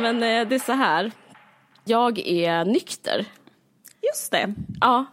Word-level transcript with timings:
Nej 0.00 0.12
men 0.12 0.22
eh, 0.42 0.48
det 0.48 0.54
är 0.54 0.58
så 0.58 0.72
här. 0.72 1.12
Jag 1.84 2.18
är 2.18 2.64
nykter. 2.64 3.24
Just 4.02 4.30
det. 4.32 4.54
Ja. 4.80 5.04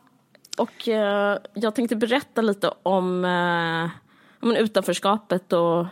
Och 0.58 0.88
eh, 0.88 1.38
jag 1.54 1.76
tänkte 1.76 1.96
berätta 1.96 2.42
lite 2.42 2.72
om, 2.84 3.26
eh, 3.26 3.90
om 4.40 4.56
utanförskapet 4.56 5.54
och 5.54 5.86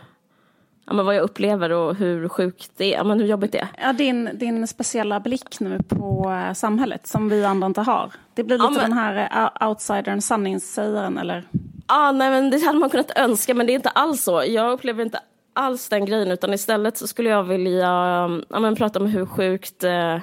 ja, 0.86 0.92
men 0.92 1.06
vad 1.06 1.14
jag 1.14 1.22
upplever 1.22 1.70
och 1.72 1.94
hur 1.96 2.28
sjukt 2.28 2.70
det 2.76 2.94
är, 2.94 2.98
ja, 2.98 3.04
men 3.04 3.20
hur 3.20 3.26
jobbigt 3.26 3.52
det 3.52 3.58
är. 3.58 3.68
Ja, 3.78 3.92
din, 3.92 4.30
din 4.34 4.66
speciella 4.66 5.20
blick 5.20 5.60
nu 5.60 5.82
på 5.88 6.30
eh, 6.46 6.52
samhället 6.52 7.06
som 7.06 7.28
vi 7.28 7.44
andra 7.44 7.66
inte 7.66 7.80
har. 7.80 8.10
Det 8.34 8.44
blir 8.44 8.58
lite 8.58 8.64
Ja, 8.66 8.70
men- 8.70 8.80
den 8.90 8.92
här 8.92 9.50
eh, 9.62 9.68
outsidern, 9.68 10.20
sanningssägaren 10.20 11.18
eller? 11.18 11.44
Ah, 11.86 12.12
nej, 12.12 12.30
men 12.30 12.50
det 12.50 12.64
hade 12.66 12.78
man 12.78 12.90
kunnat 12.90 13.18
önska, 13.18 13.54
men 13.54 13.66
det 13.66 13.72
är 13.72 13.74
inte 13.74 13.88
alls 13.90 14.22
så. 14.22 14.44
Jag 14.46 14.72
upplever 14.72 15.02
inte 15.04 15.20
alls 15.60 15.88
den 15.88 16.04
grejen, 16.04 16.30
utan 16.30 16.54
istället 16.54 16.96
så 16.96 17.06
skulle 17.06 17.30
jag 17.30 17.44
vilja 17.44 17.86
ja, 18.48 18.60
men 18.60 18.76
prata 18.76 18.98
om 18.98 19.06
hur 19.06 19.26
sjukt, 19.26 19.84
eh, 19.84 20.18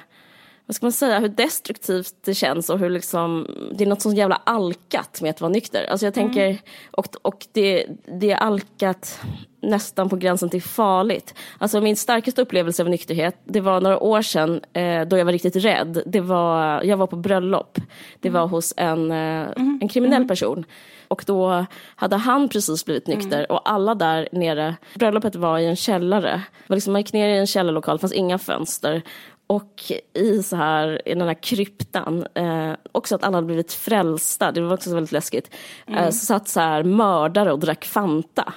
vad 0.66 0.76
ska 0.76 0.86
man 0.86 0.92
säga, 0.92 1.20
hur 1.20 1.30
destruktivt 1.30 2.14
det 2.26 2.34
känns 2.34 2.70
och 2.70 2.80
hur 2.80 2.90
liksom, 2.90 3.48
det 3.78 3.84
är 3.84 3.88
något 3.88 4.02
så 4.02 4.14
jävla 4.14 4.42
alkat 4.44 5.22
med 5.22 5.30
att 5.30 5.42
vara 5.42 5.52
nykter. 5.52 5.88
Alltså 5.90 6.06
jag 6.06 6.14
tänker, 6.14 6.58
och, 6.92 7.08
och 7.22 7.46
det, 7.52 7.86
det 8.20 8.32
är 8.32 8.38
alkat 8.38 9.20
nästan 9.62 10.10
på 10.10 10.16
gränsen 10.16 10.50
till 10.50 10.62
farligt. 10.62 11.34
Alltså 11.58 11.82
min 11.82 11.96
starkaste 11.96 12.42
upplevelse 12.42 12.84
av 12.84 12.90
nykterhet, 12.90 13.42
det 13.46 13.62
var 13.62 13.82
några 13.82 14.00
år 14.00 14.22
sedan 14.22 14.62
eh, 14.74 15.02
då 15.02 15.18
jag 15.18 15.26
var 15.26 15.32
riktigt 15.32 15.56
rädd. 15.56 16.04
Det 16.06 16.22
var, 16.22 16.84
jag 16.84 16.98
var 16.98 17.08
på 17.08 17.16
bröllop. 17.16 17.78
Det 18.20 18.30
var 18.30 18.48
hos 18.48 18.74
en, 18.78 19.12
eh, 19.12 19.48
en 19.82 19.90
kriminell 19.90 20.28
person. 20.28 20.66
Och 21.08 21.24
då 21.28 21.66
hade 21.96 22.16
han 22.16 22.50
precis 22.50 22.86
blivit 22.86 23.08
nykter 23.08 23.52
och 23.52 23.70
alla 23.70 23.96
där 23.96 24.30
nere, 24.32 24.76
bröllopet 24.96 25.36
var 25.36 25.60
i 25.60 25.66
en 25.66 25.76
källare. 25.76 26.42
Liksom, 26.68 26.94
man 26.94 27.02
gick 27.02 27.14
ner 27.14 27.30
i 27.30 27.38
en 27.38 27.48
källarlokal, 27.48 27.98
det 27.98 28.02
fanns 28.02 28.14
inga 28.14 28.38
fönster. 28.38 29.02
Och 29.48 29.92
i 30.14 30.44
så 30.44 30.56
här, 30.56 31.02
i 31.08 31.14
den 31.14 31.28
här 31.28 31.44
kryptan, 31.44 32.28
eh, 32.34 32.72
också 32.92 33.16
att 33.16 33.24
alla 33.24 33.38
hade 33.38 33.48
blivit 33.48 33.74
frälsta, 33.74 34.52
det 34.52 34.62
var 34.62 34.74
också 34.74 34.96
väldigt 34.96 35.12
läskigt. 35.12 35.56
Eh, 35.88 36.10
så 36.10 36.26
satt 36.26 36.48
så 36.48 36.60
här 36.60 36.84
mördare 36.84 37.52
och 37.52 37.60
drack 37.60 37.86
Fanta. 37.86 38.54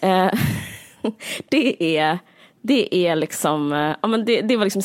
Eh, 0.00 0.30
det 1.48 1.98
är, 1.98 2.18
det 2.62 2.94
är 3.06 3.16
liksom, 3.16 3.72
eh, 3.72 3.96
ja 4.02 4.08
men 4.08 4.24
det, 4.24 4.40
det 4.40 4.56
var 4.56 4.64
liksom 4.64 4.82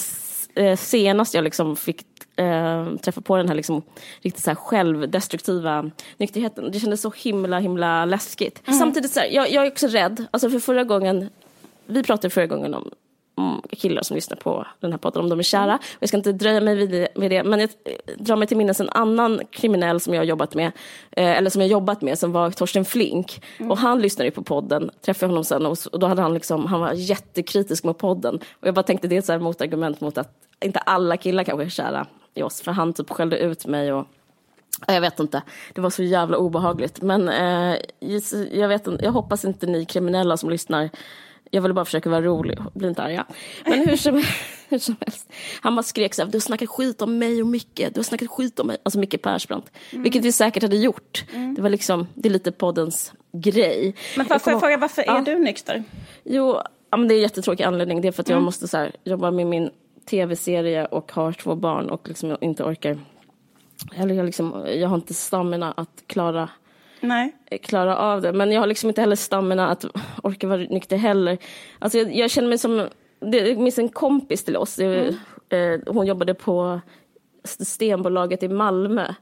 eh, 0.56 0.76
senast 0.76 1.34
jag 1.34 1.44
liksom 1.44 1.76
fick 1.76 2.09
eh, 2.40 2.96
träffa 2.96 3.22
på 3.22 3.38
den 3.38 3.48
här 3.48 3.56
liksom, 3.56 3.82
riktigt 4.22 4.44
så 4.44 4.50
här 4.50 4.56
självdestruktiva 4.56 5.92
nykterheten. 6.18 6.72
Det 6.72 6.80
kändes 6.80 7.02
så 7.02 7.14
himla, 7.18 7.60
himla 7.60 8.06
läskigt. 8.06 8.62
Samtidigt 8.66 9.12
så 9.12 9.20
här, 9.20 9.28
jag, 9.28 9.52
jag 9.52 9.66
är 9.66 9.72
också 9.72 9.88
rädd, 9.88 10.26
alltså 10.32 10.50
för 10.50 10.60
förra 10.60 10.84
gången, 10.84 11.30
vi 11.86 12.04
pratade 12.04 12.30
förra 12.30 12.48
gången 12.48 12.74
om 12.74 12.92
killar 13.72 14.04
som 14.04 14.16
lyssnar 14.16 14.38
på 14.38 14.68
den 14.80 14.92
här 14.92 14.98
podden, 14.98 15.22
om 15.24 15.30
de 15.30 15.40
är 15.40 15.44
kära. 15.44 15.76
Och 15.76 15.98
jag 16.00 16.10
ska 16.10 16.18
inte 16.18 16.32
dröja 16.32 16.62
mig 16.62 16.76
vid 16.76 16.92
det, 16.92 17.08
vid 17.16 17.32
det 17.32 17.44
men 17.44 17.60
jag 17.60 17.70
drar 18.18 18.36
mig 18.36 18.48
till 18.48 18.58
minnes 18.58 18.80
en 18.80 18.90
annan 18.90 19.42
kriminell 19.52 20.00
som 20.00 20.14
jag 20.14 20.22
har 20.22 20.26
jobbat 20.26 20.56
med, 20.56 20.72
eh, 21.12 21.38
eller 21.38 21.50
som 21.50 21.62
jag 21.62 21.72
jobbat 21.72 22.02
med, 22.02 22.20
som 22.20 22.32
var 22.32 22.52
Torsten 22.52 22.86
Flink. 22.86 23.42
Och 23.70 23.78
han 23.78 24.02
lyssnade 24.02 24.28
ju 24.28 24.32
på 24.32 24.44
podden, 24.44 24.92
träffade 25.06 25.32
honom 25.32 25.44
sen 25.44 25.66
och, 25.66 25.78
och 25.92 26.00
då 26.00 26.08
hade 26.08 26.22
han 26.22 26.34
liksom, 26.34 26.66
han 26.66 26.80
var 26.80 26.94
jättekritisk 26.94 27.84
mot 27.84 27.98
podden. 27.98 28.36
Och 28.36 28.68
jag 28.68 28.76
bara 28.76 28.84
tänkte 28.84 29.08
det 29.08 29.30
är 29.30 29.36
ett 29.36 29.42
motargument 29.42 30.02
mot 30.02 30.18
att 30.18 30.34
inte 30.66 30.80
alla 30.80 31.18
killar 31.18 31.44
kanske 31.44 31.66
är 31.66 31.70
kära 31.70 32.08
i 32.40 32.44
oss, 32.44 32.62
för 32.62 32.72
han 32.72 32.94
typ 32.94 33.10
skällde 33.10 33.38
ut 33.40 33.66
mig 33.66 33.94
och 33.94 34.08
Ja, 34.88 34.94
Jag 34.94 35.02
vet 35.02 35.20
inte, 35.20 35.42
det 35.74 35.82
var 35.82 35.90
så 35.90 36.04
jävla 36.04 36.38
obehagligt. 36.38 37.02
Men 37.02 37.30
eh, 37.30 37.78
jag, 38.52 38.68
vet, 38.68 38.88
jag 39.02 39.12
hoppas 39.12 39.46
inte 39.46 39.66
ni 39.68 39.86
kriminella 39.86 40.38
som 40.38 40.50
lyssnar, 40.50 40.90
jag 41.52 41.62
ville 41.62 41.74
bara 41.74 41.86
försöka 41.86 42.10
vara 42.10 42.22
rolig, 42.22 42.58
bli 42.74 42.88
inte 42.88 43.04
arga. 43.04 43.26
Men 43.66 43.80
hur 43.88 43.96
som, 43.96 44.24
hur 44.70 44.80
som 44.80 44.96
helst, 45.02 45.30
han 45.62 45.76
bara 45.76 45.84
skrek 45.84 46.14
så 46.14 46.22
här, 46.22 46.30
du 46.32 46.36
har 46.36 46.42
snackat 46.42 46.70
skit 46.70 47.02
om 47.02 47.18
mig 47.18 47.42
och 47.42 47.48
Micke, 47.48 47.88
du 47.94 48.00
har 48.00 48.04
snackat 48.04 48.30
skit 48.30 48.60
om 48.60 48.68
mig, 48.68 48.78
alltså 48.84 49.00
Micke 49.00 49.22
Persbrandt. 49.22 49.72
Vilket 49.92 50.26
vi 50.26 50.32
säkert 50.32 50.64
hade 50.64 50.78
gjort. 50.78 51.26
Det 51.56 51.62
var 51.62 51.70
liksom, 51.70 52.08
det 52.14 52.30
är 52.30 52.34
lite 52.34 52.52
poddens 52.52 53.14
grej. 53.32 53.96
Men 54.18 54.26
får, 54.26 54.40
får 54.40 54.52
jag 54.54 54.60
fråga, 54.60 54.78
varför 54.78 55.04
Ja. 55.08 55.18
är 55.18 55.22
du 55.22 55.40
nykter? 55.40 55.84
Jo, 56.24 56.58
ja, 56.90 56.98
men 56.98 57.08
det 57.08 57.14
är 57.14 57.16
en 57.16 57.22
jättetråkig 57.22 57.64
anledning. 57.64 58.02
Det 58.02 58.08
är 58.08 58.12
för 58.12 58.22
att 58.22 58.30
jag 58.30 58.42
måste 58.42 58.68
så 58.68 58.78
här, 58.78 58.96
jobba 59.04 59.32
med 59.32 59.48
min 59.48 59.70
tv-serie 60.10 60.86
och 60.86 61.12
har 61.12 61.32
två 61.32 61.56
barn 61.56 61.90
och 61.90 62.08
liksom 62.08 62.38
inte 62.42 62.64
orkar. 62.64 62.98
Eller 63.96 64.16
jag, 64.16 64.26
liksom, 64.26 64.66
jag 64.68 64.88
har 64.88 64.96
inte 64.96 65.14
stamina 65.14 65.72
att 65.72 66.04
klara, 66.08 66.50
Nej. 67.02 67.36
klara 67.62 67.98
av 67.98 68.22
det. 68.22 68.34
Men 68.34 68.52
jag 68.52 68.60
har 68.60 68.68
liksom 68.68 68.90
inte 68.90 69.02
heller 69.02 69.16
stamina 69.16 69.68
att 69.68 69.86
orka 70.24 70.48
vara 70.48 70.58
nykter 70.58 70.98
heller. 70.98 71.38
Alltså 71.80 71.98
jag, 71.98 72.16
jag 72.16 72.32
känner 72.32 72.50
mig 72.50 72.58
som, 72.58 72.88
det 73.20 73.60
minns 73.60 73.80
en 73.80 73.90
kompis 73.90 74.44
till 74.44 74.58
oss. 74.58 74.76
Det, 74.76 75.16
eh, 75.50 75.80
hon 75.88 76.06
jobbade 76.06 76.34
på 76.34 76.82
Systembolaget 77.44 78.44
i 78.44 78.48
Malmö. 78.48 79.14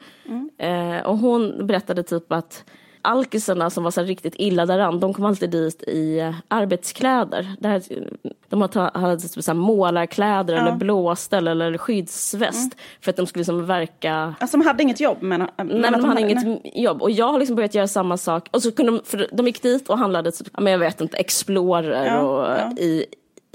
Eh, 0.57 1.05
och 1.05 1.17
hon 1.17 1.67
berättade 1.67 2.03
typ 2.03 2.31
att 2.31 2.65
alkisarna 3.01 3.69
som 3.69 3.83
var 3.83 3.91
så 3.91 4.01
riktigt 4.01 4.35
illa 4.37 4.65
däran, 4.65 4.99
de 4.99 5.13
kom 5.13 5.25
alltid 5.25 5.49
dit 5.49 5.83
i 5.83 6.19
eh, 6.19 6.35
arbetskläder. 6.47 7.55
Där, 7.59 7.83
de 8.49 8.61
hade 8.93 9.17
typ 9.17 9.43
så 9.43 9.51
här 9.51 9.59
målarkläder 9.59 10.53
eller 10.55 10.71
blåställ 10.75 11.47
eller 11.47 11.77
skyddsväst. 11.77 12.75
För 13.01 13.09
att 13.09 13.17
de 13.17 13.27
skulle 13.27 13.39
liksom 13.39 13.65
verka 13.65 14.35
Alltså 14.39 14.57
de 14.57 14.65
hade 14.65 14.83
inget 14.83 14.99
jobb 14.99 15.17
men... 15.21 15.39
Nej, 15.39 15.47
men 15.57 15.93
de 15.93 16.05
hade 16.05 16.21
inget 16.21 16.61
jobb. 16.75 17.01
Och 17.01 17.11
jag 17.11 17.31
har 17.31 17.39
liksom 17.39 17.55
börjat 17.55 17.75
göra 17.75 17.87
samma 17.87 18.17
sak. 18.17 18.49
Och 18.51 18.63
så 18.63 18.71
kunde 18.71 18.91
de, 18.91 19.01
för 19.05 19.27
de 19.31 19.47
gick 19.47 19.61
dit 19.61 19.89
och 19.89 19.97
handlade, 19.97 20.31
typ, 20.31 20.47
ja, 20.53 20.61
men 20.61 20.71
jag 20.71 20.79
vet 20.79 21.01
inte, 21.01 21.17
Explorer 21.17 22.05
Ja, 22.05 22.19
och, 22.21 22.59
ja. 22.59 22.83
I, 22.83 23.05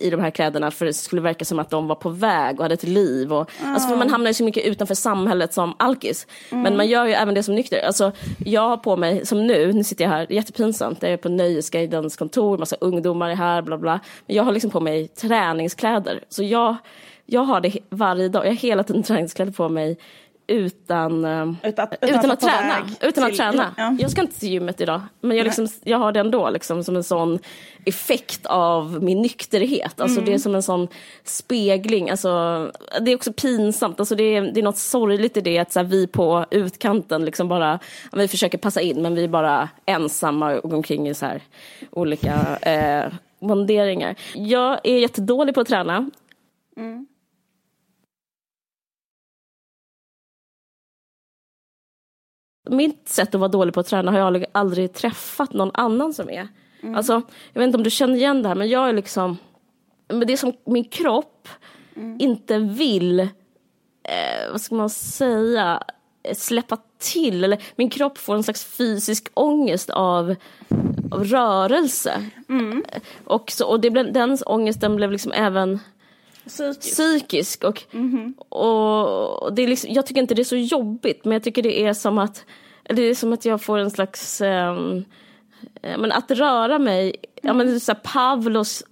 i 0.02 0.10
de 0.10 0.20
här 0.20 0.30
kläderna 0.30 0.70
för 0.70 0.86
det 0.86 0.92
skulle 0.92 1.22
verka 1.22 1.44
som 1.44 1.58
att 1.58 1.70
de 1.70 1.86
var 1.86 1.94
på 1.94 2.08
väg 2.08 2.58
och 2.58 2.64
hade 2.64 2.74
ett 2.74 2.82
liv. 2.82 3.32
Och, 3.32 3.50
alltså 3.64 3.88
för 3.88 3.96
man 3.96 4.10
hamnar 4.10 4.30
ju 4.30 4.34
så 4.34 4.44
mycket 4.44 4.66
utanför 4.66 4.94
samhället 4.94 5.52
som 5.52 5.74
alkis. 5.78 6.26
Mm. 6.50 6.62
Men 6.62 6.76
man 6.76 6.88
gör 6.88 7.06
ju 7.06 7.12
även 7.12 7.34
det 7.34 7.42
som 7.42 7.54
nykter. 7.54 7.86
Alltså, 7.86 8.12
jag 8.44 8.68
har 8.68 8.76
på 8.76 8.96
mig, 8.96 9.26
som 9.26 9.46
nu, 9.46 9.72
nu 9.72 9.84
sitter 9.84 10.04
jag 10.04 10.10
här, 10.10 10.32
jättepinsamt, 10.32 11.02
jag 11.02 11.12
är 11.12 11.16
på 11.16 11.28
Nöjesguidens 11.28 12.16
kontor, 12.16 12.58
massa 12.58 12.76
ungdomar 12.80 13.30
är 13.30 13.34
här, 13.34 13.62
bla 13.62 13.78
bla. 13.78 14.00
Men 14.26 14.36
jag 14.36 14.44
har 14.44 14.52
liksom 14.52 14.70
på 14.70 14.80
mig 14.80 15.08
träningskläder. 15.08 16.24
Så 16.28 16.42
jag, 16.42 16.76
jag 17.26 17.40
har 17.40 17.60
det 17.60 17.78
varje 17.90 18.28
dag, 18.28 18.44
jag 18.44 18.50
har 18.50 18.56
hela 18.56 18.82
tiden 18.82 19.02
träningskläder 19.02 19.52
på 19.52 19.68
mig 19.68 19.98
utan, 20.52 21.24
eh, 21.24 21.52
Utan 21.62 21.84
att- 21.84 21.98
utan, 22.02 22.18
att 22.18 22.30
att 22.30 22.40
träna. 22.40 22.74
Utan 23.00 23.24
att 23.24 23.30
till- 23.30 23.38
träna. 23.38 23.74
ja. 23.76 23.96
Jag 24.00 24.10
ska 24.10 24.20
inte 24.20 24.40
till 24.40 24.48
gymmet 24.48 24.80
idag. 24.80 25.00
Men 25.20 25.36
jag, 25.36 25.44
liksom, 25.44 25.68
jag 25.84 25.98
har 25.98 26.12
det 26.12 26.20
ändå 26.20 26.50
liksom, 26.50 26.84
som 26.84 26.96
en 26.96 27.04
sån 27.04 27.38
effekt 27.84 28.46
av 28.46 29.02
min 29.02 29.22
nykterhet. 29.22 30.00
Alltså, 30.00 30.18
Mm. 30.18 30.24
Det 30.30 30.34
är 30.34 30.38
som 30.38 30.54
en 30.54 30.62
sån 30.62 30.88
spegling. 31.24 32.10
Alltså, 32.10 32.28
det 33.00 33.10
är 33.10 33.16
också 33.16 33.32
pinsamt. 33.32 34.00
Alltså, 34.00 34.14
det, 34.14 34.22
är, 34.36 34.42
det 34.42 34.60
är 34.60 34.64
något 34.64 34.78
sorgligt 34.78 35.36
i 35.36 35.40
det 35.40 35.58
att 35.58 35.72
så 35.72 35.80
här, 35.80 35.86
vi 35.86 36.06
på 36.06 36.46
utkanten 36.50 37.24
liksom 37.24 37.48
bara, 37.48 37.78
vi 38.12 38.28
försöker 38.28 38.58
passa 38.58 38.80
in 38.80 39.02
men 39.02 39.14
vi 39.14 39.24
är 39.24 39.28
bara 39.28 39.68
ensamma 39.86 40.54
och 40.54 40.70
går 40.70 40.76
omkring 40.76 41.08
i 41.08 41.14
så 41.14 41.26
här, 41.26 41.40
olika 41.90 42.56
eh, 42.62 43.12
monderingar. 43.40 44.14
Jag 44.34 44.80
är 44.84 44.98
jättedålig 44.98 45.54
på 45.54 45.60
att 45.60 45.68
träna. 45.68 46.10
Mitt 52.72 53.08
sätt 53.08 53.34
att 53.34 53.40
vara 53.40 53.48
dålig 53.48 53.74
på 53.74 53.80
att 53.80 53.86
träna 53.86 54.10
har 54.10 54.18
jag 54.18 54.26
aldrig, 54.26 54.46
aldrig 54.52 54.92
träffat 54.92 55.52
någon 55.52 55.70
annan 55.74 56.14
som 56.14 56.30
är. 56.30 56.48
Alltså, 56.96 57.12
jag 57.52 57.60
vet 57.60 57.66
inte 57.66 57.76
om 57.78 57.84
du 57.84 57.90
känner 57.90 58.14
igen 58.14 58.42
det 58.42 58.48
här 58.48 58.54
men 58.54 58.68
jag 58.68 58.88
är 58.88 58.92
liksom, 58.92 59.36
men 60.08 60.26
det 60.26 60.32
är 60.32 60.36
som 60.36 60.52
min 60.66 60.84
kropp 60.84 61.48
inte 62.18 62.58
vill, 62.58 63.20
eh, 63.20 64.50
vad 64.50 64.60
ska 64.60 64.74
man 64.74 64.90
säga, 64.90 65.82
släppa 66.34 66.78
till. 66.98 67.44
Eller 67.44 67.62
min 67.76 67.90
kropp 67.90 68.18
får 68.18 68.34
en 68.34 68.42
slags 68.42 68.64
fysisk 68.64 69.28
ångest 69.34 69.90
av, 69.90 70.34
av 71.10 71.24
rörelse. 71.24 72.30
Eh, 72.88 73.00
Och, 73.24 73.50
så, 73.50 73.66
och 73.66 73.80
det 73.80 73.90
blev, 73.90 74.12
den 74.12 74.38
ångesten 74.46 74.96
blev 74.96 75.12
liksom 75.12 75.32
även 75.32 75.78
Psykiskt. 76.46 76.80
psykisk. 76.80 77.64
Och, 77.64 77.82
och 78.48 79.52
det 79.54 79.62
är 79.62 79.68
liksom, 79.68 79.90
jag 79.92 80.06
tycker 80.06 80.20
inte 80.20 80.34
det 80.34 80.42
är 80.42 80.44
så 80.44 80.56
jobbigt, 80.56 81.24
men 81.24 81.32
jag 81.32 81.42
tycker 81.42 81.62
det 81.62 81.82
är 81.86 81.92
som 81.94 82.18
att, 82.18 82.44
det 82.82 83.02
är 83.02 83.14
som 83.14 83.32
att 83.32 83.44
jag 83.44 83.62
får 83.62 83.78
en 83.78 83.90
slags, 83.90 84.40
eh, 84.40 84.76
men 85.82 86.12
att 86.12 86.30
röra 86.30 86.78
mig, 86.78 87.16
ja 87.42 87.52
men 87.52 87.74
är 87.74 87.78
så 87.78 87.92
här 87.92 88.00
Pavlos 88.00 88.84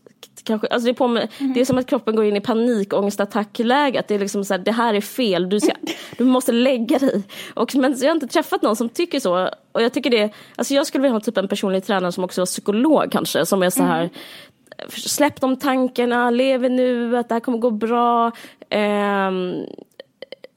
Kanske, 0.45 0.67
alltså 0.67 0.85
det, 0.85 0.91
är 0.91 0.95
på 0.95 1.09
med, 1.09 1.29
det 1.55 1.61
är 1.61 1.65
som 1.65 1.79
att 1.79 1.87
kroppen 1.87 2.17
går 2.17 2.25
in 2.25 2.37
i 2.37 2.41
panikångestattackläge. 2.41 4.01
Att 4.01 4.09
det 4.09 4.15
är 4.15 4.19
liksom 4.19 4.45
så 4.45 4.55
här, 4.55 4.59
det 4.59 4.73
här 4.73 4.95
är 4.95 5.01
fel, 5.01 5.49
du, 5.49 5.61
ska, 5.61 5.73
du 6.19 6.25
måste 6.25 6.53
lägga 6.53 6.99
dig. 6.99 7.23
Och, 7.55 7.75
men 7.75 7.97
jag 7.99 8.09
har 8.09 8.15
inte 8.15 8.27
träffat 8.27 8.63
någon 8.63 8.77
som 8.77 8.89
tycker 8.89 9.21
så. 9.21 9.51
Och 9.73 9.83
jag 9.83 9.93
tycker 9.93 10.11
det, 10.11 10.31
alltså 10.57 10.75
jag 10.75 10.87
skulle 10.87 11.03
vilja 11.03 11.15
ha 11.15 11.21
typ 11.21 11.37
en 11.37 11.49
personlig 11.49 11.85
tränare 11.85 12.13
som 12.13 12.25
också 12.25 12.41
var 12.41 12.47
psykolog 12.47 13.13
kanske. 13.13 13.47
Som 13.47 13.63
är 13.63 13.71
så 13.71 13.83
här, 13.83 14.11
släpp 14.89 15.41
de 15.41 15.57
tankarna, 15.57 16.31
lev 16.31 16.65
i 16.65 16.69
nuet, 16.69 17.29
det 17.29 17.35
här 17.35 17.41
kommer 17.41 17.59
gå 17.59 17.71
bra. 17.71 18.33
Ehm, 18.71 19.55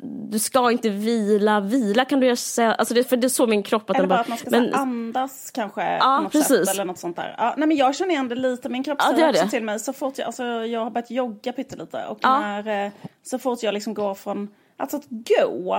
du 0.04 0.40
ska 0.40 0.72
inte 0.72 0.90
vila, 0.90 1.60
vila 1.60 2.06
kan 2.06 2.20
du 2.20 2.26
göra 2.26 2.36
säga, 2.36 2.74
alltså 2.74 2.94
det, 2.94 3.04
för 3.04 3.18
det 3.18 3.28
är 3.28 3.30
så 3.30 3.48
min 3.48 3.64
kropp 3.64 3.90
att 3.90 3.98
Eller 3.98 4.08
bara 4.08 4.20
att 4.20 4.28
man 4.28 4.38
ska 4.38 4.50
men, 4.50 4.74
andas 4.74 5.52
kanske 5.52 5.82
ja, 5.82 6.16
på 6.18 6.24
något 6.24 6.32
precis. 6.32 6.68
sätt 6.68 6.70
eller 6.74 6.86
något 6.86 7.00
sånt 7.00 7.16
där. 7.16 7.36
Ja, 7.38 7.54
nej 7.58 7.68
men 7.68 7.78
jag 7.78 7.96
känner 7.96 8.12
igen 8.12 8.28
det 8.28 8.36
lite, 8.36 8.70
min 8.70 8.84
kropp 8.84 9.02
säger 9.02 9.20
ja, 9.20 9.30
också 9.30 9.48
till 9.48 9.64
mig 9.64 9.80
så 9.80 9.94
fort 9.94 10.18
jag, 10.18 10.26
alltså 10.26 10.44
jag 10.46 10.84
har 10.84 10.90
börjat 10.90 11.12
jogga 11.12 11.54
pyttelite 11.54 12.06
och 12.06 12.20
ja. 12.22 12.40
när, 12.40 12.86
eh, 12.86 12.92
så 13.24 13.40
fort 13.40 13.64
jag 13.64 13.74
liksom 13.74 13.94
går 13.94 14.14
från, 14.14 14.50
alltså 14.78 14.98
att 14.98 15.06
gå 15.10 15.74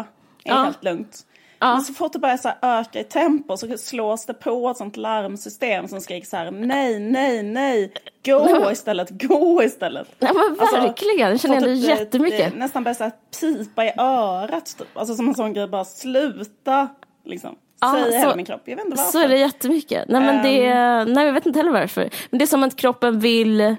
är 0.44 0.50
ja. 0.50 0.64
helt 0.64 0.84
lugnt. 0.84 1.26
Ja. 1.64 1.74
Men 1.74 1.82
så 1.82 1.94
fort 1.94 2.12
det 2.12 2.18
börjar 2.18 2.36
så 2.36 2.50
öka 2.62 3.00
i 3.00 3.04
tempo 3.04 3.56
så 3.56 3.78
slås 3.78 4.26
det 4.26 4.34
på 4.34 4.70
ett 4.70 4.76
sånt 4.76 4.96
larmsystem 4.96 5.88
som 5.88 6.00
skriker 6.00 6.26
så 6.26 6.36
här 6.36 6.50
nej, 6.50 7.00
nej, 7.00 7.42
nej, 7.42 7.92
gå 8.24 8.68
istället, 8.72 9.10
gå 9.10 9.62
istället. 9.62 10.08
Ja 10.18 10.32
men 10.32 10.60
alltså, 10.60 10.76
verkligen, 10.76 11.30
jag 11.30 11.40
känner 11.40 11.66
igen 11.66 11.80
det 11.80 12.00
jättemycket. 12.00 12.52
Det, 12.52 12.58
nästan 12.58 12.84
börjar 12.84 12.94
så 12.94 13.10
pipa 13.40 13.84
i 13.84 13.92
örat 13.98 14.78
typ. 14.78 14.96
Alltså 14.96 15.14
som 15.14 15.28
en 15.28 15.34
sån 15.34 15.52
grej, 15.52 15.68
bara 15.68 15.84
sluta 15.84 16.88
liksom. 17.24 17.56
Ja, 17.80 17.92
säger 17.92 18.10
så, 18.10 18.18
hela 18.18 18.36
min 18.36 18.46
kropp. 18.46 18.62
Jag 18.64 18.76
vet 18.76 18.84
inte 18.84 18.96
varför. 18.96 19.12
Så 19.12 19.18
är 19.18 19.28
det 19.28 19.38
jättemycket. 19.38 20.08
Nej, 20.08 20.20
men 20.20 20.42
det, 20.42 20.72
um, 21.02 21.12
nej, 21.12 21.26
jag 21.26 21.32
vet 21.32 21.46
inte 21.46 21.58
heller 21.58 21.72
varför. 21.72 22.10
Men 22.30 22.38
det 22.38 22.44
är 22.44 22.46
som 22.46 22.62
att 22.62 22.76
kroppen 22.76 23.20
vill 23.20 23.76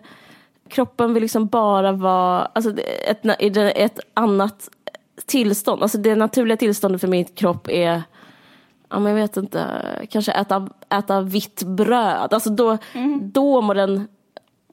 kroppen 0.70 1.14
vill 1.14 1.22
liksom 1.22 1.48
bara 1.48 1.92
vara, 1.92 2.46
alltså 2.46 2.72
ett, 3.08 3.26
ett, 3.26 3.56
ett 3.76 4.00
tillstånd, 5.26 5.82
alltså 5.82 5.98
det 5.98 6.16
naturliga 6.16 6.58
tillståndet 6.58 7.02
för 7.02 7.08
min 7.08 7.26
kropp 7.26 7.68
är 7.70 8.04
ja, 8.90 9.00
men 9.00 9.12
jag 9.12 9.22
vet 9.22 9.38
inte, 9.38 9.66
kanske 10.10 10.32
äta, 10.32 10.70
äta 10.90 11.22
vitt 11.22 11.64
bröd. 11.64 12.34
Alltså 12.34 12.50
då, 12.50 12.78
mm. 12.94 13.32
då 13.34 13.62
mår 13.62 13.76
den 13.76 14.08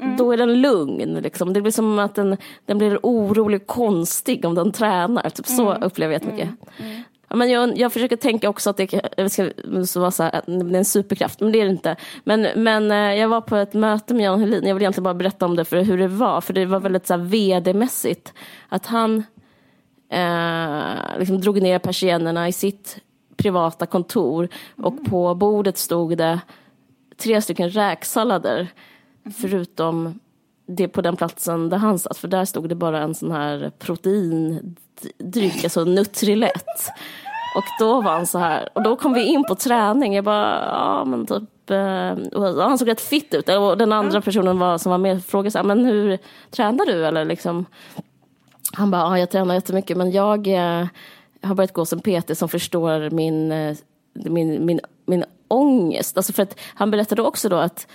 Mm. 0.00 0.16
Då 0.16 0.32
är 0.32 0.36
den 0.36 0.60
lugn. 0.60 1.14
Liksom. 1.14 1.52
Det 1.52 1.60
blir 1.60 1.72
som 1.72 1.98
att 1.98 2.14
den, 2.14 2.36
den 2.66 2.78
blir 2.78 2.98
orolig 3.02 3.60
och 3.60 3.66
konstig 3.66 4.44
om 4.44 4.54
den 4.54 4.72
tränar. 4.72 5.30
Typ 5.30 5.46
så 5.46 5.70
mm. 5.70 5.82
upplever 5.82 6.12
jag 6.12 6.22
jättemycket. 6.22 6.48
Mm. 6.78 6.90
mm. 6.92 7.02
Ja, 7.28 7.36
men 7.36 7.50
jag, 7.50 7.78
jag 7.78 7.92
försöker 7.92 8.16
tänka 8.16 8.48
också 8.48 8.70
att 8.70 8.76
det, 8.76 9.30
ska, 9.30 9.50
så 9.86 10.00
vara 10.00 10.10
så 10.10 10.22
här, 10.22 10.42
det 10.46 10.52
är 10.52 10.78
en 10.78 10.84
superkraft, 10.84 11.40
men 11.40 11.52
det 11.52 11.60
är 11.60 11.64
det 11.64 11.70
inte. 11.70 11.96
Men, 12.24 12.46
men 12.56 12.90
eh, 12.90 13.14
jag 13.14 13.28
var 13.28 13.40
på 13.40 13.56
ett 13.56 13.74
möte 13.74 14.14
med 14.14 14.24
Jan 14.24 14.40
Helin, 14.40 14.66
jag 14.66 14.74
vill 14.74 14.82
egentligen 14.82 15.04
bara 15.04 15.14
berätta 15.14 15.46
om 15.46 15.56
det 15.56 15.64
för 15.64 15.82
hur 15.82 15.98
det 15.98 16.08
var, 16.08 16.40
för 16.40 16.52
det 16.52 16.66
var 16.66 16.80
väldigt 16.80 17.06
så 17.06 17.16
vd-mässigt. 17.16 18.32
Att 18.68 18.86
han 18.86 19.24
eh, 20.12 21.18
liksom 21.18 21.40
drog 21.40 21.62
ner 21.62 21.78
persiennerna 21.78 22.48
i 22.48 22.52
sitt 22.52 22.98
privata 23.36 23.86
kontor 23.86 24.48
och 24.76 24.92
mm. 24.92 25.04
på 25.04 25.34
bordet 25.34 25.78
stod 25.78 26.18
det 26.18 26.40
tre 27.22 27.42
stycken 27.42 27.70
räksallader 27.70 28.58
mm. 29.24 29.32
förutom 29.32 30.20
det 30.66 30.88
på 30.88 31.00
den 31.00 31.16
platsen 31.16 31.68
där 31.68 31.76
han 31.76 31.98
satt, 31.98 32.16
för 32.16 32.28
där 32.28 32.44
stod 32.44 32.68
det 32.68 32.74
bara 32.74 33.02
en 33.02 33.14
sån 33.14 33.32
här 33.32 33.72
proteindryck, 33.78 35.64
alltså 35.64 35.84
Nutrilett. 35.84 36.88
Och 37.56 37.64
då 37.78 38.00
var 38.00 38.12
han 38.12 38.26
så 38.26 38.38
här, 38.38 38.68
och 38.74 38.82
då 38.82 38.96
kom 38.96 39.12
vi 39.12 39.24
in 39.24 39.44
på 39.48 39.54
träning, 39.54 40.14
jag 40.14 40.24
bara, 40.24 40.64
ja 40.66 41.04
men 41.04 41.26
typ, 41.26 41.70
eh, 41.70 42.12
och 42.38 42.62
han 42.62 42.78
såg 42.78 42.88
rätt 42.88 43.00
fit 43.00 43.34
ut. 43.34 43.48
Och 43.48 43.78
den 43.78 43.92
andra 43.92 44.20
personen 44.20 44.58
var, 44.58 44.78
som 44.78 44.90
var 44.90 44.98
med 44.98 45.24
frågade 45.24 45.50
så 45.50 45.58
här, 45.58 45.64
men 45.64 45.84
hur 45.84 46.18
tränar 46.50 46.86
du? 46.86 47.06
Eller 47.06 47.24
liksom, 47.24 47.66
han 48.72 48.90
bara, 48.90 49.04
ah, 49.04 49.18
jag 49.18 49.30
tränar 49.30 49.54
jättemycket 49.54 49.96
men 49.96 50.10
jag 50.10 50.46
eh, 50.46 50.86
har 51.42 51.54
börjat 51.54 51.72
gå 51.72 51.86
en 51.92 52.00
PT 52.00 52.38
som 52.38 52.48
förstår 52.48 53.10
min, 53.10 53.52
eh, 53.52 53.76
min, 54.12 54.66
min, 54.66 54.80
min 55.06 55.24
ångest. 55.48 56.16
Alltså 56.16 56.32
för 56.32 56.42
att 56.42 56.60
han 56.74 56.90
berättade 56.90 57.22
också 57.22 57.48
då 57.48 57.56
att 57.56 57.86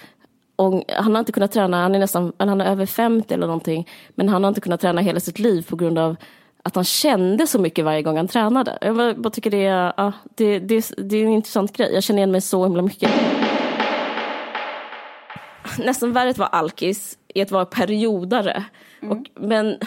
ång, 0.55 0.83
han 0.87 1.15
har 1.15 1.19
inte 1.19 1.31
kunnat 1.31 1.51
träna, 1.51 1.81
han 1.81 1.95
är 1.95 1.99
nästan, 1.99 2.33
han 2.37 2.61
är 2.61 2.65
över 2.65 2.85
50 2.85 3.33
eller 3.33 3.47
någonting, 3.47 3.89
men 4.15 4.29
han 4.29 4.43
har 4.43 4.49
inte 4.49 4.61
kunnat 4.61 4.81
träna 4.81 5.01
hela 5.01 5.19
sitt 5.19 5.39
liv 5.39 5.65
på 5.69 5.75
grund 5.75 5.99
av 5.99 6.15
att 6.63 6.75
han 6.75 6.83
kände 6.83 7.47
så 7.47 7.59
mycket 7.59 7.85
varje 7.85 8.01
gång 8.01 8.17
han 8.17 8.27
tränade. 8.27 8.77
Jag 8.81 8.95
bara, 8.95 9.13
bara 9.13 9.29
tycker 9.29 9.51
det 9.51 9.65
är, 9.65 9.93
ja, 9.97 10.11
det, 10.35 10.59
det, 10.59 10.91
det 10.97 11.17
är 11.17 11.23
en 11.23 11.31
intressant 11.31 11.77
grej. 11.77 11.93
Jag 11.93 12.03
känner 12.03 12.19
igen 12.19 12.31
mig 12.31 12.41
så 12.41 12.63
himla 12.63 12.81
mycket. 12.81 13.11
Nästan 15.79 16.13
värre 16.13 16.29
att 16.29 16.37
vara 16.37 16.49
alkis 16.49 17.17
är 17.35 17.41
att 17.41 17.51
vara 17.51 17.65
periodare. 17.65 18.63
Mm. 19.01 19.11
Och, 19.11 19.29
men 19.35 19.77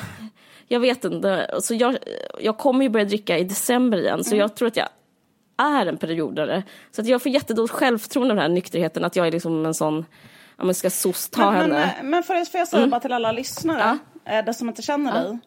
jag 0.72 0.80
vet 0.80 1.04
inte. 1.04 1.58
Så 1.62 1.74
jag, 1.74 1.98
jag 2.40 2.58
kommer 2.58 2.82
ju 2.82 2.88
börja 2.88 3.04
dricka 3.04 3.38
i 3.38 3.44
december 3.44 3.98
igen, 3.98 4.24
så 4.24 4.30
mm. 4.30 4.40
jag 4.40 4.54
tror 4.54 4.68
att 4.68 4.76
jag 4.76 4.88
är 5.56 5.86
en 5.86 5.96
periodare. 5.96 6.62
Så 6.90 7.00
att 7.00 7.06
jag 7.06 7.22
får 7.22 7.32
jättedåligt 7.32 7.74
självförtroende 7.74 8.32
av 8.32 8.36
den 8.36 8.42
här 8.42 8.54
nykterheten, 8.54 9.04
att 9.04 9.16
jag 9.16 9.26
är 9.26 9.32
liksom 9.32 9.66
en 9.66 9.74
sån, 9.74 9.96
om 10.56 10.66
man 10.66 10.74
ska 10.74 10.90
sos 10.90 11.28
ta 11.28 11.50
men, 11.50 11.60
henne. 11.60 11.94
Men, 11.96 12.10
men 12.10 12.22
får 12.22 12.36
jag, 12.36 12.48
får 12.48 12.58
jag 12.58 12.68
säga 12.68 12.78
mm. 12.78 12.90
bara 12.90 13.00
till 13.00 13.12
alla 13.12 13.32
lyssnare, 13.32 13.98
ja. 14.24 14.32
Eh, 14.32 14.44
det 14.44 14.54
som 14.54 14.68
inte 14.68 14.82
känner 14.82 15.16
ja. 15.16 15.28
dig, 15.28 15.38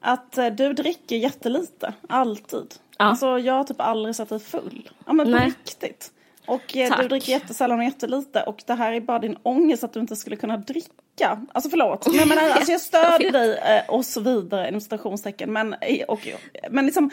att 0.00 0.38
eh, 0.38 0.46
du 0.46 0.72
dricker 0.72 1.16
jättelite, 1.16 1.94
alltid. 2.08 2.74
Ja. 2.98 3.04
Alltså 3.04 3.38
jag 3.38 3.54
har 3.54 3.64
typ 3.64 3.80
aldrig 3.80 4.16
sett 4.16 4.28
dig 4.28 4.40
full. 4.40 4.90
Ja 5.06 5.12
men 5.12 5.26
på 5.26 5.32
Nej. 5.32 5.46
riktigt. 5.46 6.12
Och 6.46 6.76
eh, 6.76 7.00
du 7.00 7.08
dricker 7.08 7.32
jättesällan 7.32 7.78
och 7.78 7.84
jättelite 7.84 8.42
och 8.42 8.62
det 8.66 8.74
här 8.74 8.92
är 8.92 9.00
bara 9.00 9.18
din 9.18 9.36
ångest 9.42 9.84
att 9.84 9.92
du 9.92 10.00
inte 10.00 10.16
skulle 10.16 10.36
kunna 10.36 10.56
dricka 10.56 10.92
dricka. 11.20 11.40
Alltså 11.52 11.70
förlåt. 11.70 12.06
Men, 12.06 12.28
men, 12.28 12.38
alltså, 12.38 12.72
jag 12.72 12.80
stödjer 12.80 13.32
dig 13.32 13.58
eh, 13.58 13.94
och 13.94 14.04
så 14.04 14.20
vidare 14.20 14.68
inom 14.68 14.80
citationstecken. 14.80 15.52
Men, 15.52 15.74
eh, 15.80 16.04
och, 16.08 16.28
men, 16.70 16.86
liksom, 16.86 17.10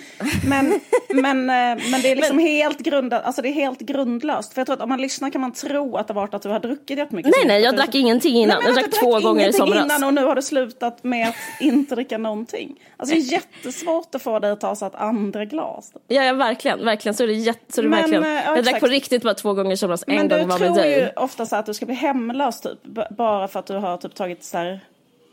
men, 0.47 0.79
men, 1.09 1.49
eh, 1.49 1.83
men 1.91 2.01
det 2.01 2.11
är 2.11 2.15
liksom 2.15 2.35
men, 2.35 2.45
helt 2.45 2.79
grundat, 2.79 3.23
alltså 3.23 3.41
det 3.41 3.49
är 3.49 3.53
helt 3.53 3.79
grundlöst. 3.79 4.53
För 4.53 4.61
jag 4.61 4.65
tror 4.65 4.75
att 4.75 4.81
om 4.81 4.89
man 4.89 5.01
lyssnar 5.01 5.29
kan 5.29 5.41
man 5.41 5.51
tro 5.51 5.97
att 5.97 6.07
det 6.07 6.13
varit 6.13 6.33
att 6.33 6.41
du 6.41 6.49
har 6.49 6.59
druckit 6.59 6.97
jättemycket. 6.97 7.33
Nej 7.37 7.47
nej, 7.47 7.61
jag 7.61 7.75
drack 7.75 7.91
du, 7.91 7.99
ingenting 7.99 8.35
innan. 8.35 8.57
Nej, 8.57 8.65
jag 8.65 8.75
drack 8.75 8.99
två 8.99 9.19
gånger 9.19 9.49
i 9.49 9.53
somras. 9.53 9.85
innan 9.85 10.03
och 10.03 10.13
nu 10.13 10.23
har 10.23 10.35
du 10.35 10.41
slutat 10.41 11.03
med 11.03 11.29
att 11.29 11.35
inte 11.61 11.95
dricka 11.95 12.17
någonting. 12.17 12.79
Alltså 12.97 13.15
det 13.15 13.21
är 13.21 13.31
jättesvårt 13.31 14.15
att 14.15 14.21
få 14.21 14.39
dig 14.39 14.51
att 14.51 14.61
ta 14.61 14.75
så 14.75 14.85
ett 14.85 14.95
andra 14.95 15.45
glas. 15.45 15.91
Ja, 16.07 16.23
ja 16.23 16.33
verkligen, 16.33 16.85
verkligen. 16.85 17.15
Så 17.15 17.23
är 17.23 17.27
det, 17.27 17.33
jätte, 17.33 17.73
så 17.73 17.81
är 17.81 17.83
det 17.83 17.89
men, 17.89 17.99
verkligen. 17.99 18.23
Ja, 18.23 18.55
jag 18.55 18.63
drack 18.63 18.79
på 18.79 18.87
riktigt 18.87 19.23
bara 19.23 19.33
två 19.33 19.53
gånger 19.53 19.71
i 19.71 19.77
somras. 19.77 20.03
En 20.07 20.27
gång 20.27 20.47
var 20.47 20.59
med 20.59 20.59
dig. 20.59 20.69
Men 20.69 20.73
du 20.73 20.81
tror 20.81 20.85
ju 20.85 21.09
ofta 21.15 21.45
så 21.45 21.55
att 21.55 21.65
du 21.65 21.73
ska 21.73 21.85
bli 21.85 21.95
hemlös 21.95 22.61
typ. 22.61 22.83
Bara 23.09 23.47
för 23.47 23.59
att 23.59 23.65
du 23.65 23.73
har 23.73 23.86
typ 23.95 24.15
tagit 24.15 24.43
så 24.43 24.57
här, 24.57 24.79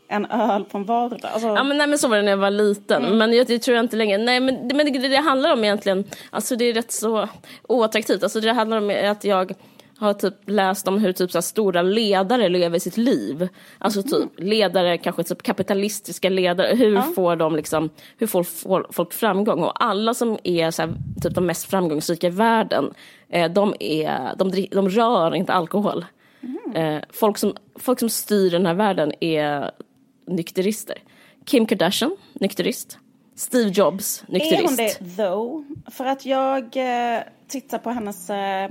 en 0.07 0.25
öl 0.25 0.65
på 0.65 0.77
en 0.77 0.83
vardag. 0.83 1.19
Alltså... 1.33 1.47
Ja, 1.47 1.63
men, 1.63 1.77
nej, 1.77 1.87
men 1.87 1.97
så 1.97 2.07
var 2.07 2.17
det 2.17 2.23
när 2.23 2.31
jag 2.31 2.37
var 2.37 2.51
liten. 2.51 3.05
Mm. 3.05 3.17
Men 3.17 3.33
jag, 3.33 3.47
det 3.47 3.59
tror 3.59 3.75
jag 3.75 3.85
inte 3.85 3.95
längre. 3.95 4.17
Nej, 4.17 4.39
men, 4.39 4.67
men 4.67 4.93
det, 4.93 5.07
det, 5.07 5.15
handlar 5.15 5.53
om 5.53 5.63
egentligen, 5.63 6.03
alltså 6.29 6.55
det 6.55 6.65
är 6.65 6.73
rätt 6.73 6.91
så 6.91 7.29
oattraktivt. 7.67 8.23
Alltså 8.23 8.39
det 8.39 8.53
handlar 8.53 8.77
om 8.77 9.11
att 9.11 9.23
jag 9.23 9.53
har 9.97 10.13
typ 10.13 10.33
läst 10.45 10.87
om 10.87 10.97
hur 10.97 11.11
typ 11.11 11.31
så 11.31 11.41
stora 11.41 11.81
ledare 11.81 12.49
lever 12.49 12.79
sitt 12.79 12.97
liv. 12.97 13.47
Alltså 13.77 14.03
typ 14.03 14.39
mm. 14.39 14.49
ledare, 14.49 14.97
kanske 14.97 15.23
typ 15.23 15.43
kapitalistiska 15.43 16.29
ledare. 16.29 16.75
Hur 16.75 16.95
ja. 16.95 17.01
får 17.01 17.35
de 17.35 17.55
liksom, 17.55 17.89
hur 18.17 18.27
får 18.27 18.93
folk 18.93 19.13
framgång? 19.13 19.63
Och 19.63 19.83
alla 19.83 20.13
som 20.13 20.37
är 20.43 20.71
så 20.71 20.81
här, 20.81 20.93
typ 21.23 21.35
de 21.35 21.45
mest 21.45 21.69
framgångsrika 21.69 22.27
i 22.27 22.29
världen, 22.29 22.93
eh, 23.29 23.51
de, 23.51 23.75
är, 23.79 24.35
de, 24.37 24.67
de 24.71 24.89
rör 24.89 25.35
inte 25.35 25.53
alkohol. 25.53 26.05
Mm. 26.75 27.01
folk, 27.09 27.37
som, 27.37 27.55
folk 27.79 27.99
som 27.99 28.09
styr 28.09 28.51
den 28.51 28.65
här 28.65 28.73
världen 28.73 29.11
är 29.19 29.71
nykterister. 30.27 30.97
Kim 31.45 31.65
Kardashian, 31.65 32.17
nykterist. 32.33 32.97
Steve 33.35 33.69
Jobs, 33.69 34.23
nykterist. 34.27 34.61
Är 34.61 34.67
hon 34.67 34.75
det 34.75 35.15
though? 35.17 35.63
För 35.91 36.05
att 36.05 36.25
jag 36.25 36.63
eh, 36.63 37.23
tittar 37.47 37.77
på 37.77 37.89
hennes 37.89 38.29
eh, 38.29 38.69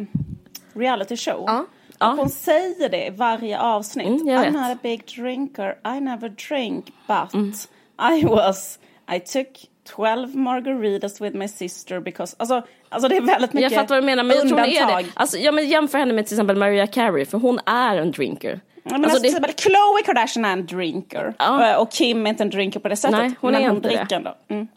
reality 0.74 1.16
show. 1.16 1.44
Ja. 1.46 1.60
Och 1.60 1.96
ja. 1.98 2.14
hon 2.18 2.30
säger 2.30 2.88
det 2.88 3.06
i 3.06 3.10
varje 3.10 3.60
avsnitt. 3.60 4.06
Mm, 4.06 4.28
I'm 4.28 4.50
not 4.50 4.76
a 4.76 4.78
big 4.82 5.04
drinker, 5.16 5.78
I 5.96 6.00
never 6.00 6.28
drink, 6.28 6.84
but 7.06 7.34
mm. 7.34 7.52
I 7.98 8.24
was, 8.24 8.78
I 9.16 9.20
took 9.20 9.48
12 9.84 10.36
margaritas 10.36 11.20
with 11.20 11.36
my 11.36 11.48
sister 11.48 12.00
because, 12.00 12.36
alltså, 12.38 12.62
alltså 12.88 13.08
det 13.08 13.16
är 13.16 13.20
väldigt 13.20 13.52
mycket 13.52 13.72
Jag 13.72 13.80
fattar 13.80 13.94
vad 13.94 14.02
du 14.02 14.06
menar 14.06 14.24
men 14.24 14.36
jag 14.36 14.48
tror 14.48 14.60
är 14.60 15.02
det. 15.02 15.06
Alltså, 15.14 15.38
ja, 15.38 15.52
men 15.52 15.68
jämför 15.68 15.98
henne 15.98 16.12
med 16.12 16.26
till 16.26 16.34
exempel 16.34 16.56
Mariah 16.56 16.90
Carey 16.90 17.24
för 17.24 17.38
hon 17.38 17.60
är 17.66 17.96
en 17.96 18.10
drinker. 18.10 18.60
Ja, 18.74 18.90
men 18.92 19.04
alltså, 19.04 19.26
alltså, 19.26 19.42
det... 19.42 19.52
Khloe 19.52 20.02
Kardashian 20.04 20.44
är 20.44 20.52
en 20.52 20.66
drinker 20.66 21.34
ja. 21.38 21.70
Eh, 21.70 21.76
och 21.76 21.92
Kim 21.92 22.26
är 22.26 22.30
inte 22.30 22.42
en 22.42 22.50
drinker 22.50 22.80
på 22.80 22.88
det 22.88 22.96
sättet. 22.96 23.18
Nej, 23.18 23.34
hon 23.40 23.52
men 23.52 23.62
är 23.62 23.68
hon 23.68 23.76
inte 23.76 23.88
dricker 23.88 24.16
ändå. 24.16 24.34
Mm. 24.48 24.68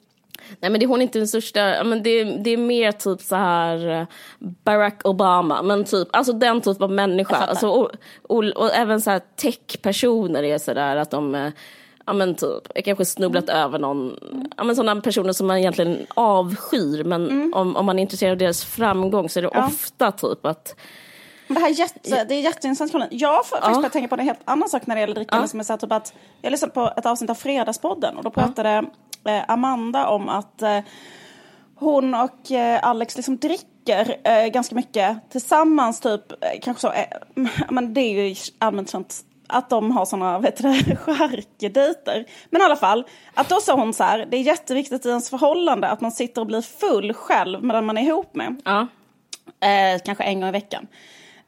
Nej 0.60 0.72
men 0.72 0.80
det, 0.80 0.86
hon 0.86 1.00
är 1.00 1.04
inte 1.04 1.20
den 1.20 1.28
största, 1.28 1.84
men 1.84 2.04
det, 2.04 2.24
det 2.24 2.50
är 2.50 2.58
mer 2.58 2.92
typ 2.92 3.22
så 3.22 3.36
här 3.36 3.90
eh, 3.90 4.08
Barack 4.40 5.02
Obama, 5.04 5.62
men 5.62 5.84
typ, 5.84 6.08
alltså 6.12 6.34
den 6.34 6.62
typ 6.62 6.82
av 6.82 6.92
människa. 6.92 7.36
Alltså, 7.36 7.68
och, 7.68 7.92
och, 8.22 8.44
och, 8.44 8.76
även 8.76 9.02
så 9.02 9.12
här 9.12 9.22
tech-personer 9.36 10.44
är 10.44 10.58
sådär 10.58 10.96
att 10.96 11.12
de 11.12 11.36
eh, 11.36 11.50
ja 12.08 12.14
men 12.14 12.36
typ, 12.36 12.68
jag 12.76 12.86
kanske 12.86 13.06
snubblat 13.06 13.50
mm. 13.50 13.62
över 13.62 13.80
någon, 13.80 14.18
ja 14.58 14.64
men 14.64 14.76
sådana 14.76 15.02
personer 15.02 15.34
som 15.34 15.48
man 15.48 15.58
egentligen 15.58 16.08
avskyr 16.14 17.04
men 17.04 17.30
mm. 17.30 17.54
om, 17.54 17.76
om 17.76 17.86
man 17.86 18.00
är 18.00 18.04
intresserad 18.04 18.32
av 18.32 18.38
deras 18.38 18.64
framgång 18.64 19.30
så 19.30 19.40
är 19.40 19.42
det 19.42 19.50
ja. 19.54 19.68
ofta 19.68 20.12
typ 20.12 20.46
att 20.46 20.76
det 21.48 21.60
här 21.60 21.70
är, 21.70 21.74
jätte, 21.74 22.24
det 22.24 22.36
är 22.36 22.42
jätteintressant. 22.42 23.08
Jag 23.12 23.48
får 23.48 23.58
faktiskt 23.58 23.84
ja. 23.84 23.90
tänka 23.90 24.08
på 24.08 24.16
en 24.16 24.26
helt 24.26 24.40
annan 24.46 24.70
sak 24.70 24.88
när 24.88 24.96
det 24.96 25.02
gäller 25.02 25.16
drickande 25.16 25.44
ja. 25.44 25.48
som 25.48 25.60
är 25.60 25.64
så 25.64 25.78
typ 25.78 25.92
att 25.92 26.14
jag 26.42 26.52
lyssnade 26.52 26.74
på 26.74 26.94
ett 26.98 27.06
avsnitt 27.06 27.30
av 27.30 27.36
Fredagspodden 27.36 28.18
och 28.18 28.24
då 28.24 28.30
pratade 28.30 28.86
ja. 29.24 29.32
eh, 29.32 29.44
Amanda 29.48 30.08
om 30.08 30.30
att 30.30 30.62
eh, 30.62 30.80
hon 31.76 32.14
och 32.14 32.52
eh, 32.52 32.80
Alex 32.84 33.16
liksom 33.16 33.38
dricker 33.38 34.48
ganska 34.50 34.76
mycket 34.76 35.18
tillsammans 35.30 36.00
typ, 36.00 36.22
kanske 36.62 36.82
så, 36.82 36.94
men 37.70 37.94
det 37.94 38.02
är 38.02 38.28
ju 38.28 38.36
allmänt 38.60 38.92
känt 38.92 39.24
att 39.48 39.70
de 39.70 39.92
har 39.92 40.06
du, 40.86 40.96
charkedejter. 41.14 42.26
Men 42.50 42.62
i 42.62 42.66
alla 42.66 42.76
fall, 42.76 43.04
att 43.34 43.50
då 43.50 43.56
sa 43.62 43.76
hon 43.76 43.94
så 43.94 44.04
här, 44.04 44.28
det 44.32 44.38
är 44.38 44.42
jätteviktigt 44.42 45.06
i 45.06 45.10
ens 45.10 45.30
förhållande 45.30 45.88
att 45.88 46.02
man 46.02 46.12
sitter 46.12 46.42
och 46.42 46.48
blir 46.48 46.62
full 46.62 47.14
själv 47.14 47.64
med 47.64 47.76
den 47.76 47.86
man 47.86 47.98
är 47.98 48.02
ihop 48.02 48.36
med. 48.36 48.62
Ja. 48.66 48.88
Eh, 49.68 50.02
kanske 50.06 50.24
en 50.24 50.40
gång 50.40 50.50
i 50.50 50.52
veckan. 50.52 50.88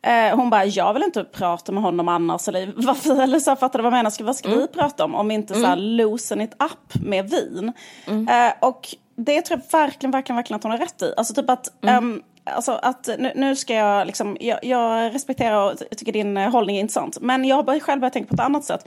Eh, 0.01 0.35
hon 0.35 0.49
bara, 0.49 0.65
jag 0.65 0.93
vill 0.93 1.03
inte 1.03 1.23
prata 1.23 1.71
med 1.71 1.83
honom 1.83 2.07
annars. 2.07 2.47
Eller, 2.47 2.73
varför, 2.75 3.21
eller 3.21 3.39
så 3.39 3.55
fattar 3.55 3.79
du 3.79 3.83
vad 3.83 3.93
jag 3.93 3.97
menar? 3.97 4.09
Ska, 4.09 4.23
vad 4.23 4.35
ska 4.35 4.47
mm. 4.47 4.59
vi 4.59 4.67
prata 4.67 5.05
om? 5.05 5.15
Om 5.15 5.31
inte 5.31 5.53
mm. 5.53 5.63
så 5.63 5.67
här 5.67 5.77
mm. 5.77 5.85
loosen 5.89 6.41
it 6.41 6.53
up 6.59 7.03
med 7.03 7.29
vin. 7.29 7.73
Mm. 8.07 8.27
Eh, 8.27 8.53
och 8.59 8.95
det 9.15 9.41
tror 9.41 9.59
jag 9.59 9.79
verkligen, 9.79 10.11
verkligen, 10.11 10.35
verkligen 10.35 10.55
att 10.55 10.63
hon 10.63 10.71
har 10.71 10.79
rätt 10.79 11.01
i. 11.01 11.13
Alltså 11.17 11.33
typ 11.33 11.49
att, 11.49 11.73
um, 11.81 12.23
alltså 12.49 12.71
att 12.71 13.09
nu, 13.17 13.31
nu, 13.35 13.55
ska 13.55 13.73
jag 13.73 14.07
liksom, 14.07 14.37
jag, 14.39 14.59
jag 14.63 15.15
respekterar 15.15 15.71
och 15.71 15.79
tycker 15.97 16.11
din 16.11 16.37
eh, 16.37 16.51
hållning 16.51 16.75
är 16.75 16.79
intressant. 16.79 17.17
Men 17.21 17.45
jag 17.45 17.55
har 17.55 17.79
själv 17.79 18.01
börjat 18.01 18.13
tänka 18.13 18.27
på 18.27 18.33
ett 18.33 18.39
annat 18.39 18.65
sätt. 18.65 18.85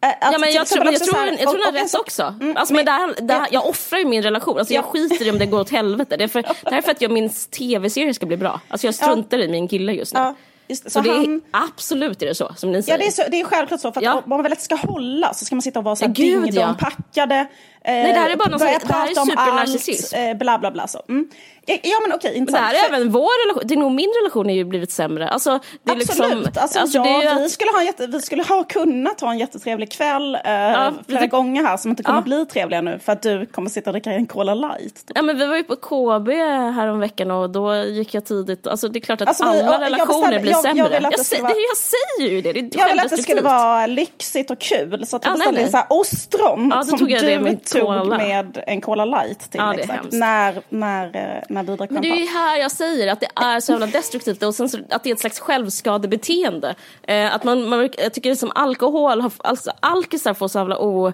Att 0.00 0.32
ja, 0.32 0.38
men 0.38 0.52
jag, 0.52 0.66
tror, 0.66 0.84
jag, 0.84 1.04
tror, 1.04 1.14
här, 1.14 1.26
jag 1.26 1.38
tror 1.38 1.52
hon 1.52 1.74
har 1.74 1.82
rätt 1.82 1.94
också. 1.94 2.34
Mm, 2.40 2.56
alltså, 2.56 2.74
men, 2.74 2.84
men 2.84 3.26
det 3.26 3.34
här, 3.34 3.48
jag 3.50 3.66
offrar 3.66 3.98
ju 3.98 4.04
min 4.04 4.22
relation. 4.22 4.58
Alltså, 4.58 4.74
jag 4.74 4.84
skiter 4.84 5.26
i 5.26 5.30
om 5.30 5.38
det 5.38 5.46
går 5.46 5.60
åt 5.60 5.70
helvete. 5.70 6.16
Det 6.16 6.24
är, 6.24 6.28
för, 6.28 6.42
det 6.42 6.70
här 6.70 6.78
är 6.78 6.82
för 6.82 6.90
att 6.90 7.00
jag, 7.00 7.10
min 7.10 7.30
tv-serie 7.30 8.14
ska 8.14 8.26
bli 8.26 8.36
bra. 8.36 8.60
Alltså, 8.68 8.86
jag 8.86 8.94
struntar 8.94 9.38
ja. 9.38 9.44
i 9.44 9.48
min 9.48 9.68
kille 9.68 9.92
just 9.92 10.14
nu. 10.14 10.20
Ja. 10.20 10.34
Just, 10.68 10.82
så, 10.82 10.90
så 10.90 11.00
det 11.00 11.10
han, 11.10 11.34
är, 11.34 11.40
absolut 11.50 12.22
är 12.22 12.26
det 12.26 12.34
så 12.34 12.54
som 12.56 12.72
ni 12.72 12.82
säger. 12.82 12.98
Ja 12.98 13.04
det 13.04 13.06
är, 13.06 13.10
så, 13.10 13.30
det 13.30 13.40
är 13.40 13.44
självklart 13.44 13.80
så. 13.80 13.92
För 13.92 14.06
att 14.06 14.24
om 14.24 14.30
man 14.30 14.42
väl 14.42 14.56
ska 14.56 14.74
hålla 14.74 15.34
så 15.34 15.44
ska 15.44 15.54
man 15.54 15.62
sitta 15.62 15.78
och 15.78 15.84
vara 15.84 15.96
så 15.96 16.04
ja, 16.04 16.08
ding 16.08 16.48
ja. 16.52 16.76
packade. 16.80 17.46
Nej 17.84 18.12
det 18.12 18.18
här 18.18 18.30
är 18.30 18.36
bara 18.36 18.48
någon 18.48 18.58
som, 18.58 18.68
det 18.68 18.94
här 18.94 19.10
är 19.10 19.14
supernarcissism. 19.14 20.16
Eh, 20.16 20.34
bla 20.34 20.58
bla 20.58 20.70
bla 20.70 20.86
så. 20.86 21.02
Mm. 21.08 21.28
Ja 21.68 22.00
men 22.02 22.12
okej, 22.16 22.36
intressant. 22.36 22.64
Men 22.64 22.72
det 22.72 22.78
här 22.78 22.90
är 22.90 22.94
även 22.94 23.10
vår 23.10 23.46
relation, 23.46 23.62
det 23.68 23.74
är 23.74 23.78
nog 23.78 23.92
min 23.92 24.12
relation 24.22 24.46
har 24.46 24.52
ju 24.52 24.64
blivit 24.64 24.90
sämre. 24.90 25.28
Alltså, 25.28 25.60
det 25.82 25.92
är 25.92 25.96
Absolut, 25.96 26.44
liksom, 26.44 26.62
alltså, 26.62 26.78
alltså, 26.78 26.98
ja, 26.98 27.04
det 27.04 27.26
är... 27.26 27.42
vi, 27.42 27.48
skulle 27.48 27.70
ha 27.70 27.82
jätte, 27.82 28.06
vi 28.06 28.20
skulle 28.20 28.42
ha 28.42 28.64
kunnat 28.64 29.20
ha 29.20 29.30
en 29.30 29.38
jättetrevlig 29.38 29.92
kväll 29.92 30.34
eh, 30.34 30.52
ja, 30.52 30.92
flera 31.06 31.20
det... 31.20 31.26
gånger 31.26 31.62
här 31.62 31.76
som 31.76 31.90
inte 31.90 32.02
kommer 32.02 32.18
ja. 32.18 32.22
bli 32.22 32.46
trevliga 32.46 32.80
nu 32.80 32.98
för 32.98 33.12
att 33.12 33.22
du 33.22 33.46
kommer 33.46 33.70
sitta 33.70 33.90
och 33.90 33.94
dricka 33.94 34.12
en 34.12 34.26
Cola 34.26 34.54
light. 34.54 35.10
Ja 35.14 35.22
men 35.22 35.38
vi 35.38 35.46
var 35.46 35.56
ju 35.56 35.64
på 35.64 35.76
KB 35.76 36.28
här 36.74 36.88
om 36.88 37.00
veckan 37.00 37.30
och 37.30 37.50
då 37.50 37.74
gick 37.74 38.14
jag 38.14 38.24
tidigt, 38.24 38.66
alltså 38.66 38.88
det 38.88 38.98
är 38.98 39.00
klart 39.00 39.20
att 39.20 39.28
alltså, 39.28 39.44
alla 39.44 39.78
vi, 39.78 39.84
relationer 39.84 40.20
bestämde, 40.20 40.40
blir 40.40 40.52
jag, 40.52 40.62
sämre. 40.62 40.78
Jag, 40.78 40.92
jag, 40.92 41.02
jag, 41.02 41.42
vara... 41.42 41.52
jag, 41.68 41.76
säger 41.76 42.34
ju 42.34 42.42
det, 42.42 42.52
det 42.52 42.60
är 42.60 42.78
Jag 42.78 42.88
vill 42.88 43.00
att 43.00 43.10
det 43.10 43.16
skulle 43.16 43.40
vara 43.40 43.86
lyxigt 43.86 44.50
och 44.50 44.58
kul 44.58 45.06
så 45.06 45.16
att 45.16 45.22
det 45.22 45.28
ja, 45.28 45.34
beställde 45.34 45.68
så 45.68 45.76
här 45.76 45.86
ostron 45.88 46.72
ja, 46.74 46.82
som 46.82 46.98
tog 46.98 47.10
jag 47.10 47.22
du 47.22 47.56
tog 47.56 48.06
med 48.06 48.62
en 48.66 48.80
Cola 48.80 49.04
light 49.04 49.50
till. 49.50 49.60
Ja, 49.60 49.74
exakt. 49.74 50.12
När, 50.12 50.62
när, 50.68 51.57
eh, 51.60 51.64
när 51.64 51.72
vi 51.72 51.76
drack 51.76 51.90
champagne 51.90 52.26
här 52.26 52.58
jag 52.58 52.70
säger 52.70 53.12
att 53.12 53.20
det 53.20 53.28
är 53.34 53.60
så 53.60 53.72
jävla 53.72 53.86
destruktivt 53.86 54.42
och 54.42 54.54
sen 54.54 54.68
så, 54.68 54.78
att 54.90 55.04
det 55.04 55.10
är 55.10 55.14
ett 55.14 55.20
slags 55.20 55.40
självskadebeteende. 55.40 56.74
Eh, 57.02 57.34
att 57.34 57.44
man, 57.44 57.68
man, 57.68 57.80
jag 57.98 58.14
tycker 58.14 58.30
det 58.30 58.34
är 58.34 58.34
som 58.34 58.52
alkohol, 58.54 59.30
alltså 59.38 59.72
alkisar 59.80 60.34
får 60.34 60.48
så 60.48 60.58
jävla 60.58 60.78
o... 60.78 61.12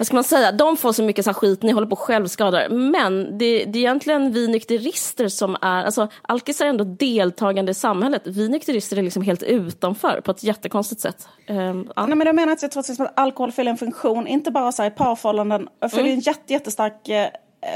Vad 0.00 0.06
ska 0.06 0.16
man 0.16 0.24
säga? 0.24 0.52
De 0.52 0.76
får 0.76 0.92
så 0.92 1.02
mycket 1.02 1.24
så 1.24 1.32
skit, 1.34 1.62
ni 1.62 1.72
håller 1.72 1.86
på 1.86 1.92
och 1.92 1.98
självskadar. 1.98 2.68
Men 2.68 3.38
det, 3.38 3.64
det 3.64 3.78
är 3.78 3.80
egentligen 3.80 4.32
vi 4.32 4.48
nykterister 4.48 5.28
som 5.28 5.56
är, 5.60 5.84
alltså 5.84 6.08
alkisar 6.22 6.64
är 6.64 6.68
ändå 6.68 6.84
deltagande 6.84 7.70
i 7.70 7.74
samhället. 7.74 8.22
Vi 8.24 8.48
nykterister 8.48 8.98
är 8.98 9.02
liksom 9.02 9.22
helt 9.22 9.42
utanför 9.42 10.20
på 10.20 10.30
ett 10.30 10.42
jättekonstigt 10.42 11.00
sätt. 11.00 11.28
Um, 11.48 11.92
ja. 11.96 12.06
Nej 12.06 12.16
men 12.16 12.26
jag 12.26 12.36
menar 12.36 12.52
att 12.52 12.62
jag 12.62 12.70
tror 12.70 12.80
att 13.02 13.18
alkohol 13.18 13.52
fyller 13.52 13.70
en 13.70 13.76
funktion, 13.76 14.26
inte 14.26 14.50
bara 14.50 14.72
så 14.72 14.82
här 14.82 14.90
i 14.90 14.94
parförhållanden, 14.94 15.68
fyller 15.90 16.02
mm. 16.02 16.14
en 16.14 16.20
jätte, 16.20 16.52
jättestark 16.52 17.08
eh, 17.08 17.28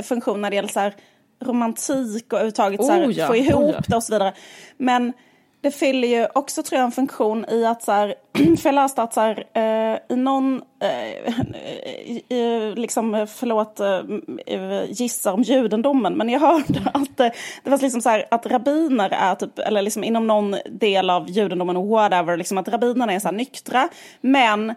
funktion 0.03 0.41
när 0.41 0.51
det 0.51 0.57
gäller 0.57 0.69
så 0.69 0.81
här 0.81 0.95
romantik 1.45 2.33
och 2.33 2.39
överhuvudtaget 2.39 2.81
oh, 2.81 2.87
så 2.87 2.93
här, 2.93 3.13
ja, 3.17 3.27
få 3.27 3.37
ihop 3.37 3.65
oh, 3.65 3.71
ja. 3.71 3.81
det 3.89 3.97
och 3.97 4.03
så 4.03 4.13
vidare. 4.13 4.33
Men 4.77 5.13
det 5.65 5.71
fyller 5.71 6.09
ju 6.09 6.27
också 6.35 6.63
tror 6.63 6.79
jag 6.79 6.87
en 6.87 6.93
funktion 6.93 7.45
i 7.49 7.65
att 7.67 7.83
så 7.83 7.93
här, 7.93 8.15
för 8.57 8.69
jag 8.69 8.75
läste 8.75 9.03
att 9.03 9.15
så 9.15 9.21
här, 9.21 9.45
eh, 9.55 9.99
i 10.09 10.17
någon, 10.17 10.63
eh, 10.81 11.33
i, 12.29 12.73
liksom, 12.77 13.27
förlåt, 13.31 13.81
eh, 13.81 14.85
gissar 14.89 15.33
om 15.33 15.43
judendomen, 15.43 16.15
men 16.15 16.29
jag 16.29 16.41
hörde 16.41 16.83
att 16.95 17.17
det, 17.17 17.33
det 17.65 17.71
var 17.71 17.79
liksom 17.79 18.01
så 18.01 18.09
här 18.09 18.25
att 18.31 18.47
rabbiner 18.47 19.11
är 19.11 19.35
typ, 19.35 19.59
eller 19.59 19.83
liksom 19.83 20.05
inom 20.05 20.27
någon 20.27 20.57
del 20.71 21.11
av 21.11 21.31
judendomen, 21.31 21.89
whatever, 21.89 22.37
liksom 22.37 22.59
att 22.59 22.69
rabbinerna 22.69 23.13
är 23.13 23.21
så 23.21 23.29
här 23.29 23.35
nyktra, 23.35 23.89
men 24.21 24.75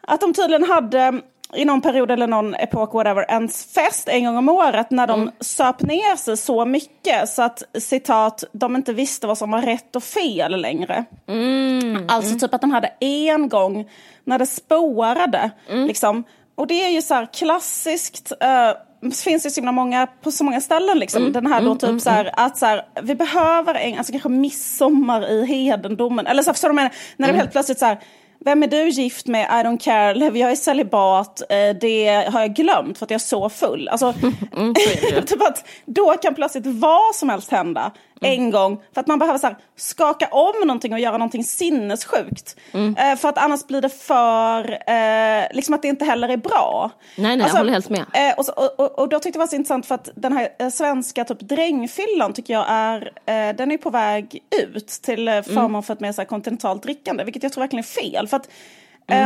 att 0.00 0.20
de 0.20 0.34
tydligen 0.34 0.64
hade 0.64 1.20
i 1.54 1.64
någon 1.64 1.80
period 1.80 2.10
eller 2.10 2.26
någon 2.26 2.54
epok, 2.54 2.94
whatever, 2.94 3.24
en 3.28 3.48
fest 3.48 4.08
en 4.08 4.24
gång 4.24 4.36
om 4.36 4.48
året 4.48 4.90
när 4.90 5.06
de 5.06 5.20
mm. 5.22 5.34
söp 5.40 5.82
ner 5.82 6.16
sig 6.16 6.36
så 6.36 6.64
mycket 6.64 7.28
så 7.28 7.42
att 7.42 7.62
citat, 7.78 8.44
de 8.52 8.76
inte 8.76 8.92
visste 8.92 9.26
vad 9.26 9.38
som 9.38 9.50
var 9.50 9.62
rätt 9.62 9.96
och 9.96 10.02
fel 10.02 10.60
längre. 10.60 11.04
Mm. 11.28 12.04
Alltså 12.08 12.38
typ 12.38 12.54
att 12.54 12.60
de 12.60 12.70
hade 12.70 12.92
en 13.00 13.48
gång 13.48 13.88
när 14.24 14.38
det 14.38 14.46
spårade. 14.46 15.50
Mm. 15.68 15.86
Liksom. 15.86 16.24
Och 16.54 16.66
det 16.66 16.84
är 16.84 16.90
ju 16.90 17.02
så 17.02 17.14
här 17.14 17.28
klassiskt. 17.32 18.32
Uh, 18.42 19.10
finns 19.24 19.46
ju 19.46 19.50
så 19.50 19.62
många, 19.62 20.06
på 20.06 20.30
så 20.30 20.44
många 20.44 20.60
ställen 20.60 20.98
liksom. 20.98 21.22
Mm, 21.22 21.32
Den 21.32 21.46
här 21.46 21.60
då 21.60 21.66
mm, 21.66 21.78
typ 21.78 21.88
mm, 21.88 22.00
så 22.00 22.10
här, 22.10 22.20
mm. 22.20 22.34
att 22.36 22.58
så 22.58 22.66
här, 22.66 22.84
vi 23.02 23.14
behöver 23.14 23.74
en, 23.74 23.98
alltså 23.98 24.12
kanske 24.12 24.28
midsommar 24.28 25.30
i 25.30 25.44
hedendomen. 25.44 26.26
Eller 26.26 26.42
så 26.42 26.52
förstår 26.52 26.68
du 26.68 26.74
vad 26.74 26.84
jag 26.84 26.90
menar? 26.90 26.96
När 27.16 27.32
det 27.32 27.38
helt 27.38 27.52
plötsligt 27.52 27.78
så 27.78 27.86
här, 27.86 27.98
vem 28.44 28.62
är 28.62 28.66
du 28.66 28.88
gift 28.88 29.26
med? 29.26 29.44
I 29.44 29.66
don't 29.66 29.78
care. 29.78 30.38
Jag 30.38 30.50
är 30.50 30.56
celibat. 30.56 31.42
Eh, 31.50 31.76
det 31.80 32.28
har 32.32 32.40
jag 32.40 32.54
glömt 32.54 32.98
för 32.98 33.06
att 33.06 33.10
jag 33.10 33.18
är 33.18 33.24
så 33.24 33.48
full. 33.48 33.88
Alltså, 33.88 34.14
mm, 34.56 34.74
typ 35.26 35.42
att 35.42 35.64
då 35.84 36.16
kan 36.22 36.34
plötsligt 36.34 36.66
vad 36.66 37.14
som 37.14 37.28
helst 37.28 37.50
hända 37.50 37.92
mm. 38.20 38.40
en 38.40 38.50
gång. 38.50 38.82
För 38.94 39.00
att 39.00 39.06
man 39.06 39.18
behöver 39.18 39.38
så 39.38 39.46
här, 39.46 39.56
skaka 39.76 40.28
om 40.30 40.66
någonting 40.66 40.92
och 40.92 40.98
göra 41.00 41.12
någonting 41.12 41.44
sinnessjukt. 41.44 42.56
Mm. 42.72 42.96
Eh, 42.96 43.16
för 43.16 43.28
att 43.28 43.38
annars 43.38 43.66
blir 43.66 43.80
det 43.80 43.88
för, 43.88 44.70
eh, 44.70 45.46
liksom 45.52 45.74
att 45.74 45.82
det 45.82 45.88
inte 45.88 46.04
heller 46.04 46.28
är 46.28 46.36
bra. 46.36 46.90
Nej, 47.16 47.36
nej, 47.36 47.42
alltså, 47.42 47.56
jag 47.56 47.60
håller 47.60 47.72
helt 47.72 47.88
med. 47.88 48.00
Eh, 48.12 48.38
och, 48.38 48.44
så, 48.44 48.52
och, 48.52 48.98
och, 48.98 49.08
då 49.08 49.18
tyckte 49.18 49.28
jag 49.28 49.32
det 49.32 49.38
var 49.38 49.46
så 49.46 49.56
intressant 49.56 49.86
för 49.86 49.94
att 49.94 50.08
den 50.14 50.32
här 50.32 50.48
eh, 50.58 50.68
svenska 50.68 51.24
typ 51.24 51.40
drängfyllan 51.40 52.32
tycker 52.32 52.54
jag 52.54 52.66
är, 52.68 53.12
eh, 53.26 53.56
den 53.56 53.70
är 53.70 53.78
på 53.78 53.90
väg 53.90 54.42
ut 54.62 54.88
till 54.88 55.28
eh, 55.28 55.42
förmån 55.42 55.70
mm. 55.70 55.82
för 55.82 55.94
ett 55.94 56.00
mer 56.00 56.12
så 56.12 56.20
här, 56.20 56.28
kontinentalt 56.28 56.82
drickande. 56.82 57.24
Vilket 57.24 57.42
jag 57.42 57.52
tror 57.52 57.62
verkligen 57.62 57.84
är 57.84 58.02
fel. 58.02 58.28
För 58.28 58.36
att 58.36 58.48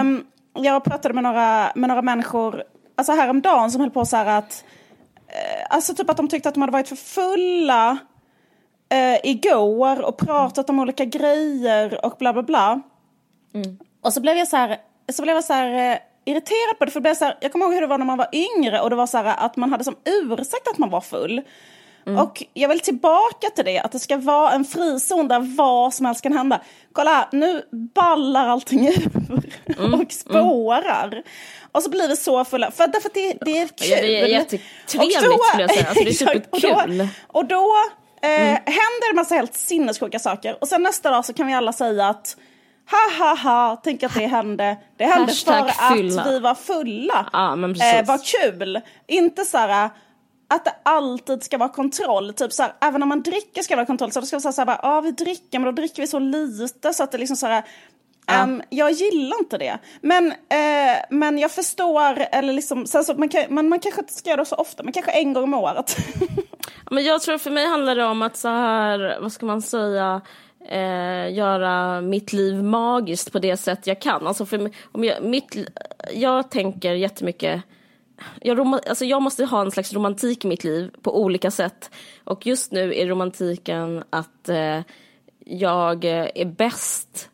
um, 0.00 0.24
jag 0.54 0.84
pratade 0.84 1.14
med 1.14 1.22
några, 1.22 1.72
med 1.74 1.88
några 1.88 2.02
människor 2.02 2.62
alltså 2.96 3.12
häromdagen 3.12 3.70
som 3.70 3.80
höll 3.80 3.90
på 3.90 4.04
så 4.06 4.16
här 4.16 4.26
att 4.38 4.64
Alltså 5.70 5.94
typ 5.94 6.10
att 6.10 6.16
de 6.16 6.28
tyckte 6.28 6.48
att 6.48 6.54
de 6.54 6.60
hade 6.60 6.72
varit 6.72 6.88
för 6.88 6.96
fulla 6.96 7.98
eh, 8.88 9.30
igår 9.30 10.02
och 10.02 10.16
pratat 10.16 10.70
om 10.70 10.78
olika 10.78 11.04
grejer 11.04 12.04
och 12.04 12.16
bla 12.18 12.32
bla 12.32 12.42
bla. 12.42 12.80
Mm. 13.54 13.78
Och 14.02 14.12
så 14.12 14.20
blev 14.20 14.36
jag 14.36 14.48
så 14.48 14.56
här, 14.56 14.76
så 15.12 15.22
blev 15.22 15.34
jag 15.34 15.44
så 15.44 15.52
här 15.52 15.92
eh, 15.92 15.98
irriterad 16.24 16.78
på 16.78 16.84
det. 16.84 16.90
För 16.90 17.00
det 17.00 17.02
blev 17.02 17.14
så 17.14 17.24
här, 17.24 17.38
jag 17.40 17.52
kommer 17.52 17.64
ihåg 17.64 17.74
hur 17.74 17.80
det 17.80 17.86
var 17.86 17.98
när 17.98 18.06
man 18.06 18.18
var 18.18 18.28
yngre 18.32 18.80
och 18.80 18.90
det 18.90 18.96
var 18.96 19.06
så 19.06 19.18
här 19.18 19.34
att 19.38 19.56
man 19.56 19.70
hade 19.70 19.84
som 19.84 19.96
ursäkt 20.04 20.68
att 20.68 20.78
man 20.78 20.90
var 20.90 21.00
full. 21.00 21.42
Mm. 22.06 22.18
Och 22.20 22.44
jag 22.54 22.68
vill 22.68 22.80
tillbaka 22.80 23.50
till 23.54 23.64
det, 23.64 23.78
att 23.78 23.92
det 23.92 23.98
ska 23.98 24.16
vara 24.16 24.52
en 24.52 24.64
frizon 24.64 25.28
där 25.28 25.56
vad 25.56 25.94
som 25.94 26.06
helst 26.06 26.22
kan 26.22 26.32
hända. 26.32 26.60
Kolla, 26.92 27.28
nu 27.32 27.62
ballar 27.94 28.48
allting 28.48 28.88
ur 28.88 29.10
mm. 29.78 29.94
och 29.94 30.12
spårar. 30.12 31.08
Mm. 31.12 31.24
Och 31.72 31.82
så 31.82 31.90
blir 31.90 32.08
vi 32.08 32.16
så 32.16 32.44
fulla, 32.44 32.70
för 32.70 32.86
därför 32.86 33.08
att 33.08 33.14
det, 33.14 33.36
det 33.40 33.58
är 33.58 33.68
kul. 33.68 33.88
Ja, 33.90 33.96
det 34.00 34.20
är 34.20 34.26
jättetrevligt 34.26 35.16
skulle 35.16 35.62
jag 35.62 35.70
säga, 35.70 35.86
alltså, 35.88 36.04
det 36.04 36.10
är 36.10 36.12
superkul. 36.12 37.00
Och 37.00 37.00
då, 37.00 37.08
och 37.38 37.44
då 37.44 37.74
Eh, 38.24 38.40
mm. 38.40 38.62
händer 38.66 39.10
en 39.10 39.16
massa 39.16 39.34
helt 39.34 39.54
sinnessjuka 39.54 40.18
saker 40.18 40.56
och 40.60 40.68
sen 40.68 40.82
nästa 40.82 41.10
dag 41.10 41.24
så 41.24 41.32
kan 41.32 41.46
vi 41.46 41.54
alla 41.54 41.72
säga 41.72 42.08
att 42.08 42.36
ha 42.90 43.24
ha 43.26 43.36
ha, 43.36 43.80
tänk 43.84 44.02
att 44.02 44.14
det 44.14 44.26
hände. 44.26 44.76
Det 44.96 45.04
hände 45.04 45.32
Hashtag 45.32 45.70
för 45.70 45.96
fylla. 45.96 46.22
att 46.22 46.28
vi 46.28 46.38
var 46.38 46.54
fulla. 46.54 47.26
Precis. 47.74 47.94
eh, 47.94 48.06
vad 48.06 48.24
kul. 48.24 48.80
Inte 49.06 49.44
så 49.44 49.58
här 49.58 49.90
att 50.48 50.64
det 50.64 50.74
alltid 50.82 51.42
ska 51.42 51.58
vara 51.58 51.68
kontroll. 51.68 52.32
Typ 52.32 52.52
så 52.52 52.62
här, 52.62 52.72
även 52.80 53.02
om 53.02 53.08
man 53.08 53.22
dricker 53.22 53.62
ska 53.62 53.74
det 53.74 53.76
vara 53.76 53.86
kontroll. 53.86 54.12
Så 54.12 54.20
då 54.20 54.26
ska 54.26 54.36
vi 54.36 54.40
säga 54.40 54.52
så 54.52 54.64
här, 54.64 54.78
ja 54.82 55.00
vi 55.00 55.10
dricker 55.10 55.58
men 55.58 55.64
då 55.64 55.72
dricker 55.72 56.02
vi 56.02 56.08
så 56.08 56.18
lite 56.18 56.94
så 56.94 57.02
att 57.02 57.12
det 57.12 57.18
liksom 57.18 57.36
så 57.36 57.46
här 57.46 57.64
Ja. 58.26 58.42
Um, 58.42 58.62
jag 58.70 58.92
gillar 58.92 59.38
inte 59.38 59.58
det. 59.58 59.78
Men, 60.00 60.26
uh, 60.26 61.04
men 61.10 61.38
jag 61.38 61.50
förstår, 61.50 62.26
eller 62.32 62.52
liksom, 62.52 62.86
sen 62.86 63.04
så, 63.04 63.14
man, 63.14 63.28
kan, 63.28 63.42
man, 63.48 63.68
man 63.68 63.80
kanske 63.80 64.00
inte 64.00 64.12
ska 64.12 64.30
göra 64.30 64.40
det 64.40 64.46
så 64.46 64.56
ofta, 64.56 64.82
men 64.82 64.92
kanske 64.92 65.12
en 65.12 65.32
gång 65.32 65.44
om 65.44 65.54
året. 65.54 65.96
men 66.90 67.04
jag 67.04 67.22
tror 67.22 67.38
för 67.38 67.50
mig 67.50 67.66
handlar 67.66 67.96
det 67.96 68.04
om 68.04 68.22
att 68.22 68.36
så 68.36 68.48
här, 68.48 69.18
vad 69.20 69.32
ska 69.32 69.46
man 69.46 69.62
säga, 69.62 70.20
eh, 70.68 71.32
göra 71.32 72.00
mitt 72.00 72.32
liv 72.32 72.62
magiskt 72.62 73.32
på 73.32 73.38
det 73.38 73.56
sätt 73.56 73.86
jag 73.86 74.00
kan. 74.00 74.26
Alltså 74.26 74.46
för, 74.46 74.70
om 74.92 75.04
jag, 75.04 75.22
mitt, 75.22 75.56
jag 76.12 76.50
tänker 76.50 76.92
jättemycket 76.92 77.62
jag, 78.40 78.74
alltså 78.88 79.04
jag 79.04 79.22
måste 79.22 79.44
ha 79.44 79.60
en 79.60 79.70
slags 79.70 79.92
romantik 79.92 80.44
i 80.44 80.48
mitt 80.48 80.64
liv 80.64 80.90
på 81.02 81.20
olika 81.22 81.50
sätt. 81.50 81.90
Och 82.24 82.46
just 82.46 82.72
nu 82.72 82.94
är 82.94 83.06
romantiken 83.06 84.04
att 84.10 84.48
eh, 84.48 84.80
jag 85.44 86.04
är 86.04 86.44
bäst 86.44 87.30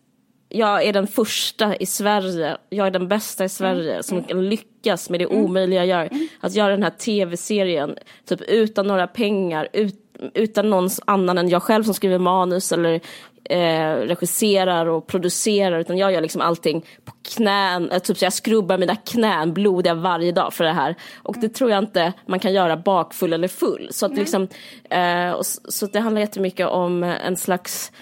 jag 0.52 0.84
är 0.84 0.92
den 0.92 1.06
första 1.06 1.76
i 1.76 1.86
Sverige, 1.86 2.56
jag 2.68 2.86
är 2.86 2.90
den 2.90 3.08
bästa 3.08 3.44
i 3.44 3.48
Sverige 3.48 3.90
mm. 3.90 4.02
som 4.02 4.22
kan 4.22 4.48
lyckas 4.48 5.10
med 5.10 5.20
det 5.20 5.24
mm. 5.24 5.44
omöjliga 5.44 5.84
jag 5.84 5.86
gör. 5.86 6.08
Mm. 6.12 6.28
Att 6.40 6.54
göra 6.54 6.70
den 6.70 6.82
här 6.82 6.90
tv-serien, 6.90 7.96
typ 8.28 8.40
utan 8.40 8.86
några 8.86 9.06
pengar, 9.06 9.68
ut, 9.72 9.94
utan 10.34 10.70
någon 10.70 10.88
annan 11.04 11.38
än 11.38 11.48
jag 11.48 11.62
själv 11.62 11.84
som 11.84 11.94
skriver 11.94 12.18
manus 12.18 12.72
eller 12.72 13.00
eh, 13.44 13.94
regisserar 13.94 14.86
och 14.86 15.06
producerar 15.06 15.78
utan 15.78 15.98
jag 15.98 16.12
gör 16.12 16.20
liksom 16.20 16.40
allting 16.40 16.84
på 17.04 17.12
knän, 17.34 17.90
eh, 17.90 17.98
typ 17.98 18.18
så 18.18 18.24
jag 18.24 18.32
skrubbar 18.32 18.78
mina 18.78 18.96
knän 18.96 19.52
blodiga 19.52 19.94
varje 19.94 20.32
dag 20.32 20.54
för 20.54 20.64
det 20.64 20.72
här. 20.72 20.94
Och 21.22 21.36
det 21.40 21.48
tror 21.48 21.70
jag 21.70 21.78
inte 21.78 22.12
man 22.26 22.38
kan 22.38 22.52
göra 22.52 22.76
bakfull 22.76 23.32
eller 23.32 23.48
full. 23.48 23.88
Så, 23.90 24.06
att 24.06 24.14
liksom, 24.14 24.48
eh, 24.90 25.30
och, 25.30 25.46
så 25.46 25.86
det 25.86 26.00
handlar 26.00 26.20
jättemycket 26.20 26.68
om 26.68 27.02
en 27.02 27.36
slags 27.36 27.92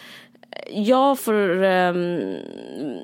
jag 0.70 1.18
får 1.18 1.62
um, 1.64 2.36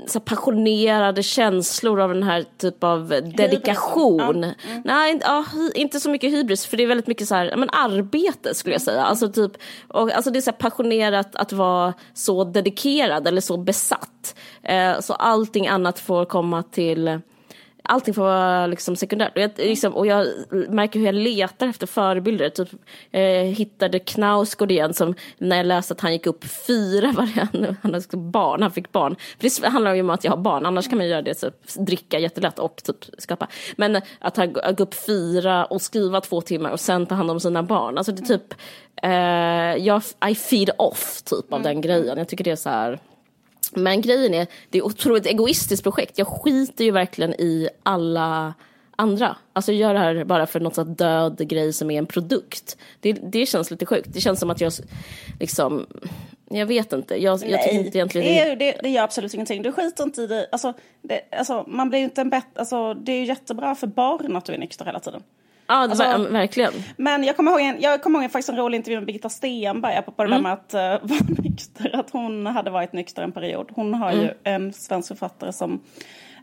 så 0.07 0.21
passionerade 0.21 1.23
känslor 1.23 2.01
av 2.01 2.15
den 2.15 2.23
här 2.23 2.45
typ 2.59 2.85
av 2.85 3.09
dedikation. 3.37 4.43
Ja. 4.43 4.71
Mm. 4.71 4.83
Nej, 4.85 5.21
ja, 5.23 5.45
inte 5.75 6.01
så 6.01 6.11
mycket 6.11 6.33
hybris, 6.33 6.67
för 6.67 6.77
det 6.77 6.83
är 6.83 6.87
väldigt 6.87 7.07
mycket 7.07 7.29
så 7.29 7.35
här, 7.35 7.57
men 7.57 7.71
arbete 7.71 8.55
skulle 8.55 8.75
jag 8.75 8.83
säga. 8.83 9.05
Alltså, 9.05 9.33
typ, 9.33 9.53
och, 9.89 10.13
alltså 10.13 10.31
det 10.31 10.39
är 10.39 10.41
så 10.41 10.53
passionerat 10.53 11.37
att 11.37 11.53
vara 11.53 11.95
så 12.15 12.45
dedikerad 12.45 13.29
eller 13.29 13.41
så 13.41 13.57
besatt. 13.57 14.35
Uh, 14.71 15.01
så 15.01 15.13
allting 15.13 15.69
annat 15.69 15.99
får 15.99 16.25
komma 16.25 16.63
till 16.63 17.21
allting 17.89 18.15
får 18.15 18.23
vara 18.23 18.67
liksom 18.67 18.97
sekundärt. 18.97 19.37
Och 19.37 19.43
jag, 19.43 19.51
liksom, 19.57 19.95
och 19.95 20.07
jag 20.07 20.27
märker 20.51 20.99
hur 20.99 21.07
jag 21.07 21.15
letar 21.15 21.67
efter 21.67 21.87
förebilder. 21.87 22.49
Typ, 22.49 22.69
eh, 23.11 23.23
hittade 23.43 23.99
Knausgård 23.99 24.71
igen, 24.71 24.95
som 24.95 25.15
när 25.39 25.57
jag 25.57 25.67
läste 25.67 25.95
att 25.95 26.01
han 26.01 26.13
gick 26.13 26.27
upp 26.27 26.45
fyra 26.45 27.13
varje 27.17 27.49
han, 27.83 28.31
barn, 28.33 28.63
han 28.63 28.71
fick 28.71 28.93
barn. 28.93 29.17
För 29.41 29.61
det 29.63 29.69
handlar 29.69 29.95
ju 29.95 30.01
om 30.01 30.11
att 30.11 30.25
jag 30.25 30.33
har 30.33 30.37
barn, 30.37 30.67
annars 30.67 30.89
kan 30.89 30.99
man 30.99 31.09
göra 31.09 31.23
det, 31.23 31.35
typ, 31.35 31.55
dricka 31.79 32.19
jättelätt 32.19 32.59
och 32.59 32.83
typ 32.85 32.97
skapa. 33.19 33.49
Men 33.77 34.01
att 34.19 34.37
han 34.37 34.53
går 34.53 34.81
upp 34.81 34.95
fyra 34.95 35.65
och 35.65 35.83
skriva 35.83 36.21
två 36.21 36.41
timmar 36.41 36.71
och 36.71 36.81
sen 36.81 37.07
ta 37.07 37.15
hand 37.15 37.31
om 37.31 37.41
sina 37.41 37.63
barn. 37.63 37.99
Alltså 37.99 38.13
det 38.13 38.23
är 38.23 38.39
typ, 38.39 38.55
eh, 39.03 39.85
jag, 39.87 40.03
I 40.31 40.35
feed 40.35 40.71
off 40.79 41.23
typ 41.23 41.53
av 41.53 41.61
mm. 41.61 41.63
den 41.63 41.81
grejen. 41.81 42.19
Jag 42.19 42.29
tycker 42.29 42.45
det 42.45 42.51
är 42.51 42.57
så 42.57 42.71
här 42.71 42.99
men 43.77 44.01
grejen 44.01 44.35
är, 44.35 44.47
det 44.71 44.79
är 44.79 44.83
ett 44.83 44.87
otroligt 44.87 45.27
egoistiskt 45.27 45.83
projekt. 45.83 46.19
Jag 46.19 46.27
skiter 46.27 46.85
ju 46.85 46.91
verkligen 46.91 47.35
i 47.35 47.69
alla 47.83 48.55
andra. 48.97 49.37
Alltså 49.53 49.73
jag 49.73 49.81
gör 49.81 49.95
det 49.95 50.01
här 50.01 50.25
bara 50.25 50.47
för 50.47 50.61
något 50.61 50.75
sånt 50.75 50.99
död 50.99 51.49
grej 51.49 51.73
som 51.73 51.91
är 51.91 51.99
en 51.99 52.07
produkt. 52.07 52.77
Det, 53.01 53.13
det 53.13 53.47
känns 53.47 53.71
lite 53.71 53.87
sjukt. 53.87 54.09
Det 54.13 54.21
känns 54.21 54.41
som 54.41 54.51
att 54.51 54.61
jag 54.61 54.73
liksom, 55.41 55.87
jag 56.51 56.67
vet 56.67 56.93
inte. 56.93 57.23
Jag, 57.23 57.33
jag 57.33 57.63
tycker 57.63 57.79
inte 57.79 57.99
egentligen 57.99 58.27
det, 58.27 58.41
är, 58.41 58.57
det, 58.57 58.79
det 58.83 58.89
gör 58.89 59.03
absolut 59.03 59.35
ingenting. 59.35 59.63
Du 59.63 59.73
skiter 59.73 60.05
inte 60.05 60.23
i 60.23 60.27
det. 60.27 60.49
Alltså, 60.53 60.73
det, 61.03 61.21
alltså 61.31 61.65
man 61.69 61.91
blir 61.91 62.01
inte 62.01 62.21
en 62.21 62.31
bättre, 62.31 62.51
alltså 62.55 62.95
det 62.95 63.13
är 63.13 63.19
ju 63.19 63.25
jättebra 63.25 63.75
för 63.75 63.87
barn 63.87 64.37
att 64.37 64.45
du 64.45 64.53
är 64.53 64.59
nykter 64.59 64.85
hela 64.85 65.01
tiden. 65.01 65.23
Ja, 65.67 65.75
alltså, 65.75 66.27
verkligen. 66.31 66.73
Men 66.97 67.25
jag 67.25 67.37
kommer 67.37 67.51
ihåg, 67.51 67.61
en, 67.61 67.81
jag 67.81 68.03
kommer 68.03 68.23
ihåg 68.23 68.33
faktiskt 68.33 68.49
en 68.49 68.57
rolig 68.57 68.77
intervju 68.77 68.99
med 68.99 69.07
Birgitta 69.07 69.29
Stenberg 69.29 69.97
apropå 69.97 70.23
mm. 70.23 70.43
det 70.43 70.51
där 70.51 70.55
mm. 70.55 70.59
med 70.75 70.93
att 70.93 71.03
uh, 71.03 71.09
vara 71.09 71.43
nykter. 71.43 72.01
Att 72.01 72.11
hon 72.11 72.47
hade 72.47 72.71
varit 72.71 72.93
nykter 72.93 73.23
en 73.23 73.33
period. 73.33 73.71
Hon 73.75 73.95
har 73.95 74.13
mm. 74.13 74.25
ju 74.25 74.31
en 74.45 74.73
svensk 74.73 75.09
författare 75.09 75.53
som 75.53 75.81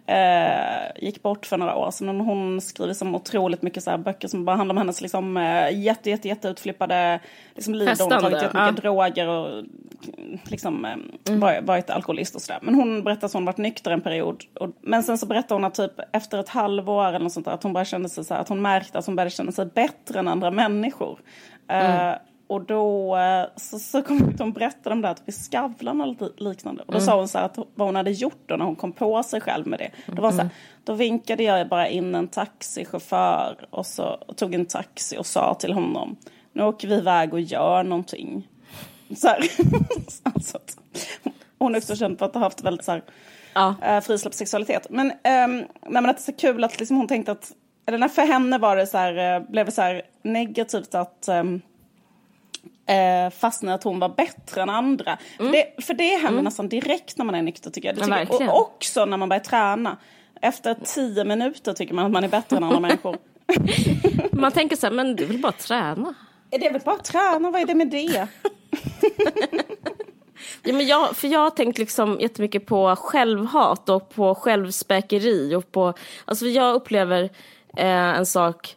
uh, 0.09 1.03
gick 1.03 1.23
bort 1.23 1.45
för 1.45 1.57
några 1.57 1.75
år 1.75 1.91
sedan. 1.91 2.21
Hon 2.21 2.61
skriver 2.61 2.93
som 2.93 3.15
otroligt 3.15 3.61
mycket 3.61 3.83
så 3.83 3.97
böcker 3.97 4.27
som 4.27 4.45
bara 4.45 4.55
handlar 4.55 4.73
om 4.73 4.77
hennes 4.77 5.01
liksom, 5.01 5.37
uh, 5.37 5.79
jätte, 5.79 6.09
jätte, 6.09 6.27
jätte 6.27 6.47
utflippade 6.47 7.19
liksom, 7.55 7.75
liv. 7.75 7.89
Hon 7.99 8.11
har 8.11 8.21
tagit 8.21 8.41
jättemycket 8.41 8.83
ja. 8.83 8.89
droger 8.89 9.27
och 9.27 9.63
liksom, 10.43 10.85
mm. 11.29 11.65
varit 11.65 11.89
alkoholist 11.89 12.35
och 12.35 12.41
sådär. 12.41 12.59
Men 12.61 12.75
hon 12.75 13.03
berättar 13.03 13.27
att 13.27 13.33
hon 13.33 13.45
varit 13.45 13.57
nykter 13.57 13.91
en 13.91 14.01
period. 14.01 14.43
Och, 14.59 14.69
men 14.81 15.03
sen 15.03 15.17
så 15.17 15.25
berättar 15.25 15.55
hon 15.55 15.65
att 15.65 15.75
typ 15.75 15.93
efter 16.13 16.39
ett 16.39 16.49
halvår 16.49 17.07
eller 17.07 17.19
något 17.19 17.33
sånt 17.33 17.45
där, 17.45 17.53
att 17.53 17.63
hon 17.63 17.73
bara 17.73 17.85
kände 17.85 18.09
sig 18.09 18.23
så 18.23 18.33
här, 18.33 18.41
att 18.41 18.49
hon 18.49 18.61
märkte 18.61 18.97
att 18.97 19.05
hon 19.05 19.15
började 19.15 19.31
känna 19.31 19.51
sig 19.51 19.65
bättre 19.65 20.19
än 20.19 20.27
andra 20.27 20.51
människor. 20.51 21.19
Mm. 21.67 22.15
Och 22.51 22.61
då 22.61 23.17
uh, 23.17 23.45
så, 23.55 23.79
så 23.79 24.01
kom 24.01 24.35
hon 24.39 24.53
berätta 24.53 24.91
om 24.91 25.01
det 25.01 25.07
här 25.07 25.15
typ 25.15 25.29
i 25.29 25.31
Skavlan 25.31 26.01
och 26.01 26.29
liknande. 26.37 26.81
Och 26.81 26.91
då 26.91 26.97
mm. 26.97 27.05
sa 27.05 27.17
hon 27.17 27.27
så 27.27 27.37
här 27.37 27.45
att 27.45 27.57
vad 27.75 27.87
hon 27.87 27.95
hade 27.95 28.11
gjort 28.11 28.43
då 28.45 28.55
när 28.55 28.65
hon 28.65 28.75
kom 28.75 28.91
på 28.91 29.23
sig 29.23 29.41
själv 29.41 29.67
med 29.67 29.79
det. 29.79 29.91
Då, 30.05 30.21
var 30.21 30.31
så 30.31 30.37
här, 30.37 30.43
mm. 30.43 30.53
då 30.83 30.93
vinkade 30.93 31.43
jag 31.43 31.69
bara 31.69 31.87
in 31.87 32.15
en 32.15 32.27
taxichaufför 32.27 33.65
och 33.69 33.85
så 33.85 34.03
och 34.03 34.37
tog 34.37 34.53
en 34.53 34.65
taxi 34.65 35.17
och 35.17 35.25
sa 35.25 35.53
till 35.53 35.73
honom 35.73 36.17
nu 36.53 36.63
åker 36.63 36.87
vi 36.87 36.95
iväg 36.95 37.33
och 37.33 37.41
gör 37.41 37.83
någonting. 37.83 38.47
Så 39.15 39.27
här. 39.27 39.39
alltså, 40.23 40.59
hon 41.59 41.75
är 41.75 41.79
också 41.79 41.95
känd 41.95 42.19
för 42.19 42.25
att 42.25 42.33
ha 42.33 42.41
haft 42.41 42.63
väldigt 42.63 42.85
så 42.85 42.91
här, 42.91 43.03
ja. 43.53 43.75
äh, 43.81 44.01
frisläppt 44.01 44.35
sexualitet. 44.35 44.87
Men, 44.89 45.11
ähm, 45.11 45.57
nej, 45.57 45.67
men 45.81 46.05
att 46.05 46.17
det 46.17 46.21
är 46.21 46.33
så 46.33 46.33
kul 46.33 46.63
att 46.63 46.79
liksom 46.79 46.97
hon 46.97 47.07
tänkte 47.07 47.31
att, 47.31 47.51
eller 47.85 48.07
för 48.07 48.21
henne 48.21 48.57
var 48.57 48.75
det 48.75 48.87
så 48.87 48.97
här, 48.97 49.35
äh, 49.35 49.49
blev 49.49 49.65
det 49.65 49.71
så 49.71 49.81
här 49.81 50.01
negativt 50.23 50.95
att 50.95 51.27
ähm, 51.27 51.61
äh, 52.91 53.29
fastna 53.29 53.73
att 53.73 53.83
hon 53.83 53.99
var 53.99 54.09
bättre 54.09 54.61
än 54.61 54.69
andra. 54.69 55.17
Mm. 55.39 55.51
För, 55.51 55.57
det, 55.57 55.83
för 55.83 55.93
det 55.93 56.09
händer 56.09 56.29
mm. 56.29 56.43
nästan 56.43 56.69
direkt 56.69 57.17
när 57.17 57.25
man 57.25 57.35
är 57.35 57.41
nykter 57.41 57.69
tycker 57.69 57.87
jag. 57.87 57.95
Det 57.95 58.01
tycker 58.01 58.43
jag. 58.43 58.55
Och 58.55 58.61
också 58.61 59.05
när 59.05 59.17
man 59.17 59.29
börjar 59.29 59.43
träna. 59.43 59.97
Efter 60.41 60.75
tio 60.83 61.23
minuter 61.23 61.73
tycker 61.73 61.93
man 61.93 62.05
att 62.05 62.11
man 62.11 62.23
är 62.23 62.27
bättre 62.27 62.57
än 62.57 62.63
andra 62.63 62.79
människor. 62.87 63.17
man 64.31 64.51
tänker 64.51 64.75
så 64.75 64.87
här, 64.87 64.93
men 64.93 65.15
du 65.15 65.25
vill 65.25 65.41
bara 65.41 65.51
träna. 65.51 66.13
Det 66.49 66.65
är 66.67 66.73
väl 66.73 66.81
bara 66.85 66.95
att 66.95 67.03
träna, 67.03 67.51
vad 67.51 67.61
är 67.61 67.65
det 67.65 67.75
med 67.75 67.87
det? 67.87 68.27
ja, 70.63 70.73
men 70.73 70.87
jag, 70.87 71.15
för 71.15 71.27
jag 71.27 71.39
har 71.39 71.49
tänkt 71.49 71.77
liksom 71.77 72.19
jättemycket 72.19 72.65
på 72.65 72.95
självhat 72.95 73.89
och 73.89 74.09
på 74.09 74.35
självspäkeri 74.35 75.55
och 75.55 75.71
på, 75.71 75.93
alltså 76.25 76.45
jag 76.45 76.75
upplever 76.75 77.23
eh, 77.77 78.17
en 78.17 78.25
sak 78.25 78.75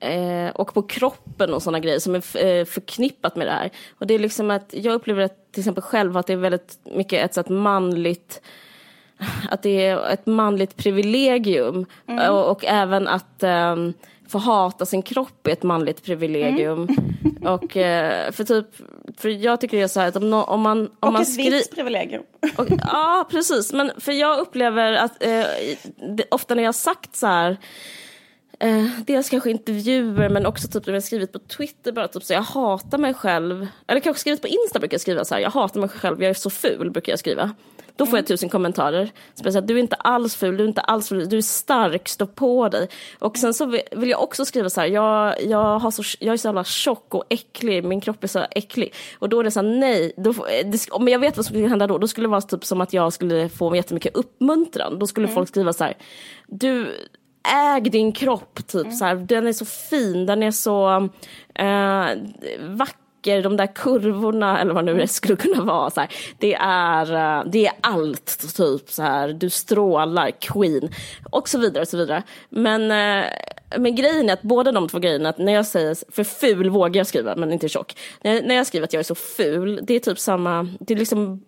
eh, 0.00 0.50
och 0.54 0.74
på 0.74 0.82
kroppen 0.82 1.54
och 1.54 1.62
sådana 1.62 1.80
grejer 1.80 1.98
som 1.98 2.14
är 2.14 2.44
eh, 2.44 2.64
förknippat 2.64 3.36
med 3.36 3.46
det 3.46 3.52
här. 3.52 3.70
Och 3.98 4.06
det 4.06 4.14
är 4.14 4.18
liksom 4.18 4.50
att 4.50 4.74
jag 4.76 4.94
upplever 4.94 5.22
att 5.22 5.52
till 5.52 5.60
exempel 5.60 5.82
själv 5.82 6.16
att 6.16 6.26
det 6.26 6.32
är 6.32 6.36
väldigt 6.36 6.78
mycket 6.84 7.24
ett, 7.24 7.34
så 7.34 7.52
manligt 7.52 8.42
att 9.50 9.62
det 9.62 9.86
är 9.86 10.12
ett 10.12 10.26
manligt 10.26 10.76
privilegium 10.76 11.86
mm. 12.06 12.34
och, 12.34 12.50
och, 12.50 12.64
även 12.64 13.08
att 13.08 13.42
um, 13.42 13.94
få 14.28 14.38
hata 14.38 14.86
sin 14.86 15.02
kropp 15.02 15.46
är 15.46 15.52
ett 15.52 15.62
manligt 15.62 16.04
privilegium. 16.04 16.88
Mm. 16.88 16.96
Och 17.54 17.76
eh, 17.76 18.32
för 18.32 18.44
typ, 18.44 18.66
för 19.16 19.28
jag 19.28 19.60
tycker 19.60 19.76
det 19.76 19.82
är 19.82 19.88
så 19.88 20.00
här 20.00 20.08
att 20.08 20.16
om, 20.16 20.30
no, 20.30 20.36
om 20.36 20.60
man... 20.60 20.78
Om 20.78 20.96
och 21.00 21.12
man 21.12 21.22
ett 21.22 21.32
skri- 21.32 21.50
vitt 21.50 21.74
privilegium. 21.74 22.22
Och, 22.56 22.66
ja, 22.80 23.28
precis. 23.30 23.72
Men 23.72 23.92
för 23.98 24.12
jag 24.12 24.38
upplever 24.38 24.92
att 24.92 25.22
eh, 25.22 25.44
det, 26.16 26.24
ofta 26.30 26.54
när 26.54 26.62
jag 26.62 26.68
har 26.68 26.72
sagt 26.72 27.16
så 27.16 27.26
här 27.26 27.56
Eh, 28.62 28.84
dels 29.06 29.28
kanske 29.28 29.50
intervjuer 29.50 30.28
men 30.28 30.46
också 30.46 30.68
typ 30.68 30.86
när 30.86 30.94
jag 30.94 31.02
skrivit 31.02 31.32
på 31.32 31.38
Twitter 31.38 31.92
bara 31.92 32.08
typ 32.08 32.24
så 32.24 32.32
jag 32.32 32.42
hatar 32.42 32.98
mig 32.98 33.14
själv. 33.14 33.66
Eller 33.86 34.00
kanske 34.00 34.20
skrivit 34.20 34.42
på 34.42 34.48
Insta 34.48 34.78
brukar 34.78 34.94
jag 34.94 35.00
skriva 35.00 35.24
så 35.24 35.34
här, 35.34 35.42
jag 35.42 35.50
hatar 35.50 35.80
mig 35.80 35.88
själv, 35.88 36.22
jag 36.22 36.30
är 36.30 36.34
så 36.34 36.50
ful 36.50 36.90
brukar 36.90 37.12
jag 37.12 37.18
skriva. 37.18 37.50
Då 37.96 38.06
får 38.06 38.18
jag 38.18 38.26
tusen 38.26 38.48
kommentarer. 38.48 39.10
Speciellt, 39.34 39.66
du 39.66 39.74
är 39.74 39.78
inte 39.78 39.96
alls 39.96 40.36
ful, 40.36 40.56
du 40.56 40.64
är 40.64 40.68
inte 40.68 40.80
alls 40.80 41.08
ful, 41.08 41.28
du 41.28 41.36
är 41.36 41.42
stark, 41.42 42.08
stå 42.08 42.26
på 42.26 42.68
dig. 42.68 42.88
Och 43.18 43.36
sen 43.36 43.54
så 43.54 43.66
vill 43.66 44.10
jag 44.10 44.22
också 44.22 44.44
skriva 44.44 44.70
så 44.70 44.80
här, 44.80 44.88
jag, 44.88 45.42
jag, 45.42 45.78
har 45.78 45.90
så, 45.90 46.02
jag 46.18 46.32
är 46.32 46.36
så 46.36 46.48
jävla 46.48 46.64
tjock 46.64 47.14
och 47.14 47.24
äcklig, 47.28 47.84
min 47.84 48.00
kropp 48.00 48.24
är 48.24 48.28
så 48.28 48.46
äcklig. 48.50 48.94
Och 49.18 49.28
då 49.28 49.40
är 49.40 49.44
det 49.44 49.50
så 49.50 49.60
här, 49.60 49.68
nej, 49.68 50.12
då, 50.16 50.32
det, 50.64 50.88
men 51.00 51.08
jag 51.08 51.18
vet 51.18 51.36
vad 51.36 51.46
som 51.46 51.54
skulle 51.54 51.68
hända 51.68 51.86
då. 51.86 51.98
Då 51.98 52.08
skulle 52.08 52.24
det 52.24 52.30
vara 52.30 52.40
typ 52.40 52.64
som 52.64 52.80
att 52.80 52.92
jag 52.92 53.12
skulle 53.12 53.48
få 53.48 53.76
jättemycket 53.76 54.16
uppmuntran. 54.16 54.98
Då 54.98 55.06
skulle 55.06 55.26
mm. 55.26 55.34
folk 55.34 55.48
skriva 55.48 55.72
så 55.72 55.84
här, 55.84 55.96
du, 56.46 56.96
äg 57.48 57.92
din 57.92 58.12
kropp, 58.12 58.66
typ 58.66 58.84
mm. 58.84 58.92
så 58.92 59.04
här. 59.04 59.14
Den 59.14 59.46
är 59.46 59.52
så 59.52 59.64
fin, 59.64 60.26
den 60.26 60.42
är 60.42 60.50
så 60.50 61.08
vacker 62.60 62.74
vacker, 62.76 63.00
de 63.22 63.56
där 63.56 63.74
kurvorna 63.74 64.60
eller 64.60 64.74
vad 64.74 64.84
nu 64.84 64.94
det 64.94 65.08
skulle 65.08 65.36
kunna 65.36 65.64
vara. 65.64 65.90
Så 65.90 66.00
här, 66.00 66.10
det, 66.38 66.54
är, 66.60 67.12
eh, 67.12 67.44
det 67.46 67.66
är 67.66 67.72
allt, 67.80 68.56
typ 68.56 68.90
så 68.90 69.02
här, 69.02 69.28
du 69.28 69.50
strålar, 69.50 70.30
Queen 70.30 70.90
och 71.30 71.48
så 71.48 71.58
vidare. 71.58 71.82
och 71.82 71.88
så 71.88 71.96
vidare. 71.96 72.22
Men, 72.48 72.90
eh, 72.90 73.30
men 73.78 73.94
grejen 73.94 74.28
är 74.28 74.32
att 74.32 74.42
båda 74.42 74.72
de 74.72 74.88
två 74.88 74.98
grejerna, 74.98 75.28
att 75.28 75.38
när 75.38 75.52
jag 75.52 75.66
säger, 75.66 76.12
för 76.12 76.24
ful 76.24 76.70
vågar 76.70 77.00
jag 77.00 77.06
skriva 77.06 77.36
men 77.36 77.52
inte 77.52 77.68
tjock. 77.68 77.96
När, 78.22 78.42
när 78.42 78.54
jag 78.54 78.66
skriver 78.66 78.84
att 78.84 78.92
jag 78.92 79.00
är 79.00 79.04
så 79.04 79.14
ful, 79.14 79.80
det 79.82 79.94
är 79.94 80.00
typ 80.00 80.18
samma, 80.18 80.68
det 80.80 80.94
är 80.94 80.98
liksom, 80.98 81.44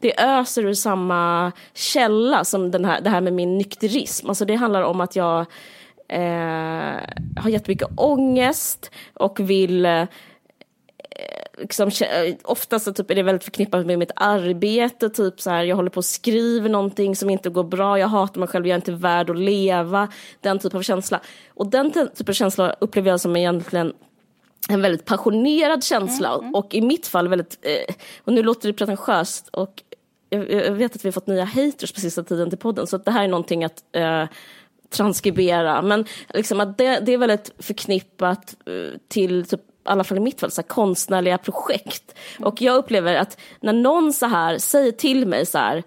det 0.00 0.20
öser 0.20 0.66
ur 0.66 0.74
samma 0.74 1.52
källa 1.74 2.44
som 2.44 2.70
den 2.70 2.84
här, 2.84 3.00
det 3.00 3.10
här 3.10 3.20
med 3.20 3.32
min 3.32 3.58
nykterism. 3.58 4.28
Alltså 4.28 4.44
det 4.44 4.54
handlar 4.54 4.82
om 4.82 5.00
att 5.00 5.16
jag 5.16 5.46
eh, 6.08 7.00
har 7.36 7.48
jättemycket 7.48 7.88
ångest 7.96 8.90
och 9.14 9.40
vill 9.40 9.86
eh, 9.86 10.04
liksom, 11.58 11.90
ofta 12.42 12.78
så 12.78 12.92
typ 12.92 13.10
är 13.10 13.14
det 13.14 13.22
väldigt 13.22 13.44
förknippat 13.44 13.86
med 13.86 13.98
mitt 13.98 14.10
arbete, 14.16 15.10
typ 15.10 15.40
så 15.40 15.50
här, 15.50 15.64
jag 15.64 15.76
håller 15.76 15.90
på 15.90 15.98
och 15.98 16.04
skriver 16.04 16.68
någonting 16.68 17.16
som 17.16 17.30
inte 17.30 17.50
går 17.50 17.64
bra, 17.64 17.98
jag 17.98 18.08
hatar 18.08 18.40
mig 18.40 18.48
själv, 18.48 18.66
jag 18.66 18.74
är 18.74 18.78
inte 18.78 18.92
värd 18.92 19.30
att 19.30 19.38
leva, 19.38 20.08
den 20.40 20.58
typen 20.58 20.78
av 20.78 20.82
känsla. 20.82 21.20
Och 21.54 21.66
den 21.66 21.90
typen 21.90 22.26
av 22.28 22.32
känsla 22.32 22.76
upplever 22.80 23.10
jag 23.10 23.20
som 23.20 23.36
egentligen 23.36 23.92
en 24.68 24.82
väldigt 24.82 25.04
passionerad 25.04 25.84
känsla 25.84 26.28
mm, 26.28 26.40
mm. 26.40 26.54
och 26.54 26.74
i 26.74 26.80
mitt 26.80 27.06
fall 27.06 27.28
väldigt, 27.28 27.58
eh, 27.62 27.94
och 28.24 28.32
nu 28.32 28.42
låter 28.42 28.68
det 28.68 28.74
pretentiöst 28.74 29.48
och 29.48 29.82
jag, 30.30 30.72
vet 30.72 30.96
att 30.96 31.04
vi 31.04 31.08
har 31.08 31.12
fått 31.12 31.26
nya 31.26 31.44
haters 31.44 31.92
på 31.92 32.00
sista 32.00 32.22
tiden 32.22 32.50
till 32.50 32.58
podden 32.58 32.86
så 32.86 32.96
att 32.96 33.04
det 33.04 33.10
här 33.10 33.24
är 33.24 33.28
någonting 33.28 33.64
att 33.64 33.84
eh, 33.92 34.24
transkribera 34.90 35.82
men 35.82 36.04
liksom 36.34 36.60
att 36.60 36.78
det, 36.78 37.00
det 37.00 37.12
är 37.12 37.18
väldigt 37.18 37.52
förknippat 37.58 38.56
eh, 38.66 38.98
till 39.08 39.46
typ 39.46 39.60
alla 39.84 40.04
fall 40.04 40.18
i 40.18 40.20
mitt 40.20 40.40
fall, 40.40 40.50
så 40.50 40.60
här, 40.60 40.68
konstnärliga 40.68 41.38
projekt. 41.38 42.14
Och 42.40 42.62
jag 42.62 42.76
upplever 42.76 43.14
att 43.14 43.40
när 43.60 43.72
någon 43.72 44.12
så 44.12 44.26
här 44.26 44.58
säger 44.58 44.92
till 44.92 45.26
mig 45.26 45.46
så 45.46 45.58
här, 45.58 45.82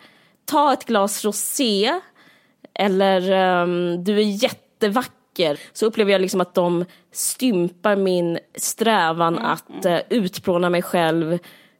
ta 0.46 0.74
ett 0.74 0.86
glas 0.86 1.26
rosé, 1.26 2.00
eller 2.74 3.32
um, 3.62 4.04
du 4.04 4.18
är 4.18 4.44
jättevacker, 4.44 5.60
så 5.74 5.86
upplever 5.86 6.12
jag 6.12 6.22
liksom 6.22 6.42
att 6.42 6.54
de 6.54 6.86
stympar 7.12 7.96
min 7.96 8.40
strävan 8.56 9.38
mm. 9.38 9.46
att 9.46 9.86
uh, 9.86 9.98
utplåna 10.10 10.70
mig 10.70 10.82
själv 10.82 11.40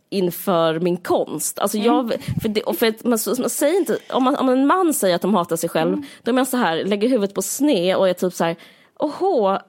inför 0.10 0.80
min 0.80 0.97
konst. 0.97 1.60
Alltså 1.60 1.77
jag, 1.77 1.99
mm. 1.99 2.21
för 2.41 2.49
det, 2.49 2.77
för 2.77 2.88
att 2.88 3.03
man, 3.03 3.19
man, 3.39 3.49
säger 3.49 3.77
inte, 3.77 3.97
om, 4.10 4.23
man, 4.23 4.36
om 4.36 4.49
en 4.49 4.67
man 4.67 4.93
säger 4.93 5.15
att 5.15 5.21
de 5.21 5.36
hatar 5.36 5.56
sig 5.56 5.69
själv, 5.69 5.93
mm. 5.93 6.06
då 6.23 6.32
är 6.32 6.34
man 6.34 6.45
så 6.45 6.58
här, 6.58 6.86
lägger 6.86 7.10
huvudet 7.10 7.36
på 7.36 7.41
sne 7.41 7.95
och 7.95 8.10
är 8.10 8.13
typ 8.13 8.34
så 8.34 8.43
här, 8.43 8.56
åhå, 8.99 9.60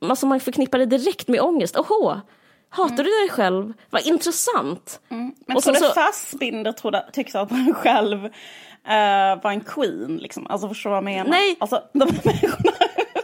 alltså 0.00 0.26
man 0.26 0.40
förknippar 0.40 0.78
det 0.78 0.86
direkt 0.86 1.28
med 1.28 1.40
ångest, 1.40 1.76
åhå, 1.76 2.20
hatar 2.68 2.94
mm. 2.94 3.04
du 3.04 3.10
dig 3.10 3.28
själv? 3.30 3.72
Vad 3.90 4.06
intressant. 4.06 5.00
Mm. 5.08 5.34
Men 5.46 5.56
och 5.56 5.62
så, 5.62 5.74
Fassbinder 5.74 6.72
trodde, 6.72 7.10
tyckte 7.12 7.40
att 7.40 7.50
han 7.50 7.74
själv 7.74 8.24
uh, 8.24 9.42
var 9.42 9.50
en 9.50 9.60
queen 9.60 10.16
liksom? 10.16 10.46
Alltså 10.46 10.68
förstår 10.68 10.90
du 10.90 10.92
vad 10.92 10.96
jag 10.96 11.04
menar? 11.04 11.30
Nej. 11.30 11.56
Alltså 11.60 11.82
de 11.92 12.04
människorna 12.04 12.72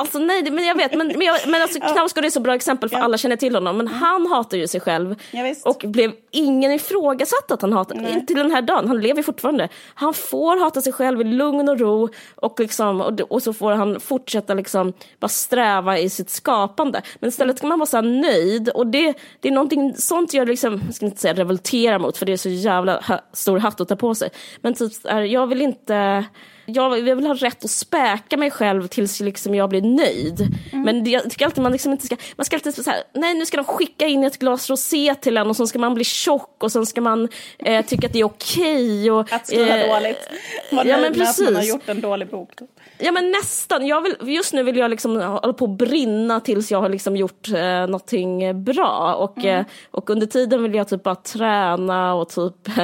Alltså 0.00 0.18
nej, 0.18 0.50
men 0.50 0.64
jag 0.64 0.74
vet, 0.74 0.94
men, 0.94 1.06
men, 1.06 1.20
jag, 1.20 1.36
men 1.46 1.62
alltså, 1.62 1.80
Knausgård 1.92 2.24
är 2.24 2.30
så 2.30 2.40
bra 2.40 2.54
exempel 2.54 2.88
för 2.88 2.96
ja. 2.96 3.04
alla 3.04 3.18
känner 3.18 3.36
till 3.36 3.54
honom. 3.54 3.76
Men 3.76 3.88
mm. 3.88 4.00
han 4.00 4.26
hatar 4.26 4.56
ju 4.56 4.68
sig 4.68 4.80
själv. 4.80 5.14
Ja, 5.30 5.54
och 5.64 5.84
blev 5.86 6.12
ingen 6.30 6.72
ifrågasatt 6.72 7.50
att 7.50 7.62
han 7.62 7.72
hatar, 7.72 7.94
inte 7.94 8.26
till 8.26 8.36
den 8.36 8.50
här 8.50 8.62
dagen, 8.62 8.88
han 8.88 9.00
lever 9.00 9.22
fortfarande. 9.22 9.68
Han 9.94 10.14
får 10.14 10.56
hata 10.56 10.80
sig 10.80 10.92
själv 10.92 11.20
i 11.20 11.24
lugn 11.24 11.68
och 11.68 11.80
ro 11.80 12.08
och, 12.34 12.60
liksom, 12.60 13.00
och, 13.00 13.20
och 13.20 13.42
så 13.42 13.52
får 13.52 13.72
han 13.72 14.00
fortsätta 14.00 14.54
liksom 14.54 14.92
bara 15.20 15.28
sträva 15.28 15.98
i 15.98 16.10
sitt 16.10 16.30
skapande. 16.30 17.02
Men 17.20 17.28
istället 17.28 17.58
ska 17.58 17.66
man 17.66 17.78
vara 17.78 17.86
så 17.86 18.00
nöjd 18.00 18.68
och 18.68 18.86
det, 18.86 19.14
det 19.40 19.48
är 19.48 19.52
någonting 19.52 19.94
sånt 19.96 20.34
jag 20.34 20.48
liksom, 20.48 20.82
jag 20.86 20.94
ska 20.94 21.06
inte 21.06 21.20
säga 21.20 21.34
revolterar 21.34 21.98
mot 21.98 22.16
för 22.16 22.26
det 22.26 22.32
är 22.32 22.36
så 22.36 22.48
jävla 22.48 23.20
stor 23.32 23.58
hatt 23.58 23.80
att 23.80 23.88
ta 23.88 23.96
på 23.96 24.14
sig. 24.14 24.30
Men 24.60 24.74
typ, 24.74 24.92
jag 25.04 25.46
vill 25.46 25.62
inte 25.62 26.24
jag, 26.68 27.08
jag 27.08 27.16
vill 27.16 27.26
ha 27.26 27.34
rätt 27.34 27.64
att 27.64 27.70
späka 27.70 28.36
mig 28.36 28.50
själv 28.50 28.86
tills 28.86 29.20
liksom 29.20 29.54
jag 29.54 29.70
blir 29.70 29.82
nöjd. 29.82 30.40
Mm. 30.72 30.84
Men 30.84 31.04
det, 31.04 31.10
jag 31.10 31.30
tycker 31.30 31.44
alltid 31.44 31.62
man 31.62 31.72
liksom 31.72 31.92
inte 31.92 32.06
ska, 32.06 32.16
man 32.36 32.44
ska 32.44 32.56
alltid 32.56 32.74
så 32.74 32.90
här, 32.90 33.02
nej 33.14 33.34
nu 33.34 33.46
ska 33.46 33.56
de 33.56 33.64
skicka 33.64 34.06
in 34.06 34.24
ett 34.24 34.38
glas 34.38 34.70
rosé 34.70 35.14
till 35.14 35.36
en 35.36 35.46
och 35.46 35.56
så 35.56 35.66
ska 35.66 35.78
man 35.78 35.94
bli 35.94 36.04
tjock 36.04 36.56
och 36.58 36.72
sen 36.72 36.86
ska 36.86 37.00
man 37.00 37.28
eh, 37.58 37.84
tycka 37.86 38.06
att 38.06 38.12
det 38.12 38.20
är 38.20 38.24
okej. 38.24 39.10
Okay 39.10 39.36
att 39.36 39.46
skriva 39.46 39.78
eh, 39.78 39.94
dåligt. 39.94 40.28
Var 40.72 40.84
ja, 40.84 40.96
men 41.00 41.14
precis. 41.14 41.40
att 41.40 41.44
man 41.44 41.56
har 41.56 41.62
gjort 41.62 41.88
en 41.88 42.00
dålig 42.00 42.28
bok. 42.28 42.50
Ja 42.98 43.12
men 43.12 43.30
nästan. 43.30 43.86
Jag 43.86 44.00
vill, 44.00 44.16
just 44.20 44.52
nu 44.52 44.62
vill 44.62 44.76
jag 44.76 44.90
liksom 44.90 45.16
hålla 45.16 45.52
på 45.52 45.64
att 45.64 45.78
brinna 45.78 46.40
tills 46.40 46.70
jag 46.70 46.80
har 46.80 46.88
liksom 46.88 47.16
gjort 47.16 47.48
eh, 47.48 47.62
någonting 47.62 48.64
bra. 48.64 49.14
Och, 49.14 49.38
mm. 49.38 49.60
eh, 49.60 49.66
och 49.90 50.10
under 50.10 50.26
tiden 50.26 50.62
vill 50.62 50.74
jag 50.74 50.88
typ 50.88 51.02
bara 51.02 51.14
träna 51.14 52.14
och 52.14 52.28
typ 52.28 52.68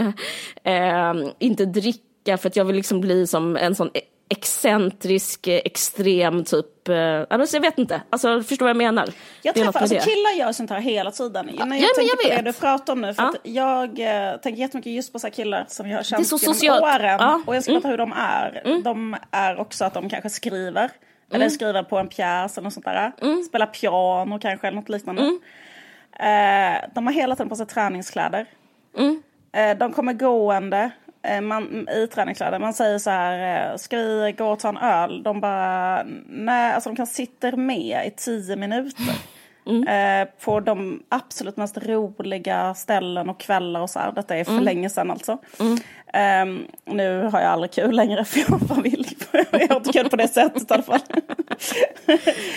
eh, 0.64 1.14
inte 1.38 1.64
dricka 1.64 2.13
dricka 2.24 2.38
för 2.38 2.48
att 2.48 2.56
jag 2.56 2.64
vill 2.64 2.76
liksom 2.76 3.00
bli 3.00 3.26
som 3.26 3.56
en 3.56 3.74
sån 3.74 3.90
excentrisk, 4.28 5.48
extrem 5.48 6.44
typ, 6.44 6.88
eh, 6.88 7.22
alltså 7.30 7.56
jag 7.56 7.62
vet 7.62 7.78
inte, 7.78 8.02
alltså 8.10 8.42
förstår 8.42 8.66
vad 8.66 8.70
jag 8.70 8.76
menar? 8.76 9.08
Jag 9.42 9.54
träffar, 9.54 9.80
alltså 9.80 9.96
killar 9.96 10.38
gör 10.38 10.52
sånt 10.52 10.70
här 10.70 10.80
hela 10.80 11.10
tiden. 11.10 11.50
Ja, 11.58 11.66
jag 11.66 11.78
ja, 11.78 11.88
tänker 11.96 12.10
jag 12.10 12.36
på 12.36 12.42
det 12.42 12.50
du 12.50 12.58
pratar 12.58 12.92
om 12.92 13.00
nu, 13.00 13.14
för 13.14 13.22
ja. 13.22 13.34
jag 13.42 13.88
eh, 14.30 14.36
tänker 14.36 14.60
jättemycket 14.60 14.92
just 14.92 15.12
på 15.12 15.18
så 15.18 15.30
killar 15.30 15.64
som 15.68 15.88
jag 15.88 15.98
har 15.98 16.02
känt 16.02 16.32
genom 16.32 16.38
socialt. 16.38 16.82
åren. 16.82 17.16
Ja. 17.20 17.42
Och 17.46 17.56
jag 17.56 17.62
ska 17.62 17.72
mm. 17.72 17.82
prata 17.82 17.90
hur 17.90 17.98
de 17.98 18.12
är. 18.12 18.62
Mm. 18.64 18.82
De 18.82 19.16
är 19.30 19.60
också 19.60 19.84
att 19.84 19.94
de 19.94 20.08
kanske 20.08 20.30
skriver, 20.30 20.84
mm. 20.84 20.90
eller 21.30 21.48
skriver 21.48 21.82
på 21.82 21.98
en 21.98 22.08
pjäs 22.08 22.58
eller 22.58 22.64
något 22.64 22.72
sånt 22.72 22.86
där. 22.86 23.12
Mm. 23.22 23.42
Spelar 23.42 23.66
piano 23.66 24.38
kanske 24.38 24.66
eller 24.66 24.76
något 24.76 24.88
liknande. 24.88 25.22
Mm. 25.22 25.40
Eh, 26.12 26.90
de 26.94 27.06
har 27.06 27.14
hela 27.14 27.36
tiden 27.36 27.48
på 27.48 27.56
sig 27.56 27.66
träningskläder. 27.66 28.46
Mm. 28.98 29.22
Eh, 29.52 29.78
de 29.78 29.92
kommer 29.92 30.12
gående 30.12 30.90
Eh, 31.24 31.40
man, 31.40 31.88
i 31.88 32.06
träningskläder. 32.06 32.58
Man 32.58 32.74
säger 32.74 32.98
så 32.98 33.10
här, 33.10 33.70
eh, 33.70 33.76
ska 33.76 33.96
vi 33.96 34.34
gå 34.38 34.46
och 34.46 34.58
ta 34.58 34.68
en 34.68 34.76
öl? 34.76 35.22
De 35.22 35.40
bara, 35.40 36.02
nej, 36.26 36.72
alltså 36.72 36.90
de 36.90 36.96
kan 36.96 37.06
sitta 37.06 37.56
med 37.56 38.06
i 38.06 38.10
tio 38.16 38.56
minuter. 38.56 39.14
Mm. 39.66 39.88
Eh, 39.88 40.28
på 40.44 40.60
de 40.60 41.02
absolut 41.08 41.56
mest 41.56 41.78
roliga 41.78 42.74
ställen 42.74 43.30
och 43.30 43.40
kvällar 43.40 43.80
och 43.80 43.90
så 43.90 43.98
här. 43.98 44.12
Detta 44.12 44.36
är 44.36 44.44
för 44.44 44.52
mm. 44.52 44.64
länge 44.64 44.90
sedan 44.90 45.10
alltså. 45.10 45.38
Mm. 45.60 45.78
Um, 46.14 46.66
nu 46.84 47.22
har 47.22 47.40
jag 47.40 47.50
aldrig 47.50 47.72
kul 47.72 47.96
längre 47.96 48.24
för 48.24 48.40
jag 48.40 48.46
har 48.46 48.58
familj. 48.58 49.16
jag 49.50 49.68
har 49.68 49.76
inte 49.76 49.92
kul 49.92 50.08
på 50.08 50.16
det 50.16 50.28
sättet 50.28 50.70
i 50.70 50.74
alla 50.74 50.82
fall. 50.82 51.00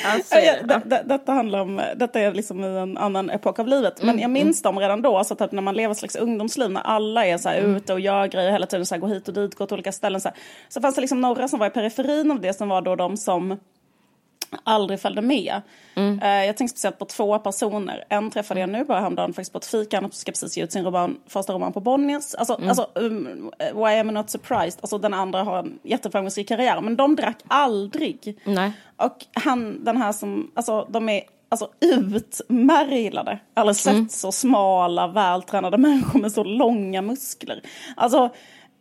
alltså, 0.06 0.36
det, 0.36 0.82
det, 0.86 1.04
detta 1.06 1.32
handlar 1.32 1.60
om, 1.60 1.82
detta 1.96 2.20
är 2.20 2.34
liksom 2.34 2.63
i 2.63 2.78
en 2.78 2.98
annan 2.98 3.30
epok 3.30 3.60
av 3.60 3.67
livet. 3.67 4.00
Men 4.00 4.10
mm, 4.10 4.22
jag 4.22 4.32
minns 4.32 4.65
mm. 4.65 4.74
dem 4.74 4.82
redan 4.82 5.02
då, 5.02 5.17
alltså 5.17 5.36
typ 5.36 5.52
när 5.52 5.62
man 5.62 5.76
lever 5.76 5.91
ett 5.91 5.98
slags 5.98 6.15
ungdomsliv, 6.15 6.72
när 6.72 6.82
alla 6.82 7.26
är 7.26 7.38
så 7.38 7.50
här 7.50 7.60
mm. 7.60 7.76
ute 7.76 7.93
och 7.93 8.00
gör 8.00 8.28
grejer 8.28 8.52
hela 8.52 8.65
tiden, 8.65 8.86
så 8.86 8.96
här, 8.96 9.00
går 9.00 9.08
hit 9.08 9.28
och 9.28 9.34
dit, 9.34 9.56
går 9.56 9.65
till 9.65 9.74
olika 9.74 9.91
ställen. 9.91 10.22
Så, 10.22 10.30
här. 10.30 10.38
så 10.67 10.82
fanns 10.82 10.96
det 10.96 11.02
liksom 11.02 11.22
några 11.22 11.48
som 11.48 11.60
var 11.60 11.67
i 11.67 11.70
periferin 11.70 12.32
av 12.32 12.41
det 12.41 12.54
som 12.54 12.70
var 12.70 12.82
då 12.82 12.96
de 12.96 13.17
som 13.17 13.58
aldrig 14.63 14.99
följde 14.99 15.21
med. 15.21 15.62
Mm. 15.95 16.19
Uh, 16.21 16.45
jag 16.45 16.57
tänkte 16.57 16.71
speciellt 16.71 16.99
på 16.99 17.05
två 17.05 17.39
personer. 17.39 18.03
En 18.10 18.31
träffade 18.31 18.60
jag 18.60 18.69
nu 18.69 18.83
bara 18.83 18.99
häromdagen 18.99 19.33
faktiskt 19.33 19.51
på 19.51 19.57
ett 19.57 19.65
fika. 19.65 20.01
Han 20.01 20.12
ska 20.12 20.31
precis 20.31 20.57
ge 20.57 20.63
ut 20.63 20.71
sin 20.71 20.86
roman, 20.86 21.17
första 21.27 21.53
roman 21.53 21.73
på 21.73 21.79
Bonniers. 21.79 22.36
Alltså, 22.36 22.57
mm. 22.57 22.69
alltså 22.69 22.89
um, 22.95 23.51
Why 23.73 23.99
am 23.99 24.10
I 24.10 24.13
not 24.13 24.29
surprised? 24.29 24.79
Alltså 24.81 24.97
den 24.97 25.13
andra 25.13 25.43
har 25.43 25.60
en 25.60 25.79
jätteframgångsrik 25.83 26.47
karriär. 26.47 26.81
Men 26.81 26.95
de 26.95 27.15
drack 27.15 27.38
aldrig. 27.47 28.38
Nej. 28.43 28.71
Och 28.97 29.25
han, 29.33 29.83
den 29.83 29.97
här 29.97 30.12
som, 30.12 30.51
alltså 30.55 30.88
de 30.89 31.10
är 31.10 31.23
alltså 31.49 31.69
utmärglade. 31.79 33.39
Aldrig 33.53 33.75
sett 33.75 33.93
mm. 33.93 34.10
så 34.10 34.31
smala, 34.31 35.07
vältränade 35.07 35.77
människor 35.77 36.19
med 36.19 36.31
så 36.31 36.43
långa 36.43 37.01
muskler. 37.01 37.62
Alltså 37.95 38.29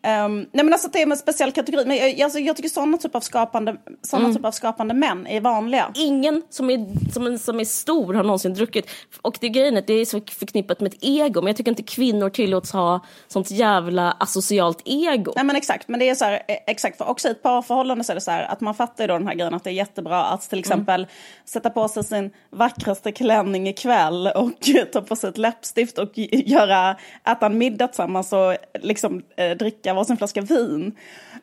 Um, 0.06 0.36
nej 0.52 0.64
men 0.64 0.72
alltså 0.72 0.88
det 0.88 1.02
är 1.02 1.10
en 1.10 1.16
speciell 1.16 1.52
kategori. 1.52 1.84
Men 1.84 1.96
jag, 1.96 2.20
alltså, 2.20 2.38
jag 2.38 2.56
tycker 2.56 2.68
sådana 2.68 2.98
typ 2.98 3.14
av 3.14 3.20
skapande, 3.20 3.76
såna 4.02 4.24
mm. 4.24 4.36
typ 4.36 4.44
av 4.44 4.50
skapande 4.50 4.94
män 4.94 5.26
är 5.26 5.40
vanliga. 5.40 5.92
Ingen 5.94 6.42
som 6.50 6.70
är, 6.70 7.12
som, 7.12 7.38
som 7.38 7.60
är 7.60 7.64
stor 7.64 8.14
har 8.14 8.22
någonsin 8.22 8.54
druckit. 8.54 8.90
Och 9.22 9.38
det 9.40 9.48
grejen 9.48 9.74
är 9.74 9.78
att 9.78 9.86
det 9.86 9.94
är 9.94 10.04
så 10.04 10.20
förknippat 10.38 10.80
med 10.80 10.94
ett 10.94 10.98
ego. 11.00 11.40
Men 11.40 11.46
jag 11.46 11.56
tycker 11.56 11.70
inte 11.70 11.82
kvinnor 11.82 12.30
tillåts 12.30 12.72
ha 12.72 13.00
sånt 13.28 13.50
jävla 13.50 14.12
asocialt 14.12 14.82
ego. 14.84 15.32
Nej 15.36 15.44
men 15.44 15.56
exakt. 15.56 15.88
Men 15.88 16.00
det 16.00 16.08
är 16.08 16.14
så 16.14 16.24
här, 16.24 16.42
e, 16.48 16.58
exakt. 16.66 16.98
För 16.98 17.08
också 17.08 17.28
i 17.28 17.30
ett 17.30 17.42
parförhållande 17.42 18.04
så 18.04 18.12
är 18.12 18.14
det 18.14 18.20
så 18.20 18.30
här 18.30 18.42
att 18.44 18.60
man 18.60 18.74
fattar 18.74 19.04
ju 19.04 19.08
då 19.08 19.14
den 19.18 19.26
här 19.26 19.34
grejen 19.34 19.54
att 19.54 19.64
det 19.64 19.70
är 19.70 19.74
jättebra 19.74 20.24
att 20.24 20.40
till 20.40 20.58
mm. 20.58 20.60
exempel 20.60 21.00
mm. 21.00 21.10
sätta 21.44 21.70
på 21.70 21.88
sig 21.88 22.04
sin 22.04 22.30
vackraste 22.50 23.12
klänning 23.12 23.68
ikväll 23.68 24.26
och 24.26 24.52
ta 24.92 25.00
på 25.00 25.16
sig 25.16 25.30
ett 25.30 25.38
läppstift 25.38 25.98
och 25.98 26.10
göra, 26.32 26.96
äta 27.28 27.46
en 27.46 27.58
middag 27.58 27.88
tillsammans 27.88 28.32
och 28.32 28.56
liksom 28.80 29.22
eh, 29.36 29.50
dricka 29.50 29.95
varsin 29.96 30.16
flaska 30.16 30.40
vin. 30.40 30.96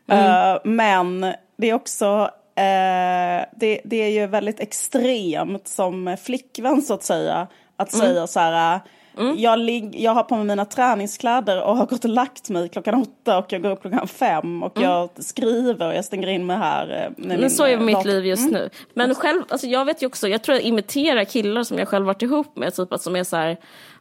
Mm. 0.07 0.53
Uh, 0.53 0.59
men 0.63 1.33
det 1.57 1.69
är 1.69 1.73
också 1.73 2.21
uh, 2.59 3.45
det, 3.55 3.81
det 3.83 3.95
är 3.95 4.09
ju 4.09 4.27
väldigt 4.27 4.59
extremt 4.59 5.67
som 5.67 6.17
flickvän 6.23 6.81
så 6.81 6.93
att 6.93 7.03
säga. 7.03 7.47
Att 7.75 7.93
mm. 7.93 8.07
säga 8.07 8.27
så 8.27 8.39
här, 8.39 8.79
mm. 9.17 9.35
jag, 9.37 9.59
lig, 9.59 9.95
jag 9.99 10.11
har 10.11 10.23
på 10.23 10.35
mig 10.35 10.45
mina 10.45 10.65
träningskläder 10.65 11.63
och 11.63 11.77
har 11.77 11.85
gått 11.85 12.03
och 12.03 12.09
lagt 12.09 12.49
mig 12.49 12.69
klockan 12.69 12.95
åtta 12.95 13.37
och 13.37 13.53
jag 13.53 13.61
går 13.61 13.71
upp 13.71 13.81
klockan 13.81 14.07
fem 14.07 14.63
och 14.63 14.77
mm. 14.77 14.89
jag 14.89 15.09
skriver 15.15 15.87
och 15.87 15.95
jag 15.95 16.05
stänger 16.05 16.27
in 16.27 16.45
mig 16.45 16.57
här. 16.57 17.13
Eh, 17.17 17.25
men 17.37 17.51
så 17.51 17.65
är 17.65 17.77
mitt 17.77 18.05
liv 18.05 18.25
just 18.25 18.49
mm. 18.49 18.53
nu. 18.53 18.69
Men 18.93 19.15
själv, 19.15 19.43
alltså 19.49 19.67
jag 19.67 19.85
vet 19.85 20.01
ju 20.01 20.07
också, 20.07 20.27
jag 20.27 20.43
tror 20.43 20.57
jag 20.57 20.65
imiterar 20.65 21.23
killar 21.23 21.63
som 21.63 21.77
jag 21.77 21.87
själv 21.87 22.05
varit 22.05 22.21
ihop 22.21 22.57
med, 22.57 22.75
typ 22.75 22.93
att 22.93 23.01
som 23.01 23.15
är 23.15 23.23
så 23.23 23.35
här, 23.35 23.57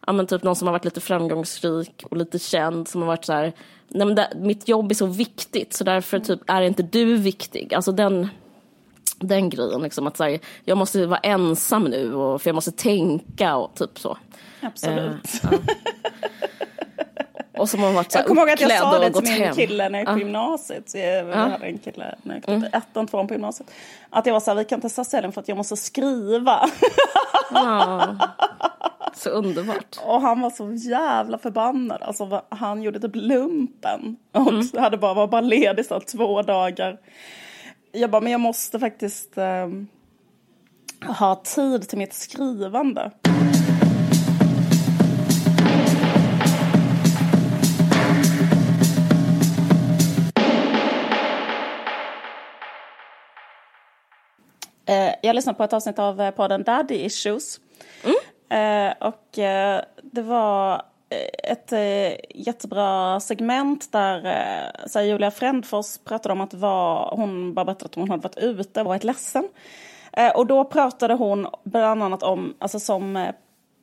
ja 0.07 0.13
men 0.13 0.27
typ 0.27 0.43
någon 0.43 0.57
som 0.57 0.69
har 0.69 0.73
varit 0.73 0.85
lite 0.85 1.01
framgångsrik 1.01 2.05
och 2.11 2.17
lite 2.17 2.39
känd 2.39 2.89
som 2.89 3.01
har 3.01 3.09
varit 3.09 3.25
så 3.25 3.33
här, 3.33 3.53
nej 3.89 4.07
men 4.07 4.15
det, 4.15 4.33
mitt 4.37 4.69
jobb 4.69 4.91
är 4.91 4.95
så 4.95 5.07
viktigt 5.07 5.73
så 5.73 5.85
därför 5.85 6.19
typ 6.19 6.41
är 6.47 6.63
inte 6.63 6.83
du 6.83 7.17
viktig. 7.17 7.75
Alltså 7.75 7.93
den, 7.93 8.29
den 9.23 9.51
grejen 9.51 9.83
liksom 9.83 10.07
att 10.07 10.19
här, 10.19 10.39
jag 10.65 10.79
måste 10.79 11.07
vara 11.07 11.21
ensam 11.21 11.85
nu 11.85 12.15
och 12.15 12.43
för 12.43 12.49
jag 12.49 12.55
måste 12.55 12.73
tänka 12.73 13.57
och 13.57 13.75
typ 13.75 13.99
så. 13.99 14.19
Absolut. 14.63 15.43
Eh, 15.45 15.51
ja. 15.51 15.59
Och 17.59 17.69
som 17.69 17.83
har 17.83 17.93
varit 17.93 18.13
så 18.13 18.19
Jag 18.19 18.27
kommer 18.27 18.43
ihåg 18.43 18.51
att 18.51 18.61
jag 18.61 18.79
sa 18.79 18.99
det 18.99 19.13
till 19.13 19.23
min 19.23 19.43
hem. 19.43 19.55
kille 19.55 19.89
när 19.89 19.99
jag 19.99 20.09
gick 20.09 20.15
på 20.15 20.19
gymnasiet. 20.19 20.95
Jag 20.95 21.29
ja. 21.29 21.35
hade 21.35 21.67
en 21.67 21.79
kille 21.79 22.15
när 22.23 22.35
jag 22.35 22.37
gick 22.37 22.49
mm. 22.49 22.65
ettan, 22.73 23.07
tvåan 23.07 23.27
på 23.27 23.35
gymnasiet. 23.35 23.71
Att 24.11 24.27
jag 24.27 24.33
var 24.33 24.41
så 24.41 24.51
här, 24.51 24.59
vi 24.59 24.65
kan 24.65 24.77
inte 24.77 24.89
testa 24.89 25.17
helgen 25.17 25.33
för 25.33 25.41
att 25.41 25.49
jag 25.49 25.57
måste 25.57 25.77
skriva. 25.77 26.71
Ja. 27.51 28.17
Så 29.15 29.31
underbart. 29.31 29.99
Och 30.05 30.21
han 30.21 30.41
var 30.41 30.51
så 30.51 30.73
jävla 30.73 31.39
förbannad. 31.39 32.03
Alltså, 32.03 32.43
han 32.49 32.83
gjorde 32.83 33.01
typ 33.01 33.17
lumpen. 33.17 34.17
Och 34.33 34.49
mm. 34.53 34.67
hade 34.79 34.97
bara, 34.97 35.15
var 35.15 35.27
bara 35.27 35.41
ledig 35.41 35.87
så 35.87 36.01
två 36.01 36.43
dagar. 36.43 36.99
Jag 37.95 38.11
bara, 38.11 38.21
men 38.21 38.33
jag 38.33 38.41
måste 38.41 38.79
faktiskt 38.79 39.39
eh, 39.39 39.69
ha 41.19 41.35
tid 41.35 41.89
till 41.89 41.99
mitt 41.99 42.13
skrivande. 42.13 43.11
Eh, 54.87 55.15
jag 55.23 55.37
lyssnade 55.37 55.57
på 55.57 55.65
ett 55.65 55.73
avsnitt 55.73 55.99
av 55.99 56.31
podden 56.31 56.63
Daddy 56.63 56.95
Issues. 56.95 57.61
Mm. 58.05 58.95
och 59.01 59.29
det 60.03 60.23
var 60.23 60.92
ett 61.45 61.73
jättebra 62.35 63.21
segment 63.21 63.93
där 63.93 64.89
så 64.89 65.01
Julia 65.01 65.31
Frändfors 65.31 65.99
pratade 66.05 66.33
om 66.33 66.41
att 66.41 66.55
var, 66.55 67.15
hon 67.17 67.55
bara 67.55 67.65
berättade 67.65 67.87
att 67.87 67.95
hon 67.95 68.11
hade 68.11 68.23
varit 68.23 68.39
ute 68.39 68.81
och 68.81 68.87
varit 68.87 69.05
ledsen. 69.05 69.49
och 70.35 70.47
då 70.47 70.65
pratade 70.65 71.15
hon 71.15 71.47
bland 71.65 72.03
annat 72.03 72.23
om, 72.23 72.55
alltså 72.59 72.81
som 72.81 73.33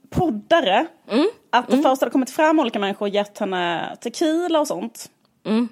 poddare, 0.10 0.86
mm. 1.10 1.28
att 1.50 1.68
det 1.68 1.74
mm. 1.74 1.84
först 1.84 2.02
hade 2.02 2.12
kommit 2.12 2.30
fram 2.30 2.60
olika 2.60 2.80
människor 2.80 3.06
och 3.06 3.10
gett 3.10 3.38
henne 3.38 3.98
tequila 4.02 4.60
och 4.60 4.68
sånt. 4.68 5.10
Mm. 5.46 5.70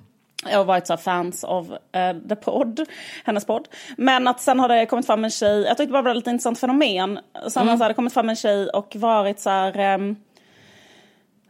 Jag 0.50 0.58
har 0.58 0.66
varit 0.66 0.88
så 0.88 0.98
fans 0.98 1.44
av 1.44 1.72
uh, 1.72 2.28
The 2.30 2.36
Pod, 2.36 2.86
hennes 3.26 3.46
podd. 3.46 3.68
Men 3.98 4.28
att 4.28 4.42
sen 4.42 4.60
har 4.60 4.70
det 4.70 4.86
kommit 4.86 5.06
fram 5.06 5.24
en 5.24 5.30
tjej, 5.30 5.62
jag 5.62 5.78
tyckte 5.78 5.98
det 5.98 6.02
var 6.02 6.10
ett 6.10 6.16
lite 6.16 6.30
intressant 6.30 6.60
fenomen. 6.60 7.20
Sen 7.48 7.62
mm. 7.62 7.80
hade 7.80 7.88
det 7.88 7.94
kommit 7.94 8.14
fram 8.14 8.30
en 8.30 8.36
tjej 8.36 8.70
och 8.70 8.96
varit 8.96 9.40
så 9.40 9.50
här, 9.50 9.96
um, 9.96 10.16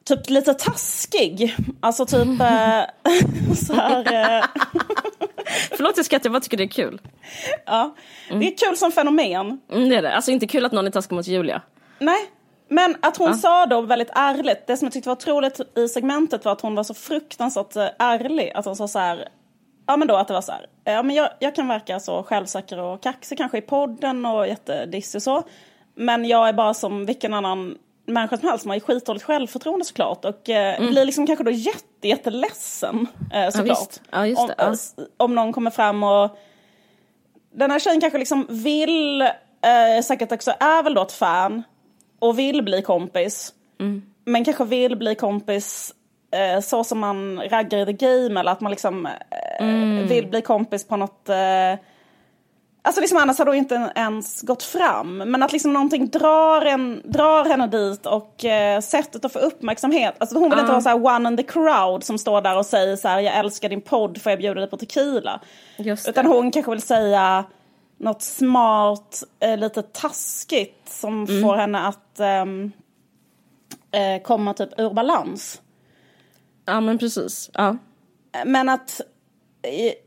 typ 0.08 0.30
lite 0.30 0.54
taskig. 0.54 1.56
Alltså 1.80 2.06
typ 2.06 2.28
uh, 2.28 3.56
så 3.56 3.74
här... 3.74 4.00
Uh, 4.00 4.46
Förlåt 5.70 5.98
jag 5.98 6.06
skrattar, 6.06 6.26
jag 6.26 6.34
bara 6.34 6.40
tycker 6.40 6.58
det 6.58 6.64
är 6.64 6.68
kul. 6.68 7.02
Ja, 7.66 7.96
mm. 8.30 8.40
det 8.40 8.54
är 8.54 8.58
kul 8.58 8.78
som 8.78 8.92
fenomen. 8.92 9.62
Mm, 9.72 9.90
det 9.90 9.96
är 9.96 10.02
det. 10.02 10.16
Alltså 10.16 10.32
inte 10.32 10.48
kul 10.48 10.66
att 10.66 10.72
någon 10.72 10.88
är 10.88 10.92
taskig 10.92 11.16
mot 11.16 11.28
Julia. 11.28 11.62
Nej, 12.00 12.30
men 12.70 12.96
att 13.02 13.18
hon 13.18 13.28
ja. 13.28 13.34
sa 13.34 13.66
då 13.66 13.82
väldigt 13.82 14.10
ärligt, 14.14 14.68
det 14.68 14.78
som 14.78 14.86
jag 14.86 14.94
tyckte 14.94 15.10
var 15.10 15.16
otroligt 15.16 15.78
i 15.78 15.88
segmentet 15.88 16.46
var 16.46 16.52
att 16.52 16.62
hon 16.62 16.76
var 16.76 16.84
så 16.84 16.94
fruktansvärt 16.94 17.76
eh, 17.76 17.88
ärlig. 18.00 18.52
Att 18.56 18.66
hon 18.66 18.76
sa 18.76 18.88
så 18.88 19.00
här, 19.00 19.30
ja 19.88 19.98
men 19.98 20.08
då 20.08 20.16
att 20.16 20.28
det 20.28 20.34
var 20.34 20.42
så 20.42 20.52
här, 20.52 20.66
ja 20.84 21.04
men 21.04 21.16
jag, 21.16 21.30
jag 21.40 21.56
kan 21.56 21.68
verka 21.68 22.00
så 22.00 22.24
självsäker 22.24 22.80
och 22.80 23.04
kaxig 23.04 23.38
kanske 23.38 23.58
i 23.58 23.62
podden 23.62 24.26
och 24.26 24.48
jättedissig 24.48 25.20
och 25.20 25.24
så. 25.24 25.44
Men 25.96 26.26
jag 26.26 26.50
är 26.50 26.54
bara 26.54 26.74
som 26.74 27.06
vilken 27.06 27.34
annan 27.34 27.78
människa 28.08 28.38
som 28.38 28.50
helst 28.50 28.62
som 28.62 28.72
har 28.72 28.80
skitdåligt 28.80 29.26
självförtroende 29.26 29.86
såklart. 29.86 30.26
Och 30.26 30.50
eh, 30.50 30.80
mm. 30.80 30.92
blir 30.92 31.06
liksom 31.06 31.28
kanske 31.28 31.44
då 31.44 31.52
jätte, 31.52 32.08
jätteledsen 32.08 33.08
eh, 33.34 33.50
såklart. 33.50 34.00
Ja, 34.12 34.28
ja, 34.28 34.42
om, 34.42 34.52
ja. 34.58 34.74
om 35.18 35.36
någon 35.36 35.54
kommer 35.54 35.72
fram 35.72 36.04
och 36.04 36.38
den 37.52 37.72
här 37.72 37.80
tjejen 37.80 38.02
kanske 38.02 38.20
liksom 38.20 38.46
vill, 38.50 39.22
eh, 39.22 40.04
säkert 40.04 40.32
också 40.32 40.52
är 40.60 40.84
väl 40.84 40.94
då 40.94 41.02
ett 41.02 41.12
fan 41.12 41.64
och 42.20 42.40
vill 42.40 42.64
bli 42.64 42.82
kompis. 42.82 43.54
Mm. 43.80 44.02
Men 44.26 44.46
kanske 44.46 44.66
vill 44.66 44.98
bli 44.98 45.16
kompis 45.16 45.94
eh, 46.32 46.62
så 46.62 46.84
som 46.84 47.00
man 47.00 47.42
raggar 47.50 47.80
i 47.80 47.86
the 47.86 48.06
game 48.06 48.40
eller 48.40 48.52
att 48.52 48.62
man 48.62 48.72
liksom 48.72 49.06
eh, 49.06 49.68
mm. 49.68 50.08
vill 50.08 50.28
bli 50.28 50.42
kompis 50.42 50.88
på 50.88 50.98
något 50.98 51.30
eh, 51.30 51.74
Alltså 52.88 53.02
liksom 53.02 53.18
annars 53.18 53.38
hade 53.38 53.52
hon 53.52 53.58
inte 53.58 53.92
ens 53.96 54.42
gått 54.42 54.64
fram. 54.64 55.18
Men 55.18 55.44
att 55.44 55.54
liksom 55.54 55.74
någonting 55.74 56.08
drar, 56.10 56.66
en, 56.66 57.02
drar 57.06 57.46
henne 57.46 57.68
dit 57.68 58.06
och 58.06 58.46
eh, 58.46 58.82
sättet 58.82 59.26
att 59.26 59.34
få 59.34 59.40
uppmärksamhet. 59.40 60.16
Alltså 60.18 60.38
hon 60.38 60.50
vill 60.50 60.60
uh. 60.60 60.60
inte 60.60 60.72
vara 60.72 60.82
så 60.82 60.90
här 60.90 61.06
one 61.06 61.30
in 61.30 61.38
the 61.38 61.44
crowd 61.44 62.04
som 62.04 62.18
står 62.18 62.42
där 62.42 62.58
och 62.58 62.66
säger 62.66 62.96
så 62.96 63.08
här 63.08 63.20
jag 63.20 63.36
älskar 63.36 63.70
din 63.70 63.82
podd 63.82 64.22
får 64.22 64.30
jag 64.32 64.40
bjuda 64.40 64.60
dig 64.60 64.70
på 64.70 64.78
tequila. 64.78 65.40
Utan 66.08 66.26
hon 66.26 66.52
kanske 66.52 66.72
vill 66.72 66.82
säga 66.82 67.46
något 67.98 68.22
smart, 68.22 69.24
eh, 69.40 69.58
lite 69.58 69.82
taskigt 69.82 70.90
som 70.90 71.24
mm. 71.24 71.44
får 71.44 71.56
henne 71.56 71.80
att 71.88 72.20
ehm, 72.20 72.72
eh, 73.92 74.22
komma 74.24 74.54
typ 74.54 74.80
ur 74.80 74.94
balans. 74.94 75.62
Ja 76.66 76.82
men 76.82 76.98
precis. 76.98 77.50
Ja. 77.54 77.78
Men 78.46 78.70
att 78.70 79.02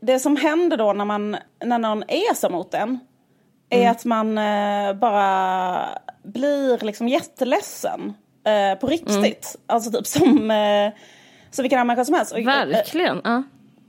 det 0.01 0.19
som 0.19 0.37
händer 0.37 0.77
då 0.77 0.93
när, 0.93 1.05
man, 1.05 1.37
när 1.65 1.79
någon 1.79 2.03
är 2.07 2.33
så 2.33 2.49
mot 2.49 2.73
en 2.73 2.99
är 3.69 3.79
mm. 3.79 3.91
att 3.91 4.05
man 4.05 4.37
eh, 4.37 4.93
bara 4.93 5.89
blir 6.23 6.85
liksom 6.85 7.07
jätteledsen 7.07 8.13
eh, 8.45 8.79
på 8.79 8.87
riktigt. 8.87 9.15
Mm. 9.55 9.65
Alltså 9.67 9.91
typ 9.91 10.07
som, 10.07 10.51
eh, 10.51 10.91
som 11.51 11.63
vilken 11.63 11.79
annan 11.79 11.87
människa 11.87 12.05
som 12.05 12.15
helst. 12.15 12.33
Verkligen. 12.35 13.21
ja. 13.23 13.43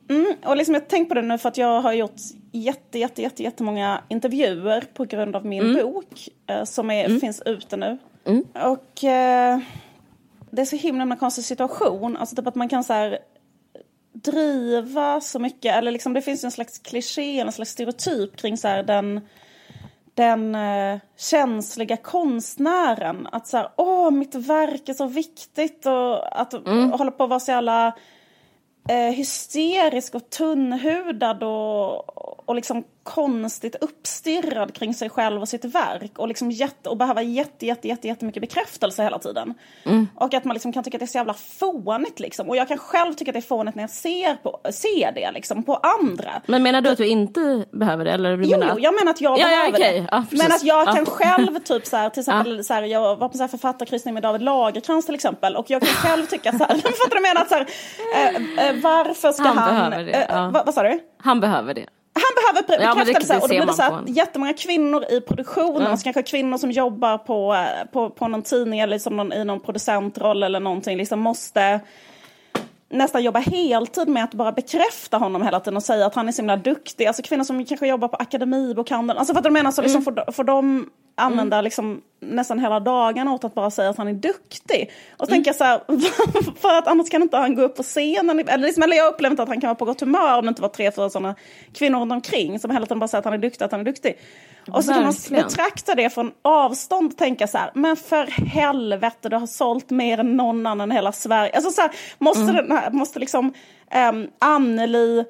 Mm, 0.08 0.34
och 0.44 0.56
liksom 0.56 0.74
jag 0.74 0.88
tänkt 0.88 1.08
på 1.08 1.14
det 1.14 1.22
nu 1.22 1.38
för 1.38 1.48
att 1.48 1.56
jag 1.56 1.80
har 1.80 1.92
gjort 1.92 2.20
jätte, 2.52 2.98
jätte, 2.98 3.22
jätte, 3.22 3.42
jättemånga 3.42 4.02
intervjuer 4.08 4.84
på 4.94 5.04
grund 5.04 5.36
av 5.36 5.46
min 5.46 5.62
mm. 5.62 5.82
bok 5.82 6.28
eh, 6.46 6.64
som 6.64 6.90
är, 6.90 7.04
mm. 7.04 7.20
finns 7.20 7.42
ute 7.46 7.76
nu. 7.76 7.98
Mm. 8.24 8.44
Och 8.54 9.04
eh, 9.04 9.58
det 10.50 10.62
är 10.62 10.66
så 10.66 10.76
himla 10.76 11.02
en 11.02 11.16
konstig 11.16 11.44
situation. 11.44 12.16
Alltså 12.16 12.36
typ 12.36 12.46
att 12.46 12.54
man 12.54 12.68
kan 12.68 12.84
så 12.84 12.92
här, 12.92 13.18
driva 14.12 15.20
så 15.20 15.38
mycket, 15.38 15.74
eller 15.74 15.90
liksom 15.90 16.12
det 16.12 16.22
finns 16.22 16.44
en 16.44 16.50
slags 16.50 16.78
kliché, 16.78 17.40
en 17.40 17.52
slags 17.52 17.70
stereotyp 17.70 18.36
kring 18.36 18.56
så 18.56 18.68
här, 18.68 18.82
den 18.82 19.20
den 20.14 20.54
eh, 20.54 21.00
känsliga 21.16 21.96
konstnären. 21.96 23.28
Att 23.32 23.46
så 23.46 23.56
här, 23.56 23.68
åh 23.76 24.10
mitt 24.10 24.34
verk 24.34 24.88
är 24.88 24.94
så 24.94 25.06
viktigt 25.06 25.86
och 25.86 26.40
att 26.40 26.54
mm. 26.54 26.90
hålla 26.90 27.10
på 27.10 27.24
att 27.24 27.30
vara 27.30 27.40
så 27.40 27.50
jävla 27.50 27.86
eh, 28.88 29.14
hysterisk 29.14 30.14
och 30.14 30.30
tunnhudad 30.30 31.42
och, 31.42 32.21
och 32.22 32.54
liksom 32.54 32.84
konstigt 33.02 33.76
uppstirrad 33.80 34.74
kring 34.74 34.94
sig 34.94 35.10
själv 35.10 35.40
och 35.40 35.48
sitt 35.48 35.64
verk 35.64 36.18
och, 36.18 36.28
liksom 36.28 36.50
jätte, 36.50 36.88
och 36.88 36.96
behöva 36.96 37.22
jätte, 37.22 37.66
jätte, 37.66 37.88
jätte, 37.88 38.08
jättemycket 38.08 38.40
bekräftelse 38.40 39.02
hela 39.02 39.18
tiden. 39.18 39.54
Mm. 39.84 40.08
Och 40.14 40.34
att 40.34 40.44
man 40.44 40.54
liksom 40.54 40.72
kan 40.72 40.84
tycka 40.84 40.96
att 40.96 41.00
det 41.00 41.04
är 41.04 41.06
så 41.06 41.18
jävla 41.18 41.34
fånigt 41.34 42.20
liksom. 42.20 42.48
Och 42.48 42.56
jag 42.56 42.68
kan 42.68 42.78
själv 42.78 43.12
tycka 43.12 43.30
att 43.30 43.32
det 43.32 43.38
är 43.38 43.40
fånigt 43.40 43.74
när 43.74 43.82
jag 43.82 43.90
ser, 43.90 44.34
på, 44.34 44.60
ser 44.70 45.12
det 45.12 45.32
liksom 45.32 45.62
på 45.62 45.74
andra. 45.76 46.42
Men 46.46 46.62
menar 46.62 46.80
du 46.80 46.90
att 46.90 46.98
du 46.98 47.06
inte 47.06 47.64
behöver 47.70 48.04
det? 48.04 48.10
Eller 48.10 48.36
du 48.36 48.44
jo, 48.44 48.58
menar... 48.58 48.74
jo, 48.76 48.80
jag 48.80 48.94
menar 48.94 49.10
att 49.10 49.20
jag 49.20 49.38
ja, 49.38 49.44
behöver 49.44 49.64
ja, 49.64 49.74
okay. 49.74 50.00
det. 50.00 50.08
Ja, 50.10 50.24
men 50.30 50.52
att 50.52 50.64
jag 50.64 50.86
kan 50.86 51.06
själv 51.06 51.58
typ 51.58 51.86
så 51.86 51.96
här, 51.96 52.10
till 52.10 52.20
exempel 52.20 52.64
så 52.64 52.74
här, 52.74 52.82
jag 52.82 53.16
var 53.16 53.28
på 53.28 53.36
så 53.36 53.42
här 53.42 53.48
författarkryssning 53.48 54.14
med 54.14 54.22
David 54.22 54.42
Lagerkrans 54.42 55.06
till 55.06 55.14
exempel 55.14 55.56
och 55.56 55.70
jag 55.70 55.82
kan 55.82 55.94
själv 55.94 56.26
tycka 56.26 56.52
så 56.52 56.58
här, 56.58 56.74
fattar 57.02 57.16
du 57.16 57.22
menar 57.22 57.40
att 57.40 57.48
så 57.48 57.54
här, 57.54 57.66
äh, 58.14 58.68
äh, 58.68 58.74
varför 58.82 59.32
ska 59.32 59.42
han, 59.42 59.58
han 59.58 59.90
behöver 59.90 60.04
det, 60.04 60.24
äh, 60.24 60.50
vad, 60.50 60.66
vad 60.66 60.74
sa 60.74 60.82
du? 60.82 61.00
Han 61.18 61.40
behöver 61.40 61.74
det. 61.74 61.86
Han 62.14 62.22
behöver 62.36 63.04
bekräftelse. 63.04 63.34
Ja, 63.34 63.40
och 63.40 63.48
då 63.48 63.54
blir 63.54 63.66
det 63.66 63.72
så 63.72 63.82
att 63.82 64.08
jättemånga 64.08 64.54
kvinnor 64.54 65.04
i 65.10 65.20
produktionen, 65.20 65.76
mm. 65.76 65.90
alltså 65.90 66.04
kanske 66.04 66.22
kvinnor 66.22 66.58
som 66.58 66.70
jobbar 66.70 67.18
på, 67.18 67.54
eh, 67.54 67.90
på, 67.92 68.10
på 68.10 68.28
någon 68.28 68.42
tidning 68.42 68.80
eller 68.80 68.94
liksom 68.94 69.16
någon, 69.16 69.32
i 69.32 69.44
någon 69.44 69.60
producentroll 69.60 70.42
eller 70.42 70.60
någonting, 70.60 70.96
liksom 70.96 71.20
måste 71.20 71.80
nästan 72.92 73.22
jobba 73.22 73.38
heltid 73.38 74.08
med 74.08 74.24
att 74.24 74.34
bara 74.34 74.52
bekräfta 74.52 75.18
honom 75.18 75.42
hela 75.42 75.60
tiden 75.60 75.76
och 75.76 75.82
säga 75.82 76.06
att 76.06 76.14
han 76.14 76.28
är 76.28 76.32
så 76.32 76.42
himla 76.42 76.56
duktig. 76.56 77.06
Alltså 77.06 77.22
kvinnor 77.22 77.44
som 77.44 77.64
kanske 77.64 77.86
jobbar 77.86 78.08
på 78.08 78.16
Akademibokhandeln. 78.16 79.18
Alltså 79.18 79.34
för 79.34 79.38
att 79.38 79.44
du 79.44 79.50
menar 79.50 79.70
så 79.70 79.82
liksom 79.82 80.02
mm. 80.02 80.14
får, 80.14 80.32
får 80.32 80.44
de 80.44 80.90
använda 81.14 81.56
mm. 81.56 81.64
liksom 81.64 82.02
nästan 82.20 82.58
hela 82.58 82.80
dagarna 82.80 83.32
åt 83.32 83.44
att 83.44 83.54
bara 83.54 83.70
säga 83.70 83.90
att 83.90 83.96
han 83.96 84.08
är 84.08 84.12
duktig. 84.12 84.90
Och 85.16 85.26
så 85.26 85.34
mm. 85.34 85.44
tänker 85.44 85.48
jag 85.48 85.56
så 85.56 85.64
här, 85.64 85.80
för 86.60 86.78
att 86.78 86.86
annars 86.86 87.10
kan 87.10 87.22
inte 87.22 87.36
han 87.36 87.54
gå 87.54 87.62
upp 87.62 87.76
på 87.76 87.82
scenen. 87.82 88.38
Eller, 88.48 88.66
liksom, 88.66 88.82
eller 88.82 88.96
jag 88.96 89.04
har 89.04 89.12
upplevt 89.12 89.40
att 89.40 89.48
han 89.48 89.60
kan 89.60 89.68
vara 89.68 89.74
på 89.74 89.84
gott 89.84 90.00
humör 90.00 90.38
om 90.38 90.44
det 90.44 90.48
inte 90.48 90.62
var 90.62 90.68
tre, 90.68 90.92
fyra 90.92 91.10
sådana 91.10 91.34
kvinnor 91.74 92.00
runt 92.00 92.12
omkring 92.12 92.58
som 92.58 92.70
hela 92.70 92.86
tiden 92.86 92.98
bara 92.98 93.08
säger 93.08 93.18
att 93.18 93.24
han 93.24 93.34
är 93.34 93.38
duktig, 93.38 93.64
att 93.64 93.72
han 93.72 93.80
är 93.80 93.84
duktig. 93.84 94.18
Och 94.70 94.84
så 94.84 94.92
kan 94.92 95.02
man 95.02 95.14
betrakta 95.30 95.94
det 95.94 96.10
från 96.10 96.32
avstånd 96.42 97.12
och 97.12 97.18
tänka 97.18 97.46
så 97.46 97.58
här, 97.58 97.70
men 97.74 97.96
för 97.96 98.26
helvete, 98.46 99.28
du 99.28 99.36
har 99.36 99.46
sålt 99.46 99.90
mer 99.90 100.18
än 100.18 100.36
någon 100.36 100.66
annan 100.66 100.92
i 100.92 100.94
hela 100.94 101.12
Sverige. 101.12 101.52
Alltså 101.54 101.70
så 101.70 101.80
här, 101.80 101.90
måste, 102.18 102.42
mm. 102.42 102.56
den 102.56 102.76
här, 102.76 102.90
måste 102.90 103.18
liksom 103.18 103.52
um, 104.10 104.28
Anneli 104.38 105.24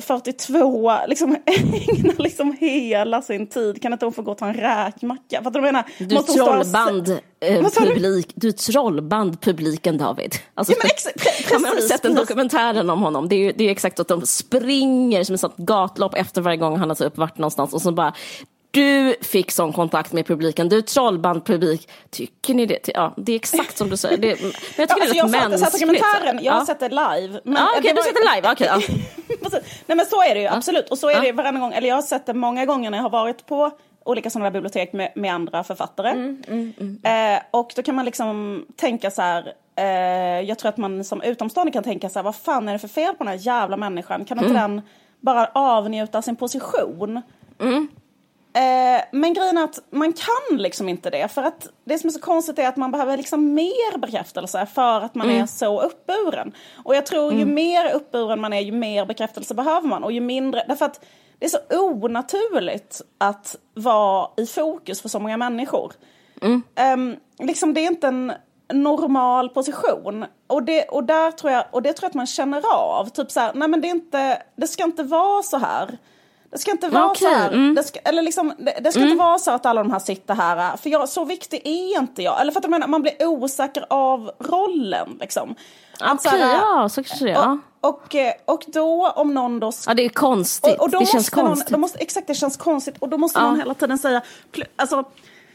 42, 0.00 0.90
eh, 0.90 1.08
liksom 1.08 1.36
ägna 1.46 2.12
liksom 2.18 2.56
hela 2.60 3.22
sin 3.22 3.46
tid. 3.46 3.82
Kan 3.82 3.92
inte 3.92 4.06
hon 4.06 4.12
få 4.12 4.22
gå 4.22 4.30
och 4.30 4.38
ta 4.38 4.46
en 4.46 4.54
räkmacka? 4.54 5.42
Fattar 5.42 5.50
du 5.50 5.60
menar? 5.60 5.84
Du 5.98 6.14
Måste 6.14 6.32
trollband 6.32 7.18
eh, 7.40 7.62
publik, 7.78 8.32
du 8.34 8.52
trollband 8.52 9.40
publiken 9.40 9.98
David. 9.98 10.34
Alltså, 10.54 10.72
ja, 10.72 10.78
men 10.82 10.86
ex- 10.86 11.08
precis, 11.24 11.52
har 11.52 11.60
man 11.60 11.82
sett 11.82 12.04
en 12.04 12.14
dokumentären 12.14 12.90
om 12.90 13.02
honom? 13.02 13.28
Det 13.28 13.36
är, 13.36 13.52
det 13.56 13.64
är 13.64 13.70
exakt 13.70 14.00
att 14.00 14.08
de 14.08 14.26
springer 14.26 15.24
som 15.24 15.34
ett 15.34 15.40
sånt 15.40 15.56
gatlopp 15.56 16.14
efter 16.14 16.40
varje 16.40 16.56
gång 16.56 16.76
han 16.76 16.88
har 16.88 16.96
typ 16.96 17.16
varit 17.16 17.38
någonstans 17.38 17.74
och 17.74 17.82
så 17.82 17.92
bara 17.92 18.14
du 18.76 19.16
fick 19.20 19.50
sån 19.50 19.72
kontakt 19.72 20.12
med 20.12 20.26
publiken, 20.26 20.68
du 20.68 20.82
trollband 20.82 21.44
publik. 21.44 21.88
Tycker 22.10 22.54
ni 22.54 22.66
det? 22.66 22.88
Ja, 22.94 23.14
det 23.16 23.32
är 23.32 23.36
exakt 23.36 23.78
som 23.78 23.90
du 23.90 23.96
säger. 23.96 24.18
Det, 24.18 24.42
men 24.42 24.52
jag 24.76 24.88
tycker 24.88 25.14
ja, 25.14 25.26
det 25.26 25.38
är 25.38 25.44
alltså, 25.44 25.64
rätt 25.64 25.86
mänskligt. 25.86 26.02
Jag, 26.24 26.42
jag 26.42 26.52
har 26.52 26.64
sett 26.64 26.80
det 26.80 26.88
live. 26.88 27.40
Men, 27.44 27.56
ah, 27.56 27.68
Okej, 27.70 27.80
okay, 27.80 27.92
du 27.92 27.98
har 27.98 28.04
sett 28.04 28.14
det 28.14 28.34
live. 28.34 28.52
Okay, 28.52 28.66
ja. 28.66 28.80
Nej 29.86 29.96
men 29.96 30.06
så 30.06 30.22
är 30.22 30.34
det 30.34 30.40
ju, 30.40 30.46
absolut. 30.46 30.88
Och 30.88 30.98
så 30.98 31.10
är 31.10 31.20
det 31.20 31.32
varenda 31.32 31.60
gång, 31.60 31.72
eller 31.72 31.88
jag 31.88 31.94
har 31.94 32.02
sett 32.02 32.26
det 32.26 32.34
många 32.34 32.64
gånger 32.64 32.90
när 32.90 32.98
jag 32.98 33.02
har 33.02 33.10
varit 33.10 33.46
på 33.46 33.70
olika 34.04 34.30
sådana 34.30 34.50
bibliotek 34.50 34.92
med, 34.92 35.12
med 35.14 35.34
andra 35.34 35.64
författare. 35.64 36.10
Mm, 36.10 36.42
mm, 36.48 36.72
mm. 36.80 37.34
Eh, 37.36 37.42
och 37.50 37.72
då 37.76 37.82
kan 37.82 37.94
man 37.94 38.04
liksom 38.04 38.66
tänka 38.76 39.10
så 39.10 39.22
här, 39.22 39.52
eh, 39.76 40.48
jag 40.48 40.58
tror 40.58 40.68
att 40.68 40.76
man 40.76 41.04
som 41.04 41.22
utomstående 41.22 41.72
kan 41.72 41.82
tänka 41.82 42.08
så 42.08 42.18
här, 42.18 42.24
vad 42.24 42.36
fan 42.36 42.68
är 42.68 42.72
det 42.72 42.78
för 42.78 42.88
fel 42.88 43.14
på 43.14 43.24
den 43.24 43.32
här 43.32 43.46
jävla 43.46 43.76
människan? 43.76 44.24
Kan 44.24 44.38
inte 44.38 44.50
mm. 44.50 44.70
den 44.70 44.82
bara 45.20 45.50
avnjuta 45.54 46.22
sin 46.22 46.36
position? 46.36 47.22
Eh, 48.56 49.02
men 49.10 49.34
grejen 49.34 49.58
är 49.58 49.64
att 49.64 49.78
man 49.90 50.12
kan 50.12 50.58
liksom 50.58 50.88
inte 50.88 51.10
det. 51.10 51.28
För 51.28 51.42
att 51.42 51.68
det 51.84 51.98
som 51.98 52.08
är 52.08 52.12
så 52.12 52.20
konstigt 52.20 52.58
är 52.58 52.68
att 52.68 52.76
man 52.76 52.90
behöver 52.90 53.16
liksom 53.16 53.54
mer 53.54 53.98
bekräftelse 53.98 54.66
för 54.74 55.00
att 55.00 55.14
man 55.14 55.30
mm. 55.30 55.42
är 55.42 55.46
så 55.46 55.82
uppburen. 55.82 56.52
Och 56.84 56.96
jag 56.96 57.06
tror 57.06 57.32
ju 57.32 57.42
mm. 57.42 57.54
mer 57.54 57.94
uppburen 57.94 58.40
man 58.40 58.52
är 58.52 58.60
ju 58.60 58.72
mer 58.72 59.06
bekräftelse 59.06 59.54
behöver 59.54 59.88
man. 59.88 60.04
Och 60.04 60.12
ju 60.12 60.20
mindre, 60.20 60.64
därför 60.68 60.84
att 60.84 61.04
det 61.38 61.46
är 61.46 61.50
så 61.50 61.58
onaturligt 61.70 63.02
att 63.18 63.56
vara 63.74 64.28
i 64.36 64.46
fokus 64.46 65.02
för 65.02 65.08
så 65.08 65.18
många 65.18 65.36
människor. 65.36 65.92
Mm. 66.42 66.62
Um, 66.94 67.16
liksom 67.46 67.74
det 67.74 67.80
är 67.80 67.86
inte 67.86 68.06
en 68.06 68.32
normal 68.72 69.48
position. 69.48 70.24
Och 70.46 70.62
det, 70.62 70.84
och 70.84 71.04
där 71.04 71.30
tror 71.30 71.52
jag, 71.52 71.64
och 71.70 71.82
det 71.82 71.92
tror 71.92 72.04
jag 72.04 72.10
att 72.10 72.14
man 72.14 72.26
känner 72.26 72.62
av. 72.74 73.08
Typ 73.08 73.30
så 73.30 73.40
här, 73.40 73.54
nej 73.54 73.68
men 73.68 73.80
det, 73.80 73.88
är 73.88 73.90
inte, 73.90 74.42
det 74.56 74.66
ska 74.66 74.84
inte 74.84 75.02
vara 75.02 75.42
så 75.42 75.58
här. 75.58 75.98
Det 76.56 76.60
ska 76.60 76.70
inte 76.70 76.88
vara 76.88 77.10
okay. 77.10 77.28
så 77.28 77.34
här, 77.34 77.52
mm. 77.52 77.74
det 77.74 77.82
ska, 77.82 77.98
eller 77.98 78.22
liksom, 78.22 78.52
det, 78.58 78.78
det 78.80 78.90
ska 78.90 79.00
mm. 79.00 79.12
inte 79.12 79.24
vara 79.24 79.38
så 79.38 79.50
att 79.50 79.66
alla 79.66 79.82
de 79.82 79.92
här 79.92 79.98
sitter 79.98 80.34
här, 80.34 80.76
för 80.76 80.90
jag, 80.90 81.08
så 81.08 81.24
viktig 81.24 81.60
är 81.64 81.98
inte 81.98 82.22
jag. 82.22 82.40
Eller 82.40 82.52
för 82.52 82.60
att 82.60 82.64
jag 82.64 82.70
menar, 82.70 82.88
man 82.88 83.02
blir 83.02 83.26
osäker 83.26 83.86
av 83.90 84.30
rollen 84.38 85.16
liksom. 85.20 85.54
Okej, 86.00 86.14
okay, 86.14 86.40
ja 86.40 86.88
så 86.88 87.02
kanske 87.02 87.24
det. 87.24 87.38
Och, 87.38 87.58
och, 87.80 88.14
eh, 88.14 88.32
och 88.44 88.64
då 88.66 89.08
om 89.10 89.34
någon 89.34 89.60
då... 89.60 89.72
Ja 89.86 89.94
det 89.94 90.04
är 90.04 90.08
konstigt, 90.08 90.74
och, 90.74 90.82
och 90.82 90.90
det 90.90 91.06
känns 91.06 91.30
konstigt. 91.30 91.70
Någon, 91.70 91.80
måste, 91.80 91.98
exakt 91.98 92.26
det 92.26 92.34
känns 92.34 92.56
konstigt 92.56 92.96
och 92.98 93.08
då 93.08 93.18
måste 93.18 93.38
ja. 93.38 93.46
någon 93.46 93.56
hela 93.56 93.74
tiden 93.74 93.98
säga, 93.98 94.22
alltså 94.76 95.04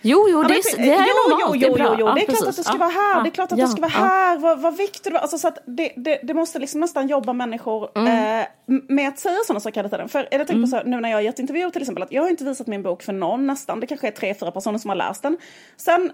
Jo, 0.02 0.28
jo, 0.30 0.44
det, 0.44 0.54
är, 0.54 0.78
det 0.78 0.94
är 0.94 1.08
jo, 1.08 1.30
normalt. 1.30 1.62
Jo, 1.62 1.76
jo, 1.78 1.86
jo, 1.90 1.96
jo. 2.00 2.16
det 2.16 2.22
är 2.22 2.26
klart 2.26 2.50
att 2.50 2.56
det 2.56 2.64
ska 2.64 2.78
vara 2.78 2.90
här. 2.90 3.24
Det 3.24 3.30
är 3.30 3.32
klart 3.32 3.52
att 3.52 3.58
det 3.58 3.68
ska 3.68 3.82
vara 3.82 3.92
här. 3.92 4.38
Vad, 4.38 4.62
vad 4.62 4.78
viktigt 4.78 5.14
det. 5.14 5.20
Alltså, 5.20 5.38
så 5.38 5.52
det, 5.66 5.94
det, 5.96 6.20
det 6.24 6.34
måste 6.34 6.60
liksom 6.60 6.80
nästan 6.80 7.08
jobba 7.08 7.34
människor 7.34 7.90
mm. 7.96 8.40
eh, 8.40 8.48
med 8.66 9.08
att 9.08 9.20
säga 9.20 9.38
sådana 9.46 9.60
saker 9.60 9.76
hela 9.76 9.90
tiden. 9.90 10.10
För 10.10 10.20
jag 10.20 10.32
tänker 10.32 10.54
mm. 10.54 10.72
på 10.72 10.78
så 10.78 10.84
nu 10.84 11.00
när 11.00 11.10
jag 11.10 11.18
har 11.18 11.22
gett 11.22 11.40
intervjuer 11.40 11.70
till 11.70 11.82
exempel 11.82 12.04
att 12.04 12.12
jag 12.12 12.22
har 12.22 12.30
inte 12.30 12.44
visat 12.44 12.68
min 12.68 12.84
bok 12.84 13.04
för 13.04 13.14
någon 13.14 13.48
nästan. 13.48 13.80
Det 13.80 13.88
kanske 13.88 14.08
är 14.08 14.12
tre, 14.12 14.34
fyra 14.34 14.52
personer 14.52 14.78
som 14.78 14.90
har 14.90 14.96
läst 14.96 15.24
den. 15.24 15.38
Sen 15.78 16.12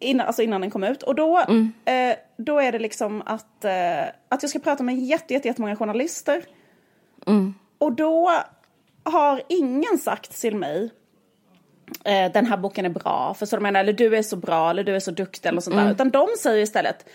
innan, 0.00 0.26
alltså 0.26 0.42
innan 0.42 0.60
den 0.60 0.70
kom 0.70 0.84
ut. 0.84 1.02
Och 1.02 1.14
då, 1.14 1.44
mm. 1.48 1.72
eh, 1.84 2.16
då 2.36 2.58
är 2.58 2.72
det 2.72 2.78
liksom 2.78 3.22
att, 3.26 3.64
eh, 3.64 4.02
att 4.28 4.42
jag 4.42 4.50
ska 4.50 4.58
prata 4.58 4.82
med 4.82 4.98
jätte, 4.98 5.34
jätte, 5.34 5.48
jättemånga 5.48 5.76
journalister. 5.76 6.44
Mm. 7.26 7.54
Och 7.78 7.92
då 7.92 8.30
har 9.04 9.42
ingen 9.48 9.98
sagt 9.98 10.40
till 10.40 10.56
mig 10.56 10.90
eh, 12.04 12.32
den 12.32 12.46
här 12.46 12.56
boken 12.56 12.84
är 12.84 12.88
bra, 12.88 13.34
för 13.38 13.46
så 13.46 13.56
de 13.56 13.62
menar, 13.62 13.80
eller 13.80 13.92
du 13.92 14.16
är 14.16 14.22
så 14.22 14.36
bra, 14.36 14.70
eller 14.70 14.84
du 14.84 14.96
är 14.96 15.00
så 15.00 15.10
duktig 15.10 15.48
eller 15.48 15.60
sånt 15.60 15.74
mm. 15.74 15.86
där. 15.86 15.94
Utan 15.94 16.10
de 16.10 16.28
säger 16.38 16.62
istället, 16.62 17.06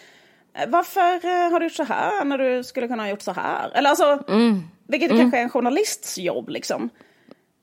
eh, 0.54 0.70
varför 0.70 1.26
eh, 1.26 1.52
har 1.52 1.60
du 1.60 1.66
gjort 1.66 1.74
så 1.74 1.84
här 1.84 2.26
när 2.26 2.38
du 2.38 2.64
skulle 2.64 2.88
kunna 2.88 3.04
ha 3.04 3.10
gjort 3.10 3.22
så 3.22 3.32
här? 3.32 3.70
Eller 3.74 3.90
alltså, 3.90 4.24
mm. 4.28 4.64
vilket 4.88 5.12
mm. 5.12 5.22
kanske 5.22 5.38
är 5.38 5.44
en 5.44 5.50
journalists 5.50 6.18
jobb 6.18 6.50
liksom. 6.50 6.90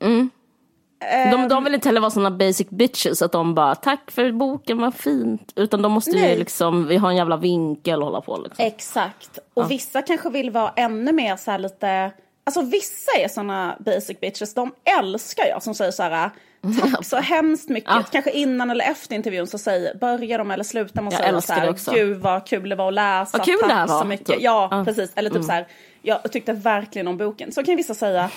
Mm. 0.02 0.30
De, 1.32 1.48
de 1.48 1.64
vill 1.64 1.74
inte 1.74 1.88
heller 1.88 2.00
vara 2.00 2.10
såna 2.10 2.30
basic 2.30 2.70
bitches 2.70 3.22
att 3.22 3.32
de 3.32 3.54
bara 3.54 3.74
tack 3.74 4.10
för 4.10 4.32
boken, 4.32 4.78
vad 4.78 4.94
fint. 4.94 5.52
Utan 5.56 5.82
de 5.82 5.92
måste 5.92 6.16
Nej. 6.16 6.30
ju 6.30 6.38
liksom, 6.38 6.86
vi 6.86 6.96
har 6.96 7.10
en 7.10 7.16
jävla 7.16 7.36
vinkel 7.36 8.00
och 8.00 8.06
hålla 8.06 8.20
på 8.20 8.36
liksom. 8.36 8.64
Exakt. 8.64 9.38
Och 9.54 9.62
ja. 9.62 9.66
vissa 9.66 10.02
kanske 10.02 10.30
vill 10.30 10.50
vara 10.50 10.72
ännu 10.76 11.12
mer 11.12 11.36
så 11.36 11.50
här 11.50 11.58
lite, 11.58 12.12
alltså 12.46 12.62
vissa 12.62 13.10
är 13.18 13.28
såna 13.28 13.76
basic 13.80 14.20
bitches, 14.20 14.54
de 14.54 14.74
älskar 14.98 15.46
jag 15.46 15.62
som 15.62 15.74
säger 15.74 15.90
så 15.90 16.02
här 16.02 16.30
Tack 16.80 17.04
så 17.04 17.16
hemskt 17.16 17.68
mycket. 17.68 17.90
Ja. 17.90 18.04
Kanske 18.12 18.30
innan 18.30 18.70
eller 18.70 18.84
efter 18.84 19.14
intervjun 19.14 19.46
så 19.46 19.58
säger, 19.58 19.94
börjar 19.94 20.38
de 20.38 20.50
eller 20.50 20.64
slutar 20.64 21.06
att 21.06 21.14
säga 21.14 21.40
så 21.40 21.52
här, 21.52 21.94
gud 21.94 22.18
vad 22.18 22.46
kul 22.46 22.68
det 22.68 22.76
var 22.76 22.88
att 22.88 22.94
läsa, 22.94 23.38
vad 23.38 23.46
kul 23.46 23.58
tack 23.60 23.68
det 23.68 23.74
här 23.74 23.86
var. 23.86 24.00
så 24.00 24.04
mycket. 24.04 24.42
Ja, 24.42 24.68
ja, 24.70 24.84
precis. 24.84 25.12
Eller 25.14 25.30
typ 25.30 25.36
mm. 25.36 25.46
så 25.46 25.52
här, 25.52 25.66
jag 26.02 26.32
tyckte 26.32 26.52
verkligen 26.52 27.08
om 27.08 27.16
boken. 27.16 27.52
Så 27.52 27.64
kan 27.64 27.76
vissa 27.76 27.94
säga, 27.94 28.30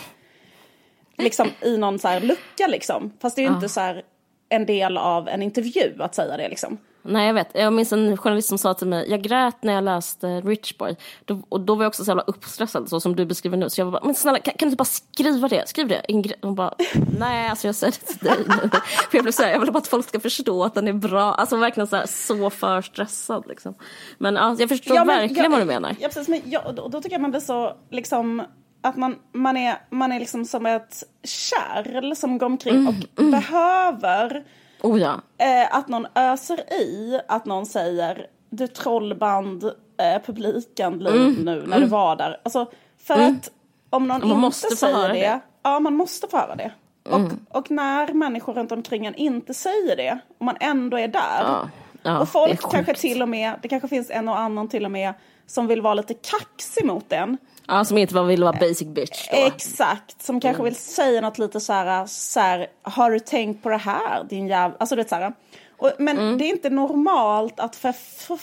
liksom 1.17 1.47
i 1.61 1.77
någon 1.77 1.99
så 1.99 2.07
här 2.07 2.19
lucka 2.19 2.67
liksom. 2.67 3.13
Fast 3.21 3.35
det 3.35 3.41
är 3.41 3.43
ju 3.43 3.49
ja. 3.49 3.55
inte 3.55 3.69
så 3.69 3.79
här 3.79 4.03
en 4.49 4.65
del 4.65 4.97
av 4.97 5.27
en 5.27 5.41
intervju 5.41 5.95
att 5.99 6.15
säga 6.15 6.37
det 6.37 6.49
liksom. 6.49 6.77
Nej 7.01 7.27
jag 7.27 7.33
vet, 7.33 7.49
jag 7.53 7.73
minns 7.73 7.93
en 7.93 8.17
journalist 8.17 8.49
som 8.49 8.57
sa 8.57 8.73
till 8.73 8.87
mig, 8.87 9.09
jag 9.09 9.21
grät 9.21 9.63
när 9.63 9.73
jag 9.73 9.83
läste 9.83 10.41
Rich 10.41 10.77
Boy. 10.77 10.95
Då, 11.25 11.41
och 11.49 11.61
då 11.61 11.75
var 11.75 11.83
jag 11.83 11.89
också 11.89 12.05
så 12.05 12.09
jävla 12.09 12.23
uppstressad 12.23 12.89
så 12.89 12.99
som 12.99 13.15
du 13.15 13.25
beskriver 13.25 13.57
nu. 13.57 13.69
Så 13.69 13.81
jag 13.81 13.91
bara, 13.91 14.05
men 14.05 14.15
snälla 14.15 14.39
kan, 14.39 14.53
kan 14.53 14.69
du 14.69 14.75
bara 14.75 14.85
skriva 14.85 15.47
det? 15.47 15.69
Skriv 15.69 15.87
det. 15.87 16.01
Ingrid, 16.07 16.33
hon 16.41 16.55
bara, 16.55 16.73
nej 17.19 17.49
alltså 17.49 17.67
jag 17.67 17.75
säger 17.75 17.91
det 17.91 18.13
till 18.13 18.27
dig 18.27 18.37
nu. 18.47 18.69
För 19.11 19.17
jag 19.17 19.23
blev 19.23 19.31
så 19.31 19.43
här, 19.43 19.51
jag 19.51 19.59
vill 19.59 19.71
bara 19.71 19.79
att 19.79 19.87
folk 19.87 20.07
ska 20.07 20.19
förstå 20.19 20.63
att 20.63 20.73
den 20.73 20.87
är 20.87 20.93
bra. 20.93 21.33
Alltså 21.33 21.57
verkligen 21.57 21.87
så 21.87 21.95
här, 21.95 22.05
så 22.05 22.49
för 22.49 22.81
stressad 22.81 23.43
liksom. 23.47 23.73
Men 24.17 24.35
ja, 24.35 24.55
jag 24.59 24.69
förstår 24.69 24.95
ja, 24.95 25.05
men, 25.05 25.17
verkligen 25.17 25.43
jag, 25.43 25.51
vad 25.51 25.61
du 25.61 25.65
menar. 25.65 25.95
Ja 25.99 26.07
precis, 26.07 26.27
men 26.27 26.41
jag, 26.45 26.75
då, 26.75 26.87
då 26.87 27.01
tycker 27.01 27.15
jag 27.15 27.21
man 27.21 27.31
blir 27.31 27.41
så 27.41 27.73
liksom 27.91 28.43
att 28.81 28.97
man, 28.97 29.15
man, 29.33 29.57
är, 29.57 29.77
man 29.89 30.11
är 30.11 30.19
liksom 30.19 30.45
som 30.45 30.65
ett 30.65 31.03
kärl 31.23 32.15
som 32.15 32.37
går 32.37 32.45
omkring 32.45 32.75
mm, 32.75 32.87
och 32.87 33.19
mm. 33.19 33.31
behöver 33.31 34.43
Oh 34.81 34.99
ja. 34.99 35.21
Eh, 35.37 35.75
att 35.75 35.87
någon 35.87 36.07
öser 36.15 36.73
i, 36.73 37.19
att 37.27 37.45
någon 37.45 37.65
säger 37.65 38.27
du 38.49 38.67
trollband 38.67 39.63
eh, 39.63 40.21
publiken 40.25 41.07
mm. 41.07 41.33
nu 41.33 41.45
när 41.45 41.57
mm. 41.57 41.81
du 41.81 41.85
var 41.85 42.15
där. 42.15 42.41
Alltså, 42.43 42.71
för 42.97 43.13
mm. 43.13 43.35
att 43.35 43.51
om 43.89 44.07
någon 44.07 44.27
man 44.27 44.43
inte 44.43 44.75
säger 44.75 45.07
det, 45.07 45.13
det, 45.13 45.39
ja 45.63 45.79
man 45.79 45.93
måste 45.93 46.27
få 46.27 46.37
höra 46.37 46.55
det. 46.55 46.71
Och, 47.03 47.19
mm. 47.19 47.39
och 47.49 47.71
när 47.71 48.13
människor 48.13 48.53
runt 48.53 48.71
omkring 48.71 49.05
en 49.05 49.15
inte 49.15 49.53
säger 49.53 49.95
det, 49.95 50.19
och 50.37 50.45
man 50.45 50.57
ändå 50.59 50.99
är 50.99 51.07
där. 51.07 51.43
Ja. 51.43 51.69
Ja, 52.03 52.19
och 52.19 52.29
folk 52.29 52.71
kanske 52.71 52.93
till 52.93 53.21
och 53.21 53.29
med, 53.29 53.53
det 53.61 53.67
kanske 53.67 53.87
finns 53.87 54.09
en 54.09 54.29
och 54.29 54.39
annan 54.39 54.67
till 54.67 54.85
och 54.85 54.91
med 54.91 55.13
som 55.47 55.67
vill 55.67 55.81
vara 55.81 55.93
lite 55.93 56.13
kaxig 56.13 56.85
mot 56.85 57.11
en. 57.11 57.37
Ja, 57.69 57.85
som 57.85 57.97
inte 57.97 58.23
vill 58.23 58.43
vara 58.43 58.53
basic 58.59 58.87
bitch 58.87 59.29
då. 59.31 59.37
Exakt, 59.37 60.21
som 60.21 60.39
kanske 60.39 60.61
mm. 60.61 60.73
vill 60.73 60.75
säga 60.75 61.21
något 61.21 61.37
lite 61.37 61.59
så 61.59 61.73
här, 61.73 62.05
så 62.05 62.39
här, 62.39 62.67
har 62.81 63.11
du 63.11 63.19
tänkt 63.19 63.63
på 63.63 63.69
det 63.69 63.77
här 63.77 64.23
din 64.23 64.47
jävla, 64.47 64.77
alltså 64.79 64.95
det 64.95 65.01
är 65.01 65.07
så 65.07 65.15
här. 65.15 65.33
Och, 65.77 65.91
men 65.99 66.17
mm. 66.17 66.37
det 66.37 66.45
är 66.45 66.49
inte 66.49 66.69
normalt 66.69 67.59
att 67.59 67.75
för, 67.75 67.91
för 67.91 68.35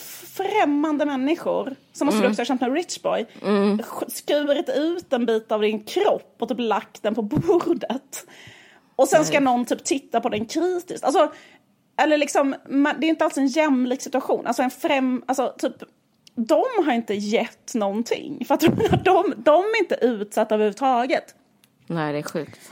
främmande 0.43 1.05
människor, 1.05 1.75
som 1.93 2.05
måste 2.05 2.19
mm. 2.19 2.31
också 2.31 2.41
ha 2.41 2.45
känt 2.45 2.61
med 2.61 2.73
Rich 2.73 3.01
Boy, 3.01 3.25
mm. 3.43 3.81
skurit 4.07 4.69
ut 4.69 5.13
en 5.13 5.25
bit 5.25 5.51
av 5.51 5.61
din 5.61 5.83
kropp 5.83 6.35
och 6.39 6.49
typ 6.49 6.59
lagt 6.59 7.03
den 7.03 7.15
på 7.15 7.21
bordet. 7.21 8.25
Och 8.95 9.07
sen 9.07 9.25
ska 9.25 9.39
någon 9.39 9.65
typ 9.65 9.83
titta 9.83 10.21
på 10.21 10.29
den 10.29 10.45
kritiskt. 10.45 11.03
Alltså, 11.03 11.31
eller 12.01 12.17
liksom, 12.17 12.55
det 12.97 13.07
är 13.07 13.09
inte 13.09 13.25
alls 13.25 13.37
en 13.37 13.47
jämlik 13.47 14.01
situation. 14.01 14.47
Alltså 14.47 14.63
en 14.63 14.71
främ, 14.71 15.23
alltså 15.27 15.53
typ 15.57 15.75
de 16.37 16.63
har 16.85 16.93
inte 16.93 17.13
gett 17.13 17.73
någonting. 17.73 18.45
För 18.45 18.53
att 18.53 18.61
de, 19.05 19.33
de 19.37 19.59
är 19.59 19.79
inte 19.79 19.95
utsatta 20.01 20.55
överhuvudtaget. 20.55 21.35
Nej, 21.87 22.13
det 22.13 22.19
är 22.19 22.23
sjukt. 22.23 22.71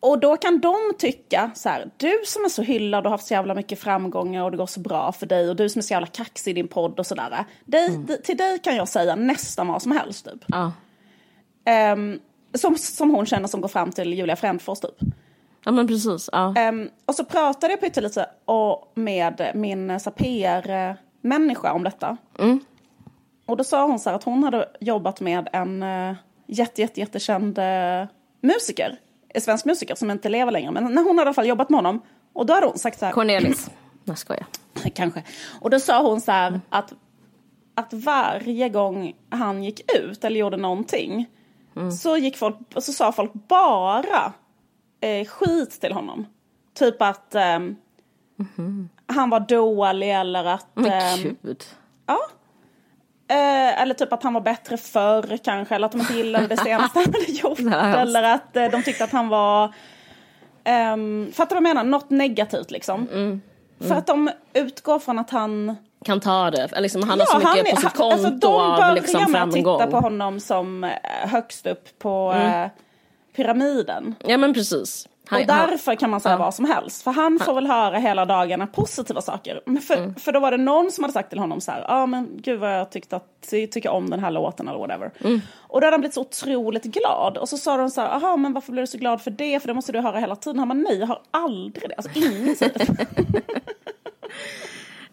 Och 0.00 0.18
då 0.18 0.36
kan 0.36 0.60
de 0.60 0.76
tycka 0.98 1.50
så 1.54 1.68
här, 1.68 1.90
du 1.96 2.22
som 2.24 2.44
är 2.44 2.48
så 2.48 2.62
hyllad 2.62 2.98
och 2.98 3.10
har 3.10 3.10
haft 3.10 3.26
så 3.26 3.34
jävla 3.34 3.54
mycket 3.54 3.78
framgångar 3.78 4.44
och 4.44 4.50
det 4.50 4.56
går 4.56 4.66
så 4.66 4.80
bra 4.80 5.12
för 5.12 5.26
dig 5.26 5.50
och 5.50 5.56
du 5.56 5.68
som 5.68 5.78
är 5.78 5.82
så 5.82 5.92
jävla 5.92 6.06
kaxig 6.06 6.50
i 6.50 6.54
din 6.54 6.68
podd 6.68 6.98
och 6.98 7.06
sådär. 7.06 7.44
Mm. 7.72 8.06
Till 8.24 8.36
dig 8.36 8.58
kan 8.58 8.76
jag 8.76 8.88
säga 8.88 9.16
nästan 9.16 9.68
vad 9.68 9.82
som 9.82 9.92
helst 9.92 10.24
typ. 10.24 10.44
Ja. 10.46 10.72
Um, 11.92 12.20
som, 12.54 12.76
som 12.76 13.10
hon 13.10 13.26
känner 13.26 13.48
som 13.48 13.60
går 13.60 13.68
fram 13.68 13.92
till 13.92 14.14
Julia 14.14 14.36
Frändfors 14.36 14.80
typ. 14.80 15.12
Ja 15.64 15.72
men 15.72 15.86
precis. 15.86 16.28
Ja. 16.32 16.54
Um, 16.68 16.90
och 17.06 17.14
så 17.14 17.24
pratade 17.24 17.72
jag 17.72 17.80
pyttelite 17.80 18.26
med 18.94 19.50
min 19.54 20.00
PR-människa 21.22 21.72
om 21.72 21.84
detta. 21.84 22.16
Mm. 22.38 22.60
Och 23.46 23.56
då 23.56 23.64
sa 23.64 23.86
hon 23.86 23.98
så 23.98 24.10
här 24.10 24.16
att 24.16 24.24
hon 24.24 24.42
hade 24.42 24.68
jobbat 24.80 25.20
med 25.20 25.48
en 25.52 25.82
uh, 25.82 26.14
jätte, 26.46 26.80
jätte, 26.80 27.00
jättekänd 27.00 27.58
uh, 27.58 28.06
musiker. 28.40 28.98
En 29.28 29.40
svensk 29.40 29.64
musiker 29.64 29.94
som 29.94 30.10
inte 30.10 30.28
lever 30.28 30.52
längre. 30.52 30.70
Men 30.70 30.84
när 30.94 31.02
hon 31.02 31.18
hade 31.18 31.20
i 31.20 31.22
alla 31.28 31.34
fall 31.34 31.46
jobbat 31.46 31.70
med 31.70 31.78
honom. 31.78 32.02
Och 32.32 32.46
då 32.46 32.54
hade 32.54 32.66
hon 32.66 32.78
sagt 32.78 32.98
så 32.98 33.04
här. 33.04 33.12
Cornelis. 33.12 33.70
Jag 34.04 34.18
skojar. 34.18 34.46
Kanske. 34.94 35.22
Och 35.60 35.70
då 35.70 35.80
sa 35.80 36.02
hon 36.02 36.20
så 36.20 36.32
här 36.32 36.48
mm. 36.48 36.60
att, 36.68 36.92
att 37.74 37.92
varje 37.92 38.68
gång 38.68 39.12
han 39.30 39.64
gick 39.64 39.92
ut 39.96 40.24
eller 40.24 40.40
gjorde 40.40 40.56
någonting. 40.56 41.26
Mm. 41.76 41.92
Så, 41.92 42.16
gick 42.16 42.36
folk, 42.36 42.56
så 42.76 42.92
sa 42.92 43.12
folk 43.12 43.32
bara 43.32 44.32
eh, 45.00 45.26
skit 45.26 45.80
till 45.80 45.92
honom. 45.92 46.26
Typ 46.74 47.02
att 47.02 47.34
eh, 47.34 47.42
mm 47.42 47.76
-hmm. 48.36 48.88
Han 49.08 49.30
var 49.30 49.40
dålig 49.40 50.10
eller 50.14 50.44
att... 50.44 50.66
Men 50.74 50.86
eh, 50.86 51.32
gud. 51.42 51.64
Ja. 52.06 52.18
Eh, 53.30 53.82
eller 53.82 53.94
typ 53.94 54.12
att 54.12 54.22
han 54.22 54.34
var 54.34 54.40
bättre 54.40 54.76
förr 54.76 55.38
kanske, 55.44 55.74
eller 55.74 55.86
att 55.86 55.92
de 55.92 56.00
inte 56.00 56.14
gillade 56.14 56.46
det 56.46 56.56
senaste 56.56 56.98
han 56.98 57.14
hade 57.14 57.32
gjort. 57.32 57.58
eller 57.98 58.22
att 58.22 58.56
eh, 58.56 58.64
de 58.64 58.82
tyckte 58.82 59.04
att 59.04 59.12
han 59.12 59.28
var... 59.28 59.74
Um, 60.94 61.32
fattar 61.32 61.56
du 61.56 61.62
vad 61.62 61.68
jag 61.68 61.76
menar? 61.76 61.84
Något 61.84 62.10
negativt 62.10 62.70
liksom. 62.70 63.08
Mm. 63.12 63.22
Mm. 63.22 63.40
För 63.78 63.94
att 63.94 64.06
de 64.06 64.30
utgår 64.52 64.98
från 64.98 65.18
att 65.18 65.30
han... 65.30 65.76
Kan 66.04 66.20
ta 66.20 66.50
det, 66.50 66.62
eller 66.72 66.80
liksom, 66.80 67.08
han 67.08 67.18
ja, 67.18 67.24
har 67.28 67.40
så 67.40 67.46
mycket 67.56 67.74
han, 67.74 67.74
på 67.74 67.80
sitt 67.80 67.96
konto 67.96 68.48
alltså, 68.48 68.84
av 68.84 68.94
liksom, 68.94 69.20
framgång. 69.20 69.50
De 69.52 69.62
börjar 69.62 69.78
titta 69.78 69.90
på 69.90 70.00
honom 70.00 70.40
som 70.40 70.90
högst 71.04 71.66
upp 71.66 71.98
på 71.98 72.32
mm. 72.32 72.62
eh, 72.62 72.70
pyramiden. 73.36 74.14
Ja 74.26 74.36
men 74.36 74.54
precis. 74.54 75.08
Och 75.30 75.46
därför 75.46 75.94
kan 75.94 76.10
man 76.10 76.20
säga 76.20 76.34
ja. 76.34 76.38
vad 76.38 76.54
som 76.54 76.64
helst. 76.64 77.02
För 77.02 77.10
han 77.10 77.38
får 77.38 77.54
väl 77.54 77.66
höra 77.66 77.98
hela 77.98 78.24
dagarna 78.24 78.66
positiva 78.66 79.20
saker. 79.20 79.60
Men 79.66 79.82
för, 79.82 79.96
mm. 79.96 80.14
för 80.14 80.32
då 80.32 80.40
var 80.40 80.50
det 80.50 80.56
någon 80.56 80.90
som 80.90 81.04
hade 81.04 81.12
sagt 81.12 81.30
till 81.30 81.38
honom 81.38 81.60
så 81.60 81.70
här, 81.70 81.80
ja 81.80 81.94
ah, 81.94 82.06
men 82.06 82.28
gud 82.36 82.60
vad 82.60 82.78
jag 82.78 82.90
tyckte 82.90 83.16
att, 83.16 83.50
tycker 83.50 83.88
om 83.88 84.10
den 84.10 84.20
här 84.20 84.30
låten 84.30 84.68
eller 84.68 84.78
whatever. 84.78 85.10
Mm. 85.20 85.40
Och 85.58 85.80
då 85.80 85.86
hade 85.86 85.94
han 85.94 86.00
blivit 86.00 86.14
så 86.14 86.20
otroligt 86.20 86.84
glad. 86.84 87.36
Och 87.36 87.48
så 87.48 87.56
sa 87.56 87.76
de 87.76 87.90
så 87.90 88.00
här, 88.00 88.08
jaha 88.08 88.36
men 88.36 88.52
varför 88.52 88.72
blev 88.72 88.82
du 88.82 88.86
så 88.86 88.98
glad 88.98 89.22
för 89.22 89.30
det? 89.30 89.60
För 89.60 89.68
det 89.68 89.74
måste 89.74 89.92
du 89.92 90.00
höra 90.00 90.18
hela 90.18 90.36
tiden. 90.36 90.58
Han 90.58 90.68
bara, 90.68 90.74
nej 90.74 90.98
jag 90.98 91.06
har 91.06 91.20
aldrig 91.30 91.88
det. 91.88 91.94
Alltså 91.94 92.10
ingen 92.14 92.56
säger 92.56 92.78
det. 92.78 92.86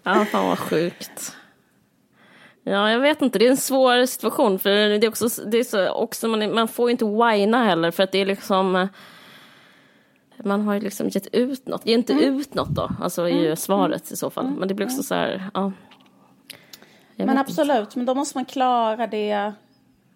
ja 0.03 0.25
fan 0.25 0.49
vad 0.49 0.59
sjukt. 0.59 1.35
Ja, 2.63 2.91
jag 2.91 2.99
vet 2.99 3.21
inte. 3.21 3.39
Det 3.39 3.45
är 3.45 3.51
en 3.51 3.57
svår 3.57 4.05
situation. 4.05 4.59
För 4.59 4.69
det 4.69 5.07
är 5.07 5.09
också, 5.09 5.29
det 5.45 5.57
är 5.57 5.63
så, 5.63 5.89
också 5.89 6.27
man, 6.27 6.53
man 6.55 6.67
får 6.67 6.89
ju 6.89 6.91
inte 6.91 7.05
whina 7.05 7.63
heller 7.63 7.91
för 7.91 8.03
att 8.03 8.11
det 8.11 8.21
är 8.21 8.25
liksom... 8.25 8.87
Man 10.43 10.61
har 10.61 10.73
ju 10.73 10.79
liksom 10.79 11.09
gett 11.09 11.27
ut 11.27 11.67
något. 11.67 11.85
Ge 11.85 11.93
inte 11.93 12.13
mm. 12.13 12.39
ut 12.39 12.53
något 12.53 12.69
då, 12.69 12.91
alltså 13.01 13.21
är 13.21 13.27
ju 13.27 13.45
mm. 13.45 13.55
svaret 13.55 14.11
i 14.11 14.15
så 14.15 14.29
fall. 14.29 14.45
Mm. 14.45 14.59
Men 14.59 14.67
det 14.67 14.73
blir 14.73 14.85
också 14.85 15.03
så 15.03 15.15
här, 15.15 15.49
ja. 15.53 15.71
men 17.15 17.37
absolut, 17.37 17.79
inte. 17.79 17.99
men 17.99 18.05
då 18.05 18.15
måste 18.15 18.37
man 18.37 18.45
klara 18.45 19.07
det. 19.07 19.53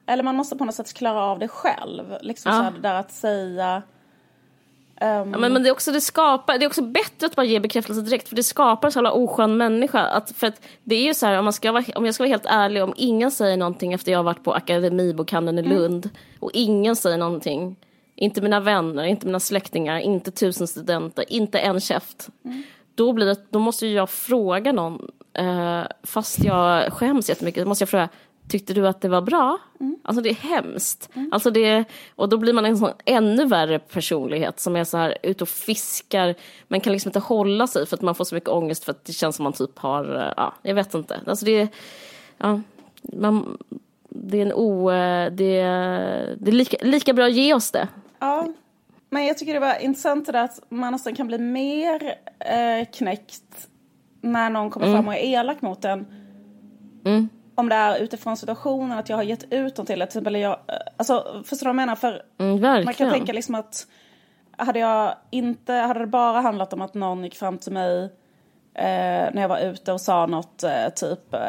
Eller 0.05 0.23
man 0.23 0.35
måste 0.35 0.55
på 0.55 0.65
något 0.65 0.75
sätt 0.75 0.93
klara 0.93 1.23
av 1.23 1.39
det 1.39 1.47
själv. 1.47 2.13
Liksom 2.21 2.51
ja. 2.51 2.57
så 2.57 2.63
här, 2.63 2.71
det 2.71 2.79
där 2.79 2.93
att 2.93 3.11
säga 3.11 3.83
Um... 5.01 5.31
Ja, 5.31 5.37
men, 5.39 5.53
men 5.53 5.63
det, 5.63 5.69
är 5.69 5.71
också, 5.71 5.91
det, 5.91 6.01
skapar, 6.01 6.57
det 6.57 6.65
är 6.65 6.67
också 6.67 6.81
bättre 6.81 7.25
att 7.25 7.35
bara 7.35 7.45
ge 7.45 7.59
bekräftelse 7.59 8.01
direkt 8.01 8.29
för 8.29 8.35
det 8.35 8.43
skapar 8.43 8.89
så 8.89 8.97
jävla 8.97 9.11
oskön 9.11 9.57
människa. 9.57 9.99
Att, 9.99 10.31
för 10.31 10.47
att 10.47 10.61
det 10.83 10.95
är 10.95 11.03
ju 11.03 11.13
så 11.13 11.25
här, 11.25 11.37
om, 11.37 11.43
man 11.43 11.53
ska 11.53 11.71
vara, 11.71 11.83
om 11.95 12.05
jag 12.05 12.13
ska 12.13 12.23
vara 12.23 12.29
helt 12.29 12.45
ärlig, 12.45 12.83
om 12.83 12.93
ingen 12.97 13.31
säger 13.31 13.57
någonting 13.57 13.93
efter 13.93 14.11
jag 14.11 14.19
har 14.19 14.23
varit 14.23 14.43
på 14.43 14.53
Akademibokhandeln 14.53 15.57
i 15.57 15.61
mm. 15.61 15.77
Lund 15.77 16.05
mm. 16.05 16.17
och 16.39 16.51
ingen 16.53 16.95
säger 16.95 17.17
någonting, 17.17 17.75
inte 18.19 18.41
mina 18.41 18.59
vänner, 18.59 19.03
inte 19.03 19.25
mina 19.25 19.39
släktingar, 19.39 19.99
inte 19.99 20.31
tusen 20.31 20.67
studenter, 20.67 21.25
inte 21.27 21.59
en 21.59 21.79
käft. 21.79 22.29
Mm. 22.45 22.63
Då, 22.95 23.13
blir 23.13 23.25
det, 23.25 23.37
då 23.49 23.59
måste 23.59 23.87
jag 23.87 24.09
fråga 24.09 24.71
någon, 24.71 25.11
eh, 25.33 25.83
fast 26.03 26.43
jag 26.43 26.93
skäms 26.93 27.29
jättemycket, 27.29 27.63
då 27.63 27.67
måste 27.69 27.81
jag 27.81 27.89
fråga, 27.89 28.09
Tyckte 28.49 28.73
du 28.73 28.87
att 28.87 29.01
det 29.01 29.09
var 29.09 29.21
bra? 29.21 29.57
Mm. 29.79 29.97
Alltså 30.03 30.21
det 30.21 30.29
är 30.29 30.33
hemskt. 30.33 31.09
Mm. 31.13 31.33
Alltså 31.33 31.51
det, 31.51 31.85
och 32.15 32.29
då 32.29 32.37
blir 32.37 32.53
man 32.53 32.65
en 32.65 32.77
sån 32.77 32.91
ännu 33.05 33.45
värre 33.45 33.79
personlighet 33.79 34.59
som 34.59 34.75
är 34.75 34.83
så 34.83 34.97
här 34.97 35.17
ute 35.23 35.43
och 35.43 35.49
fiskar 35.49 36.35
men 36.67 36.81
kan 36.81 36.93
liksom 36.93 37.09
inte 37.09 37.19
hålla 37.19 37.67
sig 37.67 37.85
för 37.85 37.97
att 37.97 38.01
man 38.01 38.15
får 38.15 38.25
så 38.25 38.35
mycket 38.35 38.49
ångest 38.49 38.83
för 38.83 38.91
att 38.91 39.05
det 39.05 39.13
känns 39.13 39.35
som 39.35 39.43
man 39.43 39.53
typ 39.53 39.79
har, 39.79 40.15
eh, 40.15 40.33
ja, 40.37 40.53
jag 40.61 40.75
vet 40.75 40.93
inte. 40.93 41.19
Alltså 41.25 41.45
det, 41.45 41.67
ja, 42.37 42.61
man, 43.01 43.57
det 44.09 44.37
är 44.37 44.41
en 44.41 44.53
o, 44.53 44.91
eh, 44.91 45.31
det, 45.31 45.61
det 46.37 46.51
är 46.51 46.51
lika, 46.51 46.77
lika 46.81 47.13
bra 47.13 47.25
att 47.25 47.33
ge 47.33 47.53
oss 47.53 47.71
det. 47.71 47.87
Ja, 48.19 48.47
men 49.09 49.25
jag 49.25 49.37
tycker 49.37 49.53
det 49.53 49.59
var 49.59 49.79
intressant 49.79 50.25
det 50.25 50.31
där 50.31 50.43
att 50.43 50.59
man 50.69 50.91
nästan 50.91 51.15
kan 51.15 51.27
bli 51.27 51.37
mer 51.37 52.15
eh, 52.39 52.85
knäckt 52.93 53.67
när 54.21 54.49
någon 54.49 54.69
kommer 54.69 54.87
mm. 54.87 54.97
fram 54.97 55.07
och 55.07 55.13
är 55.13 55.39
elak 55.39 55.61
mot 55.61 55.85
en. 55.85 56.05
Mm 57.05 57.29
om 57.59 57.69
det 57.69 57.75
är 57.75 57.99
utifrån 57.99 58.37
situationen 58.37 58.99
att 58.99 59.09
jag 59.09 59.15
har 59.15 59.23
gett 59.23 59.53
ut 59.53 59.75
dem 59.75 59.85
till 59.85 59.93
till 59.93 60.01
exempel 60.01 60.35
jag, 60.35 60.57
alltså 60.97 61.43
förstår 61.45 61.65
du 61.65 61.67
vad 61.67 61.69
jag 61.69 61.75
menar? 61.75 61.95
För 61.95 62.21
mm, 62.37 62.85
man 62.85 62.93
kan 62.93 63.11
tänka 63.11 63.33
liksom 63.33 63.55
att 63.55 63.87
hade 64.57 64.79
jag 64.79 65.15
inte, 65.29 65.73
hade 65.73 65.99
det 65.99 66.07
bara 66.07 66.41
handlat 66.41 66.73
om 66.73 66.81
att 66.81 66.93
någon 66.93 67.23
gick 67.23 67.35
fram 67.35 67.57
till 67.57 67.71
mig 67.71 68.03
eh, 68.03 68.09
när 69.33 69.41
jag 69.41 69.49
var 69.49 69.59
ute 69.59 69.93
och 69.93 70.01
sa 70.01 70.25
något 70.25 70.63
eh, 70.63 70.89
typ 70.95 71.33
eh, 71.33 71.39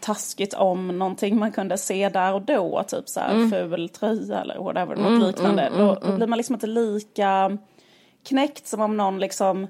taskigt 0.00 0.54
om 0.54 0.98
någonting 0.98 1.38
man 1.38 1.52
kunde 1.52 1.78
se 1.78 2.08
där 2.08 2.34
och 2.34 2.42
då, 2.42 2.84
typ 2.88 3.08
så 3.08 3.20
här 3.20 3.34
mm. 3.34 3.50
ful 3.50 3.88
tröja 3.88 4.40
eller 4.40 4.58
whatever, 4.58 4.96
något 4.96 5.06
mm, 5.06 5.20
liknande. 5.20 5.62
Mm, 5.62 5.78
då, 5.78 5.94
då, 5.94 6.06
mm, 6.06 6.16
blir 6.16 6.26
man 6.26 6.36
liksom 6.36 6.54
inte 6.54 6.66
lika 6.66 7.58
knäckt 8.24 8.66
som 8.66 8.80
om 8.80 8.96
någon 8.96 9.18
liksom 9.18 9.66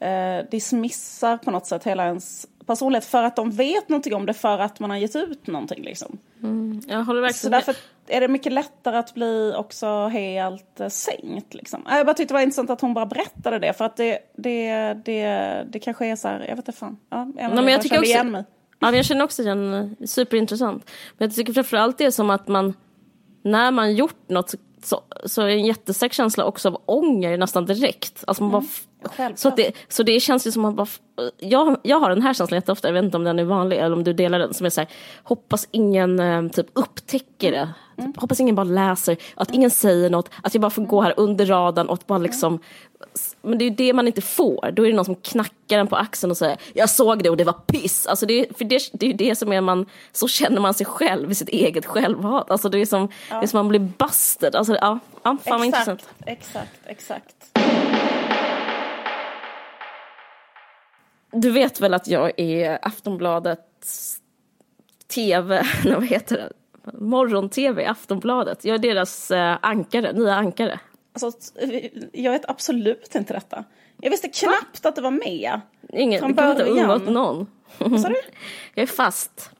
eh, 0.00 0.48
dismissar 0.50 1.36
på 1.36 1.50
något 1.50 1.66
sätt 1.66 1.84
hela 1.84 2.06
ens 2.06 2.46
personlighet 2.66 3.04
för 3.04 3.22
att 3.22 3.36
de 3.36 3.50
vet 3.50 3.88
någonting 3.88 4.14
om 4.14 4.26
det 4.26 4.34
för 4.34 4.58
att 4.58 4.80
man 4.80 4.90
har 4.90 4.96
gett 4.96 5.16
ut 5.16 5.46
någonting 5.46 5.84
liksom. 5.84 6.18
Mm, 6.42 6.82
jag 6.88 7.04
håller 7.04 7.20
verkligen 7.20 7.40
Så 7.40 7.48
därför 7.48 7.76
är 8.08 8.20
det 8.20 8.28
mycket 8.28 8.52
lättare 8.52 8.96
att 8.96 9.14
bli 9.14 9.54
också 9.56 10.06
helt 10.06 10.80
uh, 10.80 10.88
sänkt 10.88 11.54
liksom. 11.54 11.82
Jag 11.88 12.06
bara 12.06 12.14
tyckte 12.14 12.34
det 12.34 12.36
var 12.36 12.42
intressant 12.42 12.70
att 12.70 12.80
hon 12.80 12.94
bara 12.94 13.06
berättade 13.06 13.58
det 13.58 13.72
för 13.72 13.84
att 13.84 13.96
det, 13.96 14.18
det, 14.36 14.94
det, 15.04 15.64
det 15.70 15.78
kanske 15.78 16.06
är 16.06 16.16
så 16.16 16.28
här, 16.28 16.40
jag 16.40 16.56
vet 16.56 16.68
inte 16.68 16.72
fan. 16.72 16.96
Ja, 17.10 17.18
jag, 17.18 17.34
Nej, 17.34 17.48
men 17.48 17.64
jag, 17.64 17.72
jag 17.72 17.82
tycker 17.82 17.98
också, 17.98 18.10
igen 18.10 18.30
mig. 18.30 18.44
Ja, 18.78 18.96
jag 18.96 19.04
känner 19.04 19.24
också 19.24 19.42
igen, 19.42 19.96
superintressant. 20.06 20.90
Men 21.18 21.28
jag 21.28 21.36
tycker 21.36 21.52
framförallt 21.52 21.98
det 21.98 22.04
är 22.04 22.10
som 22.10 22.30
att 22.30 22.48
man, 22.48 22.74
när 23.42 23.70
man 23.70 23.94
gjort 23.94 24.28
något 24.28 24.54
så, 24.84 25.00
så 25.24 25.42
är 25.42 25.46
det 25.46 25.52
en 25.52 25.64
jättestark 25.64 26.12
känsla 26.12 26.44
också 26.44 26.68
av 26.68 26.82
ånger 26.86 27.38
nästan 27.38 27.66
direkt. 27.66 28.24
Alltså 28.26 28.42
man 28.42 28.52
mm. 28.52 28.68
bara, 29.16 29.36
så, 29.36 29.50
det, 29.50 29.72
så 29.88 30.02
det 30.02 30.20
känns 30.20 30.46
ju 30.46 30.52
som 30.52 30.64
att 30.64 30.74
bara, 30.74 30.86
jag, 31.38 31.76
jag 31.82 32.00
har 32.00 32.08
den 32.08 32.22
här 32.22 32.34
känslan 32.34 32.56
jätteofta, 32.56 32.88
jag 32.88 32.92
vet 32.92 33.04
inte 33.04 33.16
om 33.16 33.24
den 33.24 33.38
är 33.38 33.44
vanlig 33.44 33.76
eller 33.76 33.96
om 33.96 34.04
du 34.04 34.12
delar 34.12 34.38
den, 34.38 34.54
som 34.54 34.66
är 34.66 34.70
så 34.70 34.80
här, 34.80 34.90
hoppas 35.22 35.68
ingen 35.70 36.20
eh, 36.20 36.48
typ 36.48 36.66
upptäcker 36.72 37.52
det. 37.52 37.68
Mm. 37.96 38.12
Hoppas 38.16 38.40
ingen 38.40 38.54
bara 38.54 38.64
läser, 38.64 39.16
att 39.34 39.50
ingen 39.50 39.70
säger 39.70 40.10
något, 40.10 40.30
att 40.42 40.54
jag 40.54 40.60
bara 40.60 40.70
får 40.70 40.82
gå 40.82 41.00
här 41.00 41.14
under 41.16 41.46
radarn 41.46 41.88
och 41.88 41.98
bara 42.06 42.18
liksom 42.18 42.60
men 43.42 43.58
det 43.58 43.64
är 43.64 43.70
ju 43.70 43.74
det 43.74 43.92
man 43.92 44.06
inte 44.06 44.20
får. 44.20 44.70
Då 44.72 44.82
är 44.82 44.90
det 44.90 44.96
någon 44.96 45.04
som 45.04 45.14
knackar 45.14 45.78
en 45.78 45.86
på 45.86 45.96
axeln 45.96 46.30
och 46.30 46.36
säger 46.36 46.56
jag 46.72 46.90
såg 46.90 47.22
det 47.22 47.30
och 47.30 47.36
det 47.36 47.44
var 47.44 47.52
piss. 47.52 48.06
Alltså 48.06 48.26
det, 48.26 48.58
för 48.58 48.64
det, 48.64 48.80
det 48.92 49.06
är 49.06 49.10
ju 49.10 49.16
det 49.16 49.36
som 49.36 49.52
är 49.52 49.60
man, 49.60 49.86
så 50.12 50.28
känner 50.28 50.60
man 50.60 50.74
sig 50.74 50.86
själv 50.86 51.30
i 51.30 51.34
sitt 51.34 51.48
eget 51.48 51.86
självhat. 51.86 52.50
Alltså 52.50 52.68
det 52.68 52.78
är 52.78 52.86
som, 52.86 53.08
ja. 53.30 53.38
det 53.38 53.44
är 53.44 53.46
som 53.46 53.58
man 53.58 53.68
blir 53.68 53.80
busted. 53.80 54.54
Alltså 54.54 54.76
ja, 54.80 54.98
ja 55.22 55.36
fan 55.36 55.36
exakt, 55.36 55.50
vad 55.50 55.66
intressant. 55.66 56.08
Exakt, 56.26 56.80
exakt. 56.86 57.34
Du 61.32 61.50
vet 61.50 61.80
väl 61.80 61.94
att 61.94 62.08
jag 62.08 62.40
är 62.40 62.78
Aftonbladets 62.82 64.18
tv, 65.14 65.66
vad 65.84 66.06
heter 66.06 66.36
det? 66.36 66.52
Morgon-tv, 66.92 67.86
Aftonbladet. 67.86 68.64
Jag 68.64 68.74
är 68.74 68.78
deras 68.78 69.30
eh, 69.30 69.58
ankare, 69.60 70.12
nya 70.12 70.34
ankare. 70.34 70.80
Alltså, 71.12 71.32
jag 72.12 72.32
vet 72.32 72.50
absolut 72.50 73.14
inte 73.14 73.34
detta. 73.34 73.64
Jag 74.00 74.10
visste 74.10 74.28
knappt 74.28 74.84
Va? 74.84 74.88
att 74.88 74.96
det 74.96 75.02
var 75.02 75.10
med. 75.10 75.60
Ingen, 75.92 76.20
från 76.20 76.30
det 76.34 76.42
kan 76.42 76.50
inte 76.50 76.64
undgått 76.64 77.08
någon. 77.08 77.46
Vad 77.78 78.00
sa 78.00 78.08
du? 78.08 78.14
Jag 78.74 78.82
är 78.82 78.86
fast. 78.86 79.50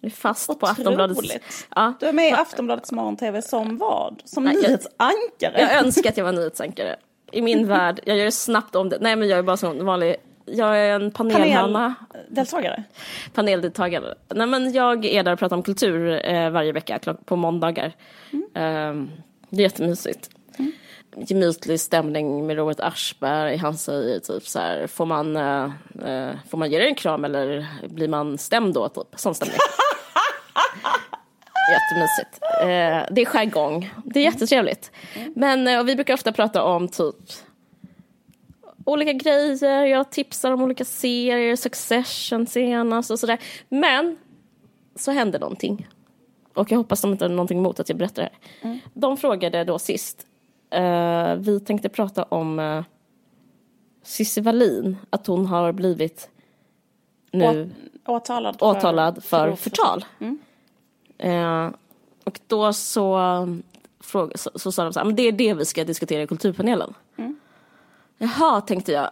Jag 0.00 0.10
är 0.10 0.14
fast 0.14 0.50
Otroligt. 0.50 0.60
på 0.60 0.66
Aftonbladet. 0.66 1.42
Ja. 1.74 1.94
Du 2.00 2.06
är 2.06 2.12
med 2.12 2.28
i 2.28 2.32
Aftonbladets 2.32 2.92
morgon-tv 2.92 3.42
som 3.42 3.78
vad? 3.78 4.22
Som 4.24 4.44
Nej, 4.44 4.54
nyhetsankare? 4.54 5.60
Jag, 5.60 5.60
jag 5.60 5.84
önskar 5.84 6.10
att 6.10 6.16
jag 6.16 6.24
var 6.24 6.32
nyhetsankare. 6.32 6.96
I 7.32 7.42
min 7.42 7.66
värld, 7.68 8.00
jag 8.04 8.16
gör 8.16 8.30
snabbt 8.30 8.74
om 8.74 8.88
det. 8.88 8.98
Nej 9.00 9.16
men 9.16 9.28
jag 9.28 9.38
är 9.38 9.42
bara 9.42 9.56
som 9.56 9.84
vanlig 9.84 10.16
jag 10.46 10.78
är 10.78 10.94
en 10.94 11.10
panelmamma. 11.10 11.94
Paneldeltagare? 12.12 12.84
Paneldeltagare. 13.34 14.14
Nej 14.34 14.46
men 14.46 14.72
jag 14.72 15.04
är 15.04 15.22
där 15.22 15.32
och 15.32 15.38
pratar 15.38 15.56
om 15.56 15.62
kultur 15.62 16.26
eh, 16.26 16.50
varje 16.50 16.72
vecka 16.72 16.98
på 17.24 17.36
måndagar. 17.36 17.92
Mm. 18.32 18.44
Eh, 18.54 19.08
det 19.48 19.62
är 19.62 19.62
jättemysigt. 19.62 20.30
Mm. 20.58 20.72
Gemytlig 21.16 21.80
stämning 21.80 22.46
med 22.46 22.56
Robert 22.56 22.80
Aschberg. 22.80 23.56
Han 23.56 23.78
säger 23.78 24.18
typ 24.18 24.46
så 24.46 24.58
här, 24.58 24.86
får 24.86 25.06
man, 25.06 25.36
uh, 25.36 25.70
får 26.48 26.58
man 26.58 26.70
ge 26.70 26.78
dig 26.78 26.88
en 26.88 26.94
kram 26.94 27.24
eller 27.24 27.66
blir 27.88 28.08
man 28.08 28.38
stämd 28.38 28.74
då? 28.74 28.88
Typ. 28.88 29.06
Sån 29.16 29.34
stämning. 29.34 29.56
Jättemysigt. 31.72 32.42
Uh, 32.42 33.14
det 33.14 33.22
är 33.22 33.24
jargong. 33.24 33.94
Det 34.04 34.20
är 34.20 34.24
jättetrevligt. 34.24 34.90
Mm. 35.14 35.32
Men 35.36 35.68
uh, 35.68 35.82
vi 35.82 35.94
brukar 35.94 36.14
ofta 36.14 36.32
prata 36.32 36.62
om 36.62 36.88
typ 36.88 37.16
olika 38.84 39.12
grejer. 39.12 39.84
Jag 39.84 40.10
tipsar 40.10 40.52
om 40.52 40.62
olika 40.62 40.84
serier, 40.84 41.56
Succession 41.56 42.46
senast 42.46 43.10
och 43.10 43.18
sådär. 43.18 43.38
Men 43.68 44.16
så 44.96 45.10
hände 45.10 45.38
någonting. 45.38 45.88
Och 46.54 46.72
jag 46.72 46.78
hoppas 46.78 47.00
de 47.00 47.12
inte 47.12 47.24
har 47.24 47.30
någonting 47.30 47.58
emot 47.58 47.80
att 47.80 47.88
jag 47.88 47.98
berättar 47.98 48.22
det 48.22 48.28
här. 48.32 48.68
Mm. 48.68 48.78
De 48.94 49.16
frågade 49.16 49.64
då 49.64 49.78
sist, 49.78 50.26
uh, 50.74 51.34
vi 51.34 51.60
tänkte 51.60 51.88
prata 51.88 52.22
om 52.22 52.58
uh, 52.58 52.84
Cissi 54.02 54.40
Wallin, 54.40 54.96
att 55.10 55.26
hon 55.26 55.46
har 55.46 55.72
blivit 55.72 56.30
nu 57.30 57.70
Å, 58.06 58.12
åtalad 58.12 58.58
för, 58.58 58.66
åtalad 58.66 59.24
för, 59.24 59.50
för 59.50 59.56
förtal. 59.56 60.04
Mm. 60.18 60.38
Uh, 61.24 61.74
och 62.24 62.40
då 62.46 62.72
så, 62.72 63.18
fråga, 64.00 64.36
så, 64.36 64.50
så, 64.54 64.72
sa 64.72 64.84
de 64.84 64.92
så 64.92 65.00
här, 65.00 65.04
men 65.04 65.16
det 65.16 65.22
är 65.22 65.32
det 65.32 65.54
vi 65.54 65.64
ska 65.64 65.84
diskutera 65.84 66.22
i 66.22 66.26
kulturpanelen. 66.26 66.94
Mm. 68.24 68.30
Jaha, 68.38 68.60
tänkte 68.60 68.92
jag. 68.92 69.10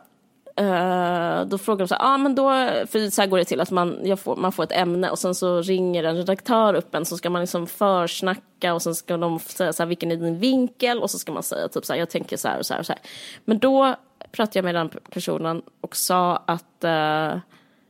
Uh, 0.60 1.46
då 1.46 1.58
frågar 1.58 1.78
de 1.78 1.88
så 1.88 1.94
här, 1.94 2.14
ah, 2.14 2.18
men 2.18 2.34
då, 2.34 2.50
för 2.86 3.10
så 3.10 3.22
här 3.22 3.28
går 3.28 3.38
det 3.38 3.44
till 3.44 3.60
att 3.60 3.70
man, 3.70 4.16
får, 4.16 4.36
man 4.36 4.52
får 4.52 4.62
ett 4.62 4.72
ämne 4.72 5.10
och 5.10 5.18
sen 5.18 5.34
så 5.34 5.62
ringer 5.62 6.04
en 6.04 6.16
redaktör 6.16 6.74
upp 6.74 6.94
en 6.94 7.04
så 7.04 7.16
ska 7.16 7.30
man 7.30 7.40
liksom 7.40 7.66
försnacka 7.66 8.74
och 8.74 8.82
sen 8.82 8.94
ska 8.94 9.16
de 9.16 9.38
säga 9.38 9.72
så 9.72 9.82
här, 9.82 9.88
vilken 9.88 10.10
är 10.10 10.16
din 10.16 10.38
vinkel 10.38 10.98
och 10.98 11.10
så 11.10 11.18
ska 11.18 11.32
man 11.32 11.42
säga 11.42 11.68
typ 11.68 11.84
så 11.84 11.92
här, 11.92 12.00
jag 12.00 12.10
tänker 12.10 12.36
så 12.36 12.48
här 12.48 12.58
och 12.58 12.66
så 12.66 12.74
här 12.74 12.80
och 12.80 12.86
så 12.86 12.92
här. 12.92 13.02
Men 13.44 13.58
då 13.58 13.94
pratade 14.32 14.58
jag 14.58 14.64
med 14.64 14.74
den 14.74 14.88
personen 14.88 15.62
och 15.80 15.96
sa 15.96 16.42
att 16.46 16.84
uh, 16.84 17.40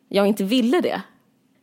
jag 0.08 0.26
inte 0.26 0.44
ville 0.44 0.80
det. 0.80 1.02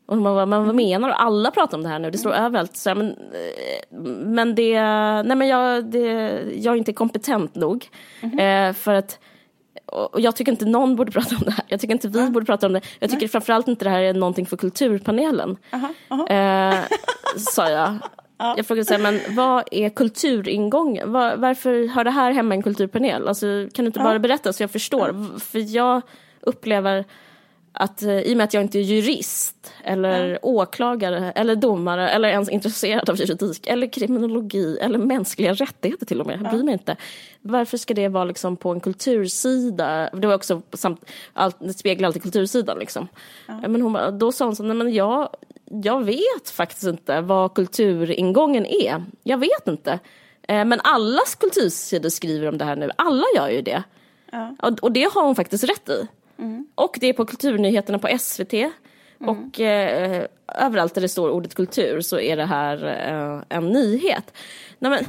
Och 0.05 0.17
man 0.17 0.35
bara, 0.35 0.45
men 0.45 0.65
vad 0.65 0.75
menar 0.75 1.07
du? 1.07 1.13
Alla 1.13 1.51
pratar 1.51 1.77
om 1.77 1.83
det 1.83 1.89
här 1.89 1.99
nu, 1.99 2.11
det 2.11 2.17
står 2.17 2.31
mm. 2.31 2.45
överallt. 2.45 2.77
Så 2.77 2.89
här, 2.89 2.95
men, 2.95 3.09
eh, 3.09 3.99
men 4.25 4.55
det, 4.55 4.81
nej 5.23 5.37
men 5.37 5.47
jag, 5.47 5.85
det, 5.85 6.07
jag 6.55 6.73
är 6.73 6.77
inte 6.77 6.93
kompetent 6.93 7.55
nog. 7.55 7.87
Mm. 8.21 8.69
Uh, 8.69 8.73
för 8.73 8.93
att 8.93 9.19
och 9.91 10.21
jag 10.21 10.35
tycker 10.35 10.51
inte 10.51 10.65
någon 10.65 10.95
borde 10.95 11.11
prata 11.19 11.35
om 11.35 11.41
det 11.45 11.51
här. 11.51 11.65
Jag 11.67 11.79
tycker 11.79 11.93
inte 11.93 12.07
vi 12.07 12.19
ah. 12.19 12.29
borde 12.29 12.45
prata 12.45 12.65
om 12.67 12.73
det. 12.73 12.81
Jag 12.99 13.09
tycker 13.09 13.21
Nej. 13.21 13.29
framförallt 13.29 13.67
inte 13.67 13.85
det 13.85 13.91
här 13.91 14.01
är 14.01 14.13
någonting 14.13 14.45
för 14.45 14.57
kulturpanelen. 14.57 15.57
Aha, 15.71 15.93
aha. 16.09 16.27
Eh, 16.27 16.75
sa 17.37 17.69
jag. 17.69 17.95
Ja. 18.41 18.53
Jag 18.57 18.65
frågade 18.65 18.85
så 18.85 18.93
här, 18.93 19.01
men 19.01 19.35
vad 19.35 19.63
är 19.71 19.89
kulturingången? 19.89 21.11
Var, 21.11 21.35
varför 21.35 21.87
hör 21.87 22.03
det 22.03 22.11
här 22.11 22.31
hemma 22.31 22.55
i 22.55 22.57
en 22.57 22.63
kulturpanel? 22.63 23.27
Alltså, 23.27 23.45
kan 23.73 23.85
du 23.85 23.87
inte 23.87 23.99
bara 23.99 24.19
berätta 24.19 24.53
så 24.53 24.63
jag 24.63 24.71
förstår? 24.71 25.39
För 25.39 25.75
jag 25.75 26.01
upplever 26.41 27.05
att 27.71 28.03
eh, 28.03 28.19
i 28.19 28.33
och 28.33 28.37
med 28.37 28.43
att 28.43 28.53
jag 28.53 28.63
inte 28.63 28.79
är 28.79 28.81
jurist 28.81 29.73
eller 29.83 30.29
ja. 30.29 30.37
åklagare 30.41 31.31
eller 31.31 31.55
domare 31.55 32.09
eller 32.09 32.29
ens 32.29 32.49
intresserad 32.49 33.09
av 33.09 33.19
juridik 33.19 33.67
eller 33.67 33.87
kriminologi 33.87 34.77
eller 34.81 34.99
mänskliga 34.99 35.53
rättigheter 35.53 36.05
till 36.05 36.21
och 36.21 36.27
med, 36.27 36.41
jag 36.43 36.51
bryr 36.51 36.63
mig 36.63 36.73
inte. 36.73 36.95
Varför 37.41 37.77
ska 37.77 37.93
det 37.93 38.07
vara 38.07 38.23
liksom 38.23 38.57
på 38.57 38.71
en 38.71 38.79
kultursida? 38.79 40.09
Det 40.13 40.27
var 40.27 40.35
också 40.35 40.61
samt, 40.73 41.05
allt, 41.33 41.57
det 41.59 41.73
speglar 41.73 42.07
alltid 42.07 42.21
kultursidan 42.21 42.79
liksom. 42.79 43.07
Ja. 43.47 43.67
Men 43.67 43.81
hon, 43.81 44.19
då 44.19 44.31
sa 44.31 44.45
hon 44.45 44.55
så, 44.55 44.63
nej 44.63 44.75
men 44.75 44.93
jag, 44.93 45.29
jag 45.65 46.03
vet 46.03 46.49
faktiskt 46.51 46.83
inte 46.83 47.21
vad 47.21 47.53
kulturingången 47.53 48.65
är. 48.65 49.03
Jag 49.23 49.37
vet 49.37 49.67
inte. 49.67 49.99
Eh, 50.47 50.65
men 50.65 50.79
allas 50.83 51.35
kultursidor 51.35 52.09
skriver 52.09 52.47
om 52.47 52.57
det 52.57 52.65
här 52.65 52.75
nu, 52.75 52.91
alla 52.95 53.25
gör 53.35 53.49
ju 53.49 53.61
det. 53.61 53.83
Ja. 54.31 54.55
Och 54.81 54.91
det 54.91 55.13
har 55.13 55.25
hon 55.25 55.35
faktiskt 55.35 55.63
rätt 55.63 55.89
i. 55.89 56.07
Mm. 56.39 56.67
Och 56.75 56.97
det 56.99 57.07
är 57.07 57.13
på 57.13 57.25
Kulturnyheterna 57.25 57.99
på 57.99 58.17
SVT. 58.19 58.53
Mm. 58.53 58.69
Och 59.19 59.59
eh, 59.59 60.25
överallt 60.55 60.93
där 60.93 61.01
det 61.01 61.09
står 61.09 61.29
ordet 61.29 61.55
kultur 61.55 62.01
så 62.01 62.19
är 62.19 62.37
det 62.37 62.45
här 62.45 62.85
eh, 62.85 63.57
en 63.57 63.69
nyhet. 63.69 64.33
Nej, 64.79 64.91
men, 64.91 65.05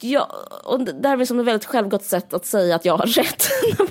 ja, 0.00 0.32
och 0.64 0.80
är 1.20 1.24
som 1.24 1.40
ett 1.40 1.46
väldigt 1.46 1.64
självgott 1.64 2.04
sätt 2.04 2.34
att 2.34 2.46
säga 2.46 2.74
att 2.74 2.84
jag 2.84 2.96
har 2.96 3.06
rätt. 3.22 3.44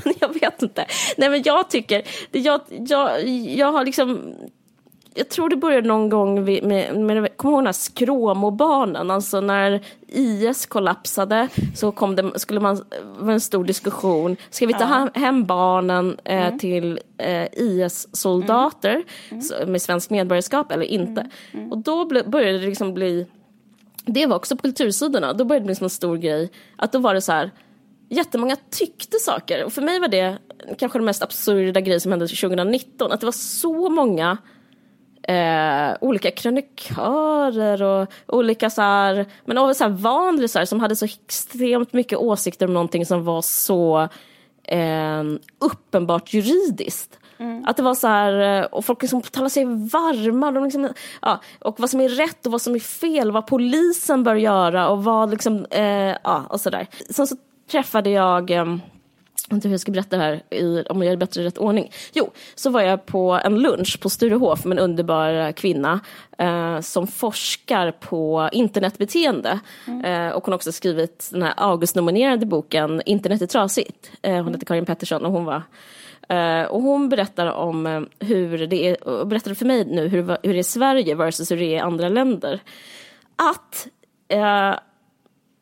men 0.03 0.13
jag 0.19 0.39
vet 0.39 0.61
inte. 0.61 0.85
Nej 1.17 1.29
men 1.29 1.41
jag 1.45 1.69
tycker, 1.69 2.03
jag, 2.31 2.61
jag, 2.69 3.27
jag 3.29 3.71
har 3.71 3.85
liksom 3.85 4.35
jag 5.13 5.29
tror 5.29 5.49
det 5.49 5.55
började 5.55 5.87
någon 5.87 6.09
gång 6.09 6.43
med, 6.43 6.63
med, 6.63 7.21
med 7.21 7.37
kommer 7.37 7.63
ihåg 7.67 7.75
skråmobarnen, 7.75 9.11
alltså 9.11 9.41
när 9.41 9.85
IS 10.07 10.65
kollapsade 10.65 11.47
så 11.75 11.91
kom 11.91 12.15
det, 12.15 12.39
skulle 12.39 12.59
man, 12.59 12.83
var 13.19 13.33
en 13.33 13.41
stor 13.41 13.63
diskussion, 13.63 14.35
ska 14.49 14.65
vi 14.65 14.73
ta 14.73 15.09
ja. 15.13 15.21
hem 15.21 15.45
barnen 15.45 16.17
eh, 16.23 16.47
mm. 16.47 16.59
till 16.59 16.99
eh, 17.17 17.47
IS-soldater 17.51 19.03
mm. 19.29 19.43
mm. 19.57 19.71
med 19.71 19.81
svenskt 19.81 20.09
medborgarskap 20.09 20.71
eller 20.71 20.85
inte? 20.85 21.21
Mm. 21.21 21.31
mm. 21.53 21.71
Och 21.71 21.77
då 21.77 22.05
ble, 22.05 22.23
började 22.23 22.59
det 22.59 22.65
liksom 22.65 22.93
bli, 22.93 23.27
det 24.05 24.25
var 24.25 24.35
också 24.35 24.55
på 24.55 24.61
kultursidorna, 24.61 25.33
då 25.33 25.45
började 25.45 25.63
det 25.63 25.67
bli 25.67 25.75
som 25.75 25.85
en 25.85 25.89
stor 25.89 26.17
grej, 26.17 26.51
att 26.75 26.91
då 26.91 26.99
var 26.99 27.13
det 27.13 27.21
så 27.21 27.31
här, 27.31 27.51
jättemånga 28.09 28.55
tyckte 28.69 29.17
saker. 29.19 29.63
Och 29.63 29.73
för 29.73 29.81
mig 29.81 29.99
var 29.99 30.07
det 30.07 30.37
kanske 30.77 30.99
den 30.99 31.05
mest 31.05 31.23
absurda 31.23 31.81
grejen 31.81 32.01
som 32.01 32.11
hände 32.11 32.27
2019, 32.27 33.11
att 33.11 33.19
det 33.19 33.25
var 33.25 33.31
så 33.31 33.89
många 33.89 34.37
eh, 35.23 35.97
olika 36.01 36.31
krönikörer 36.31 37.83
och 37.83 38.07
olika 38.27 38.69
så 38.69 38.81
här, 38.81 39.25
men 39.45 39.57
också 39.57 39.73
så 39.73 39.83
här 39.83 39.91
vanlisar 39.91 40.65
som 40.65 40.79
hade 40.79 40.95
så 40.95 41.05
extremt 41.05 41.93
mycket 41.93 42.17
åsikter 42.17 42.65
om 42.67 42.73
någonting 42.73 43.05
som 43.05 43.23
var 43.23 43.41
så 43.41 44.07
eh, 44.63 45.23
uppenbart 45.59 46.33
juridiskt. 46.33 47.17
Mm. 47.37 47.65
Att 47.65 47.77
det 47.77 47.83
var 47.83 47.95
så 47.95 48.07
här, 48.07 48.61
eh, 48.61 48.65
och 48.65 48.85
folk 48.85 49.01
liksom 49.01 49.21
talade 49.21 49.49
sig 49.49 49.65
varma. 49.65 50.51
De 50.51 50.63
liksom, 50.63 50.89
ja, 51.21 51.41
och 51.59 51.79
vad 51.79 51.89
som 51.89 52.01
är 52.01 52.09
rätt 52.09 52.45
och 52.45 52.51
vad 52.51 52.61
som 52.61 52.75
är 52.75 52.79
fel, 52.79 53.31
vad 53.31 53.47
polisen 53.47 54.23
bör 54.23 54.35
göra 54.35 54.89
och 54.89 55.03
vad 55.03 55.31
liksom, 55.31 55.65
eh, 55.69 56.15
ja 56.23 56.45
och 56.49 56.61
sådär. 56.61 56.87
Sen 57.09 57.27
så 57.27 57.35
träffade 57.71 58.09
jag 58.09 58.51
eh, 59.49 59.55
inte 59.55 59.67
hur 59.67 59.73
jag 59.73 59.81
ska 59.81 59.91
berätta 59.91 60.17
det 60.17 60.23
här 60.23 60.43
i, 60.49 60.83
om 60.89 60.97
jag 60.97 61.05
gör 61.05 61.11
det 61.11 61.17
bättre 61.17 61.41
i 61.41 61.45
rätt 61.45 61.57
ordning. 61.57 61.91
Jo, 62.13 62.31
så 62.55 62.69
var 62.69 62.81
jag 62.81 63.05
på 63.05 63.39
en 63.43 63.59
lunch 63.59 63.99
på 64.01 64.09
Sturehof 64.09 64.65
med 64.65 64.77
en 64.77 64.83
underbar 64.83 65.51
kvinna 65.51 65.99
eh, 66.37 66.79
som 66.79 67.07
forskar 67.07 67.91
på 67.91 68.49
internetbeteende. 68.51 69.59
Mm. 69.87 70.05
Eh, 70.05 70.33
och 70.33 70.45
hon 70.45 70.51
har 70.51 70.57
också 70.57 70.71
skrivit 70.71 71.29
den 71.31 71.41
här 71.41 71.53
August-nominerade 71.57 72.45
boken 72.45 73.01
Internet 73.05 73.41
är 73.41 73.47
trasigt. 73.47 74.11
Eh, 74.21 74.31
hon 74.31 74.39
mm. 74.39 74.53
heter 74.53 74.65
Karin 74.65 74.85
Pettersson 74.85 75.25
och 75.25 75.31
hon 75.31 75.45
var 75.45 75.63
Uh, 76.33 76.63
och 76.63 76.81
hon 76.81 77.09
berättar 77.09 77.47
om 77.47 77.85
uh, 77.85 78.03
hur 78.19 78.67
det 78.67 78.89
är, 78.89 79.07
och 79.07 79.27
berättade 79.27 79.55
för 79.55 79.65
mig 79.65 79.85
nu 79.85 80.07
hur, 80.07 80.21
hur 80.21 80.37
det 80.41 80.49
är 80.49 80.55
i 80.55 80.63
Sverige 80.63 81.15
versus 81.15 81.51
hur 81.51 81.57
det 81.57 81.65
är 81.65 81.75
i 81.75 81.79
andra 81.79 82.09
länder. 82.09 82.59
Att 83.35 83.87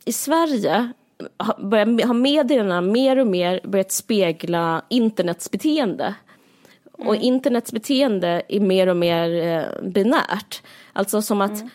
i 0.06 0.14
Sverige 0.14 0.92
börjar, 1.58 2.08
har 2.08 2.14
medierna 2.14 2.82
mer 2.82 3.20
och 3.20 3.28
mer 3.28 3.62
börjat 3.64 3.92
spegla 3.92 4.82
internets 4.90 5.52
beteende. 5.52 6.16
Mm. 6.98 7.08
Och 7.08 7.16
internets 7.16 7.72
beteende 7.72 8.42
är 8.48 8.60
mer 8.60 8.88
och 8.88 8.98
mer 8.98 9.48
eh, 9.48 9.90
binärt. 9.90 10.62
Alltså 10.94 11.22
som 11.22 11.42
att 11.42 11.52
mm. 11.52 11.70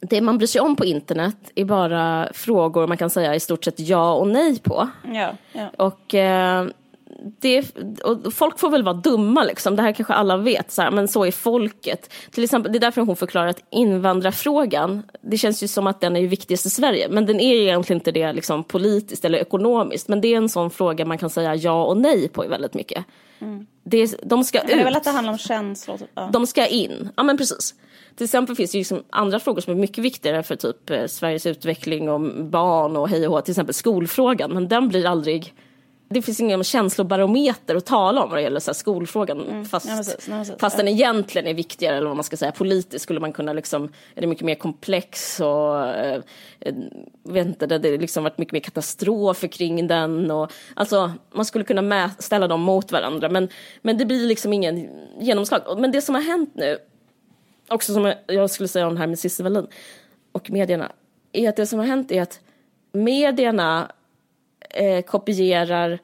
det 0.00 0.20
man 0.20 0.38
bryr 0.38 0.46
sig 0.46 0.60
om 0.60 0.76
på 0.76 0.84
internet 0.84 1.52
är 1.54 1.64
bara 1.64 2.28
frågor 2.32 2.86
man 2.86 2.96
kan 2.96 3.10
säga 3.10 3.34
i 3.34 3.40
stort 3.40 3.64
sett 3.64 3.80
ja 3.80 4.14
och 4.14 4.28
nej 4.28 4.58
på. 4.58 4.88
Ja, 5.12 5.34
ja. 5.52 5.68
Och 5.76 6.14
eh, 6.14 6.66
det, 7.40 7.76
och 8.04 8.34
folk 8.34 8.58
får 8.58 8.70
väl 8.70 8.82
vara 8.82 8.94
dumma 8.94 9.44
liksom, 9.44 9.76
det 9.76 9.82
här 9.82 9.92
kanske 9.92 10.14
alla 10.14 10.36
vet, 10.36 10.70
så 10.70 10.82
här, 10.82 10.90
men 10.90 11.08
så 11.08 11.24
är 11.24 11.30
folket. 11.30 12.12
Till 12.30 12.44
exempel, 12.44 12.72
det 12.72 12.78
är 12.78 12.80
därför 12.80 13.00
hon 13.00 13.16
förklarar 13.16 13.46
att 13.46 13.62
invandrarfrågan, 13.70 15.02
det 15.22 15.38
känns 15.38 15.62
ju 15.62 15.68
som 15.68 15.86
att 15.86 16.00
den 16.00 16.16
är 16.16 16.26
viktigast 16.26 16.66
i 16.66 16.70
Sverige, 16.70 17.08
men 17.08 17.26
den 17.26 17.40
är 17.40 17.54
egentligen 17.54 18.00
inte 18.00 18.12
det 18.12 18.32
liksom, 18.32 18.64
politiskt 18.64 19.24
eller 19.24 19.38
ekonomiskt, 19.38 20.08
men 20.08 20.20
det 20.20 20.28
är 20.28 20.36
en 20.36 20.48
sån 20.48 20.70
fråga 20.70 21.04
man 21.04 21.18
kan 21.18 21.30
säga 21.30 21.54
ja 21.54 21.84
och 21.84 21.96
nej 21.96 22.28
på 22.28 22.44
väldigt 22.48 22.74
mycket. 22.74 23.04
Mm. 23.38 23.66
Det, 23.84 24.16
de 24.22 24.44
ska 24.44 24.60
ut. 24.60 24.66
Det 24.66 24.72
är 24.72 24.84
väl 24.84 24.96
att 24.96 25.04
det 25.04 25.10
handlar 25.10 25.32
om 25.32 25.38
känslor? 25.38 25.96
Typ. 25.96 26.10
Ja. 26.14 26.30
De 26.32 26.46
ska 26.46 26.66
in, 26.66 27.08
ja 27.16 27.22
men 27.22 27.38
precis. 27.38 27.74
Till 28.16 28.24
exempel 28.24 28.56
finns 28.56 28.70
det 28.70 28.78
ju 28.78 28.80
liksom 28.80 29.04
andra 29.10 29.40
frågor 29.40 29.60
som 29.60 29.72
är 29.72 29.76
mycket 29.76 30.04
viktigare 30.04 30.42
för 30.42 30.56
typ 30.56 30.90
eh, 30.90 31.06
Sveriges 31.06 31.46
utveckling 31.46 32.10
och 32.10 32.20
barn 32.44 32.96
och 32.96 33.08
hej 33.08 33.26
och 33.26 33.34
hå, 33.34 33.40
till 33.40 33.52
exempel 33.52 33.74
skolfrågan, 33.74 34.52
men 34.54 34.68
den 34.68 34.88
blir 34.88 35.06
aldrig 35.06 35.54
det 36.08 36.22
finns 36.22 36.40
ingen 36.40 36.64
känslobarometer 36.64 37.74
att 37.74 37.86
tala 37.86 38.22
om 38.22 38.30
vad 38.30 38.38
det 38.38 38.42
gäller 38.42 38.60
så 38.60 38.74
skolfrågan. 38.74 39.40
Mm. 39.40 39.64
Fast, 39.64 39.88
ja, 39.88 39.96
precis, 39.96 40.28
ja, 40.28 40.38
precis. 40.38 40.54
fast 40.58 40.76
den 40.76 40.88
egentligen 40.88 41.48
är 41.48 41.54
viktigare, 41.54 41.96
eller 41.96 42.06
vad 42.06 42.16
man 42.16 42.24
ska 42.24 42.36
säga, 42.36 42.52
politiskt 42.52 43.02
skulle 43.02 43.20
man 43.20 43.32
kunna 43.32 43.52
liksom, 43.52 43.84
är 44.14 44.20
det 44.20 44.26
mycket 44.26 44.44
mer 44.44 44.54
komplex 44.54 45.40
och 45.40 45.86
eh, 45.88 46.22
vet 47.22 47.46
inte, 47.46 47.66
det 47.66 47.90
har 47.90 47.98
liksom 47.98 48.24
varit 48.24 48.38
mycket 48.38 48.52
mer 48.52 48.60
katastrofer 48.60 49.48
kring 49.48 49.86
den 49.86 50.30
och 50.30 50.52
alltså 50.74 51.12
man 51.32 51.44
skulle 51.44 51.64
kunna 51.64 52.10
ställa 52.18 52.48
dem 52.48 52.60
mot 52.60 52.92
varandra 52.92 53.28
men, 53.28 53.48
men 53.82 53.98
det 53.98 54.06
blir 54.06 54.26
liksom 54.26 54.52
ingen 54.52 54.88
genomslag. 55.20 55.78
Men 55.78 55.92
det 55.92 56.02
som 56.02 56.14
har 56.14 56.22
hänt 56.22 56.50
nu, 56.54 56.78
också 57.68 57.94
som 57.94 58.12
jag 58.26 58.50
skulle 58.50 58.68
säga 58.68 58.86
om 58.86 58.94
det 58.94 59.00
här 59.00 59.06
med 59.06 59.18
Cissi 59.18 59.42
Wallin 59.42 59.66
och 60.32 60.50
medierna, 60.50 60.92
är 61.32 61.48
att 61.48 61.56
det 61.56 61.66
som 61.66 61.78
har 61.78 61.86
hänt 61.86 62.12
är 62.12 62.22
att 62.22 62.40
medierna 62.92 63.92
eh, 64.70 65.02
kopierar 65.02 65.98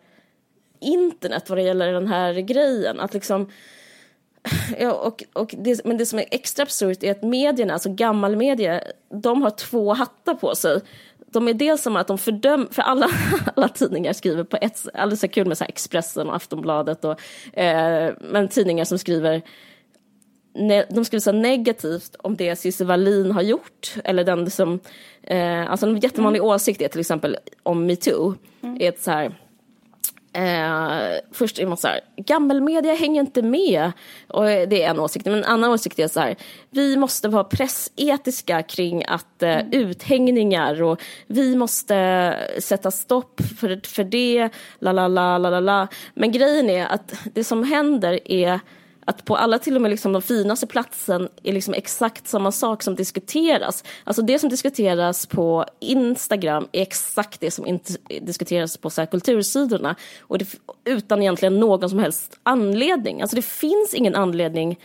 internet 0.81 1.49
vad 1.49 1.59
det 1.59 1.63
gäller 1.63 1.93
den 1.93 2.07
här 2.07 2.35
grejen. 2.35 3.01
Att 3.01 3.15
liksom, 3.15 3.51
ja, 4.79 4.93
och, 4.93 5.25
och 5.33 5.55
det, 5.59 5.85
men 5.85 5.97
det 5.97 6.07
som 6.07 6.19
är 6.19 6.25
extra 6.31 6.63
absurt 6.63 7.03
är 7.03 7.11
att 7.11 7.23
medierna, 7.23 7.73
alltså 7.73 7.95
gammalmedia, 7.95 8.83
de 9.23 9.43
har 9.43 9.51
två 9.51 9.95
hattar 9.95 10.35
på 10.35 10.55
sig. 10.55 10.81
De 11.27 11.49
är 11.49 11.55
dels 11.55 11.83
som 11.83 11.97
att 11.97 12.07
de 12.07 12.19
fördömer, 12.19 12.67
för 12.71 12.83
alla, 12.83 13.09
alla 13.57 13.69
tidningar 13.69 14.13
skriver 14.13 14.45
på 14.45 14.59
ett, 14.61 14.89
alldeles 14.95 15.21
så 15.21 15.29
kul 15.29 15.49
med 15.49 15.59
så 15.59 15.65
Expressen 15.65 16.29
och 16.29 16.37
Aftonbladet 16.37 17.05
och, 17.05 17.21
eh, 17.59 18.15
men 18.21 18.49
tidningar 18.49 18.85
som 18.85 18.99
skriver 18.99 19.43
de 20.89 21.05
skriver 21.05 21.21
så 21.21 21.33
negativt 21.33 22.17
om 22.19 22.37
det 22.37 22.57
Cissi 22.57 22.85
Wallin 22.85 23.31
har 23.31 23.43
gjort. 23.43 23.95
Eller 24.05 24.25
den 24.25 24.51
som, 24.51 24.81
eh, 25.23 25.71
alltså 25.71 25.87
en 25.87 25.97
jättevanlig 25.97 26.39
mm. 26.39 26.51
åsikt 26.51 26.83
är 26.83 26.89
till 26.89 27.01
exempel 27.01 27.37
om 27.63 27.87
metoo. 27.87 28.35
Mm. 28.63 28.77
Är 28.81 28.95
så 28.99 29.11
här, 29.11 29.35
eh, 30.33 31.21
först 31.33 31.59
är 31.59 31.67
man 31.67 31.77
så 31.77 31.89
här, 31.89 32.01
gammelmedia 32.17 32.95
hänger 32.95 33.21
inte 33.21 33.43
med. 33.43 33.93
Och 34.29 34.45
det 34.45 34.83
är 34.83 34.91
en 34.91 35.01
åsikt. 35.01 35.25
Men 35.25 35.35
en 35.35 35.45
annan 35.45 35.71
åsikt 35.71 35.99
är 35.99 36.09
så 36.09 36.21
här, 36.21 36.37
vi 36.71 36.97
måste 36.97 37.29
vara 37.29 37.45
pressetiska 37.45 38.63
kring 38.63 39.05
att 39.09 39.43
eh, 39.43 39.51
mm. 39.51 39.73
uthängningar 39.73 40.83
och 40.83 41.03
vi 41.27 41.57
måste 41.57 42.37
sätta 42.59 42.91
stopp 42.91 43.41
för, 43.61 43.81
för 43.87 44.05
det, 44.05 44.49
la 44.79 44.93
la 44.93 45.09
la 45.09 45.39
la 45.39 45.61
la. 45.61 45.89
Men 46.15 46.33
grejen 46.33 46.71
är 46.71 46.87
att 46.87 47.15
det 47.35 47.45
som 47.45 47.65
händer 47.65 48.21
är 48.25 48.61
att 49.13 49.25
på 49.25 49.37
alla 49.37 49.59
till 49.59 49.77
och 49.77 49.83
med 49.83 49.91
liksom 49.91 50.13
de 50.13 50.23
finaste 50.23 50.67
platsen 50.67 51.29
är 51.43 51.53
liksom 51.53 51.75
exakt 51.75 52.29
samma 52.29 52.53
sak 52.53 52.83
som 52.83 52.95
diskuteras. 52.95 53.85
Alltså 54.05 54.23
det 54.23 54.39
som 54.39 54.49
diskuteras 54.49 55.27
på 55.27 55.65
Instagram 55.81 56.69
är 56.73 56.83
exakt 56.83 57.41
det 57.41 57.51
som 57.51 57.81
diskuteras 58.21 58.77
på 58.77 58.91
så 58.91 59.01
här 59.01 59.07
kultursidorna. 59.07 59.97
Och 60.21 60.39
det, 60.39 60.47
utan 60.85 61.23
egentligen 61.23 61.61
någon 61.61 61.91
som 61.91 61.99
helst 61.99 62.39
anledning. 62.43 63.23
Alltså 63.23 63.37
det 63.37 63.43
finns 63.43 63.95
ingen 63.95 64.15
anledning 64.15 64.79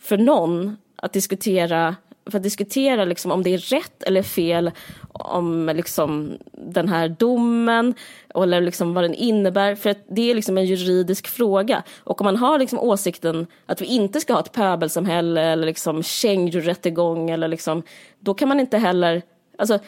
för 0.00 0.16
någon 0.16 0.76
att 0.96 1.12
diskutera 1.12 1.96
för 2.30 2.38
att 2.38 2.42
diskutera 2.42 3.04
liksom 3.04 3.30
om 3.30 3.42
det 3.42 3.54
är 3.54 3.58
rätt 3.58 4.02
eller 4.02 4.22
fel 4.22 4.70
om 5.12 5.70
liksom 5.74 6.38
den 6.52 6.88
här 6.88 7.08
domen 7.08 7.94
eller 8.34 8.60
liksom 8.60 8.94
vad 8.94 9.04
den 9.04 9.14
innebär. 9.14 9.74
För 9.74 9.90
att 9.90 10.04
det 10.08 10.30
är 10.30 10.34
liksom 10.34 10.58
en 10.58 10.66
juridisk 10.66 11.28
fråga. 11.28 11.82
Och 11.98 12.20
om 12.20 12.24
man 12.24 12.36
har 12.36 12.58
liksom 12.58 12.78
åsikten 12.78 13.46
att 13.66 13.80
vi 13.80 13.86
inte 13.86 14.20
ska 14.20 14.32
ha 14.32 14.40
ett 14.40 14.52
pöbelsamhälle 14.52 15.42
eller 15.42 15.66
liksom 15.66 16.02
känguru-rättegång 16.02 17.30
eller 17.30 17.48
liksom, 17.48 17.82
då 18.20 18.34
kan 18.34 18.48
man 18.48 18.60
inte 18.60 18.78
heller, 18.78 19.22
alltså 19.58 19.78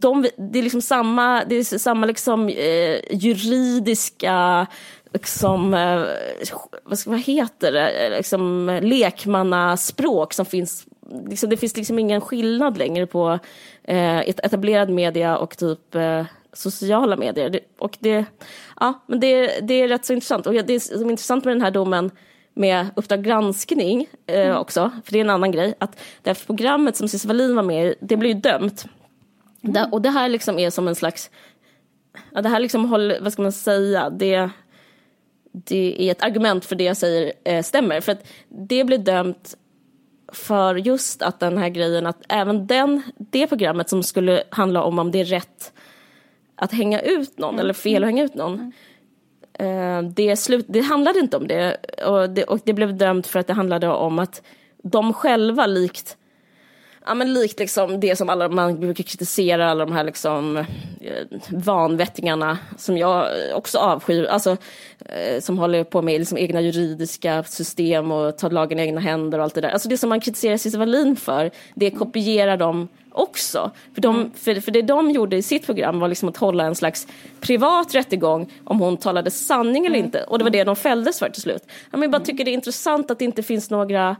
de, 0.00 0.26
det 0.36 0.58
är 0.58 0.62
liksom 0.62 0.82
samma, 0.82 1.44
det 1.44 1.54
är 1.54 1.78
samma 1.78 2.06
liksom, 2.06 2.48
eh, 2.48 2.98
juridiska 3.10 4.66
liksom, 5.12 5.74
eh, 5.74 6.04
vad, 6.84 6.98
ska, 6.98 7.10
vad 7.10 7.20
heter 7.20 7.72
det, 7.72 8.10
liksom 8.16 8.78
lekmannaspråk 8.82 10.32
som 10.32 10.46
finns 10.46 10.86
liksom, 11.28 11.50
det 11.50 11.56
finns 11.56 11.76
liksom 11.76 11.98
ingen 11.98 12.20
skillnad 12.20 12.78
längre 12.78 13.06
på 13.06 13.38
eh, 13.84 14.18
etablerad 14.18 14.90
media 14.90 15.36
och 15.36 15.56
typ 15.56 15.94
eh, 15.94 16.24
sociala 16.52 17.16
medier. 17.16 17.50
Det, 17.50 17.60
och 17.78 17.96
det, 18.00 18.24
ja, 18.80 19.04
men 19.06 19.20
det, 19.20 19.60
det 19.62 19.74
är 19.74 19.88
rätt 19.88 20.04
så 20.04 20.12
intressant. 20.12 20.46
Och 20.46 20.54
det 20.54 20.80
som 20.80 21.06
är 21.06 21.10
intressant 21.10 21.44
med 21.44 21.54
den 21.54 21.62
här 21.62 21.70
domen 21.70 22.10
med 22.54 22.86
Uppdrag 22.96 23.24
granskning 23.24 24.08
eh, 24.26 24.46
mm. 24.46 24.56
också, 24.56 24.90
för 25.04 25.12
det 25.12 25.18
är 25.18 25.24
en 25.24 25.30
annan 25.30 25.52
grej, 25.52 25.74
att 25.78 26.00
det 26.22 26.30
här 26.30 26.46
programmet 26.46 26.96
som 26.96 27.08
Cissi 27.08 27.28
Wallin 27.28 27.56
var 27.56 27.62
med 27.62 27.86
i, 27.86 27.94
det 28.00 28.16
blir 28.16 28.34
ju 28.34 28.40
dömt. 28.40 28.84
Mm. 29.62 29.72
Det, 29.72 29.88
och 29.92 30.02
det 30.02 30.10
här 30.10 30.28
liksom 30.28 30.58
är 30.58 30.70
som 30.70 30.88
en 30.88 30.94
slags, 30.94 31.30
ja, 32.32 32.42
det 32.42 32.48
här 32.48 32.60
liksom 32.60 32.84
håller, 32.84 33.20
vad 33.20 33.32
ska 33.32 33.42
man 33.42 33.52
säga, 33.52 34.10
det, 34.10 34.50
det 35.52 36.08
är 36.08 36.10
ett 36.10 36.24
argument 36.24 36.64
för 36.64 36.76
det 36.76 36.84
jag 36.84 36.96
säger 36.96 37.32
eh, 37.44 37.62
stämmer. 37.62 38.00
För 38.00 38.12
att 38.12 38.26
det 38.48 38.84
blir 38.84 38.98
dömt 38.98 39.56
för 40.32 40.74
just 40.74 41.22
att 41.22 41.40
den 41.40 41.58
här 41.58 41.68
grejen 41.68 42.06
att 42.06 42.22
även 42.28 42.66
den, 42.66 43.02
det 43.16 43.46
programmet 43.46 43.88
som 43.88 44.02
skulle 44.02 44.42
handla 44.50 44.82
om 44.82 44.98
om 44.98 45.10
det 45.10 45.20
är 45.20 45.24
rätt 45.24 45.72
att 46.56 46.72
hänga 46.72 47.00
ut 47.00 47.38
någon 47.38 47.54
mm. 47.54 47.60
eller 47.60 47.74
fel 47.74 48.04
att 48.04 48.08
hänga 48.08 48.24
ut 48.24 48.34
någon. 48.34 48.72
Mm. 49.58 50.14
det, 50.14 50.36
slut, 50.36 50.66
det 50.68 50.80
handlade 50.80 51.18
inte 51.18 51.36
om 51.36 51.46
det 51.48 51.76
och, 52.06 52.30
det 52.30 52.44
och 52.44 52.60
det 52.64 52.72
blev 52.72 52.96
dömt 52.96 53.26
för 53.26 53.38
att 53.38 53.46
det 53.46 53.52
handlade 53.52 53.88
om 53.88 54.18
att 54.18 54.42
de 54.82 55.12
själva 55.12 55.66
likt 55.66 56.16
ja, 57.06 57.14
men 57.14 57.32
likt 57.32 57.58
liksom 57.58 58.00
det 58.00 58.16
som 58.16 58.28
alla, 58.28 58.48
man 58.48 58.80
brukar 58.80 59.04
kritisera, 59.04 59.70
alla 59.70 59.84
de 59.84 59.92
här 59.92 60.04
liksom, 60.04 60.56
eh, 60.56 60.64
vanvettingarna 61.50 62.58
som 62.78 62.98
jag 62.98 63.28
också 63.54 63.78
avskyr, 63.78 64.24
alltså, 64.24 64.56
eh, 65.00 65.40
som 65.40 65.58
håller 65.58 65.84
på 65.84 66.02
med 66.02 66.18
liksom, 66.18 66.38
egna 66.38 66.60
juridiska 66.60 67.42
system 67.42 68.12
och 68.12 68.38
tar 68.38 68.50
lagen 68.50 68.78
i 68.78 68.82
egna 68.82 69.00
händer 69.00 69.38
och 69.38 69.44
allt 69.44 69.54
det 69.54 69.60
där. 69.60 69.68
Alltså 69.68 69.88
det 69.88 69.98
som 69.98 70.08
man 70.08 70.20
kritiserar 70.20 70.56
Cissi 70.56 70.78
Wallin 70.78 71.16
för, 71.16 71.50
det 71.74 71.90
kopierar 71.90 72.56
de 72.56 72.88
också. 73.12 73.70
För, 73.94 74.02
de, 74.02 74.16
mm. 74.16 74.30
för, 74.34 74.60
för 74.60 74.70
det 74.70 74.82
de 74.82 75.10
gjorde 75.10 75.36
i 75.36 75.42
sitt 75.42 75.66
program 75.66 76.00
var 76.00 76.08
liksom 76.08 76.28
att 76.28 76.36
hålla 76.36 76.64
en 76.64 76.74
slags 76.74 77.06
privat 77.40 77.94
rättegång 77.94 78.52
om 78.64 78.80
hon 78.80 78.96
talade 78.96 79.30
sanning 79.30 79.86
eller 79.86 79.96
mm. 79.96 80.06
inte. 80.06 80.22
Och 80.22 80.38
det 80.38 80.44
var 80.44 80.50
det 80.50 80.64
de 80.64 80.76
fälldes 80.76 81.18
för 81.18 81.28
till 81.28 81.42
slut. 81.42 81.62
Jag 81.90 82.10
bara 82.10 82.22
tycker 82.22 82.44
det 82.44 82.50
är 82.50 82.54
intressant 82.54 83.10
att 83.10 83.18
det 83.18 83.24
inte 83.24 83.42
finns 83.42 83.70
några 83.70 84.16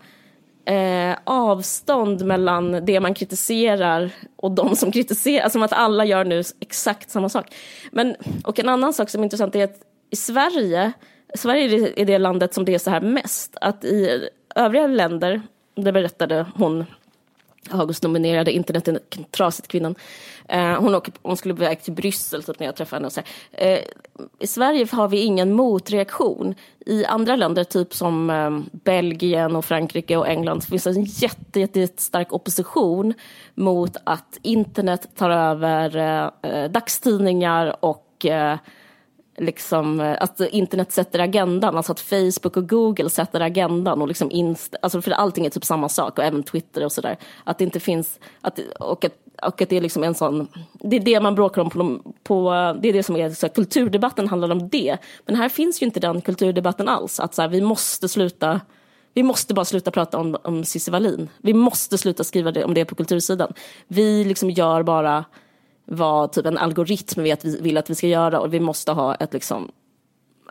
eh, 0.65 1.17
avstånd 1.25 2.25
mellan 2.25 2.85
det 2.85 3.01
man 3.01 3.15
kritiserar 3.15 4.11
och 4.37 4.51
de 4.51 4.77
som 4.77 4.93
kritiserar. 4.93 5.43
Alltså, 5.43 5.57
som 5.57 5.63
att 5.63 5.73
alla 5.73 6.05
gör 6.05 6.25
nu 6.25 6.43
exakt 6.61 7.11
samma 7.11 7.29
sak. 7.29 7.55
Men, 7.93 8.17
och 8.45 8.59
en 8.59 8.69
annan 8.69 8.93
sak 8.93 9.11
som 9.11 9.21
är 9.21 9.25
intressant 9.25 9.55
är 9.55 9.65
att 9.65 9.81
i 10.11 10.17
Sverige, 10.17 10.93
Sverige 11.35 11.93
är 11.97 12.05
det 12.05 12.19
landet 12.19 12.55
som 12.55 12.65
det 12.65 12.75
är 12.75 12.79
så 12.79 12.91
här 12.91 13.01
mest. 13.01 13.57
Att 13.61 13.85
i 13.85 14.29
övriga 14.55 14.87
länder, 14.87 15.43
det 15.77 15.93
berättade 15.93 16.47
hon 16.55 16.85
August-nominerade 17.71 18.53
internet 18.53 18.89
trasigt 19.31 19.69
kvinnan. 19.69 19.95
Eh, 20.49 20.81
hon, 20.81 20.95
åker, 20.95 21.15
hon 21.23 21.37
skulle 21.37 21.55
iväg 21.55 21.69
väg 21.69 21.83
till 21.83 21.93
Bryssel 21.93 22.43
typ, 22.43 22.59
när 22.59 22.67
jag 22.67 22.77
träffade 22.77 22.97
henne. 22.97 23.07
Och 23.07 23.13
så 23.13 23.21
eh, 23.53 23.81
I 24.39 24.47
Sverige 24.47 24.87
har 24.93 25.09
vi 25.09 25.19
ingen 25.19 25.53
motreaktion. 25.53 26.55
I 26.87 27.05
andra 27.05 27.37
länder, 27.37 27.65
typ 27.65 27.95
som 27.95 28.31
eh, 28.31 28.59
Belgien 28.73 29.57
och 29.57 29.65
Frankrike 29.65 30.17
och 30.17 30.29
England, 30.29 30.65
finns 30.65 30.87
en 30.87 31.05
jätte, 31.05 31.61
jätte, 31.61 31.89
stark 31.97 32.33
opposition 32.33 33.15
mot 33.55 33.97
att 34.05 34.39
internet 34.43 35.09
tar 35.17 35.31
över 35.31 35.97
eh, 35.97 36.51
eh 36.51 36.71
dagstidningar 36.71 37.85
och 37.85 38.27
eh, 38.27 38.59
liksom, 39.37 40.01
eh, 40.01 40.17
att 40.21 40.41
internet 40.41 40.93
sätter 40.93 41.19
agendan, 41.19 41.77
alltså 41.77 41.93
att 41.93 42.01
Facebook 42.01 42.57
och 42.57 42.69
Google 42.69 43.11
sätter 43.11 43.41
agendan 43.41 44.03
och 44.03 44.09
liksom 44.09 44.31
inst 44.31 44.75
alltså 44.83 45.03
för 45.03 45.11
allting 45.11 45.47
är 45.47 45.51
typ 45.51 45.65
samma 45.65 45.89
sak 45.89 46.19
och 46.19 46.25
även 46.25 46.43
Twitter 46.43 46.85
och 46.85 46.93
sådär. 46.93 47.17
Att 47.45 47.59
det 47.59 47.65
inte 47.65 47.81
finns, 47.81 48.19
att, 48.41 48.59
och, 48.81 49.05
att, 49.05 49.13
och 49.43 49.63
att 49.63 49.69
det 49.69 49.77
är 49.77 49.81
liksom 49.81 50.05
en 50.05 50.15
sån, 50.15 50.49
det 50.73 50.97
är 50.97 51.01
det 51.01 51.21
man 51.21 51.35
bråkar 51.35 51.63
om 51.63 51.71
på, 51.71 52.13
på 52.23 52.51
det 52.81 52.89
är 52.89 52.93
det 52.93 53.03
som 53.03 53.17
är, 53.17 53.31
så 53.31 53.47
här, 53.47 53.55
kulturdebatten 53.55 54.29
handlar 54.29 54.53
om 54.53 54.69
det. 54.69 54.97
Men 55.27 55.37
här 55.37 55.49
finns 55.49 55.83
ju 55.83 55.87
inte 55.87 56.01
den 56.01 56.21
kulturdebatten 56.21 56.89
alls, 56.89 57.21
att 57.21 57.35
så 57.35 57.43
här, 57.43 57.49
vi 57.49 57.61
måste 57.61 58.09
sluta 58.09 58.61
vi 59.17 59.23
måste 59.23 59.55
bara 59.55 59.65
sluta 59.65 59.91
prata 59.91 60.19
om, 60.19 60.37
om 60.45 60.65
Cissi 60.65 60.91
Wallin. 60.91 61.29
Vi 61.39 61.55
måste 61.55 61.99
sluta 61.99 62.25
skriva 62.25 62.53
det, 62.53 62.65
om 62.65 62.75
det 62.75 62.85
på 62.85 62.95
kultursidan. 62.95 63.53
Vi 63.89 64.25
liksom 64.25 64.51
gör 64.51 64.83
bara 64.83 65.25
vad 65.85 66.33
typ 66.33 66.47
en 66.47 66.59
algoritm 66.59 67.23
vi 67.23 67.37
vill 67.61 67.77
att 67.77 67.91
vi 67.91 67.95
ska 67.95 68.07
göra 68.07 68.41
och 68.41 68.55
vi 68.55 68.61
måste 68.61 68.93
ha 68.93 69.15
ett 69.15 69.33
liksom, 69.33 69.71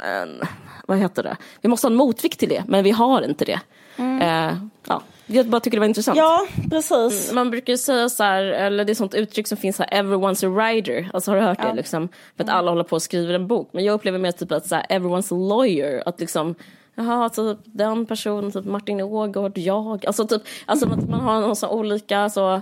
en, 0.03 0.41
vad 0.87 0.97
heter 0.97 1.23
det, 1.23 1.37
vi 1.61 1.69
måste 1.69 1.87
ha 1.87 1.91
en 1.91 1.97
motvikt 1.97 2.39
till 2.39 2.49
det 2.49 2.63
men 2.67 2.83
vi 2.83 2.91
har 2.91 3.21
inte 3.21 3.45
det. 3.45 3.59
Mm. 3.97 4.21
Eh, 4.21 4.57
ja. 4.87 5.01
Jag 5.25 5.45
bara 5.45 5.59
tycker 5.59 5.77
det 5.77 5.79
var 5.79 5.87
intressant. 5.87 6.17
Ja, 6.17 6.47
precis. 6.69 7.23
Mm, 7.23 7.35
man 7.35 7.51
brukar 7.51 7.75
säga 7.75 8.09
så 8.09 8.23
här, 8.23 8.43
eller 8.43 8.85
det 8.85 8.91
är 8.91 8.95
sånt 8.95 9.13
uttryck 9.13 9.47
som 9.47 9.57
finns 9.57 9.79
här, 9.79 9.87
everyone's 9.87 10.45
a 10.45 10.49
writer. 10.49 11.09
Alltså 11.13 11.31
har 11.31 11.35
du 11.35 11.43
hört 11.43 11.57
ja. 11.61 11.69
det 11.69 11.75
liksom? 11.75 12.09
För 12.37 12.43
att 12.43 12.49
alla 12.49 12.71
håller 12.71 12.83
på 12.83 12.95
och 12.95 13.01
skriver 13.01 13.33
en 13.33 13.47
bok. 13.47 13.69
Men 13.71 13.83
jag 13.83 13.93
upplever 13.93 14.19
mer 14.19 14.31
typ 14.31 14.51
att 14.51 14.67
så 14.67 14.75
här, 14.75 14.85
everyone's 14.89 15.33
a 15.33 15.55
lawyer. 15.55 16.03
Att 16.05 16.19
liksom, 16.19 16.55
jaha, 16.95 17.29
typ 17.29 17.57
den 17.63 18.05
personen, 18.05 18.51
typ 18.51 18.65
Martin 18.65 19.01
Ågård, 19.01 19.57
jag. 19.57 20.05
Alltså 20.05 20.27
typ, 20.27 20.41
alltså 20.65 20.89
att 20.89 21.09
man 21.09 21.19
har 21.19 21.41
någon 21.41 21.55
sån 21.55 21.69
olika, 21.69 22.29
så 22.29 22.61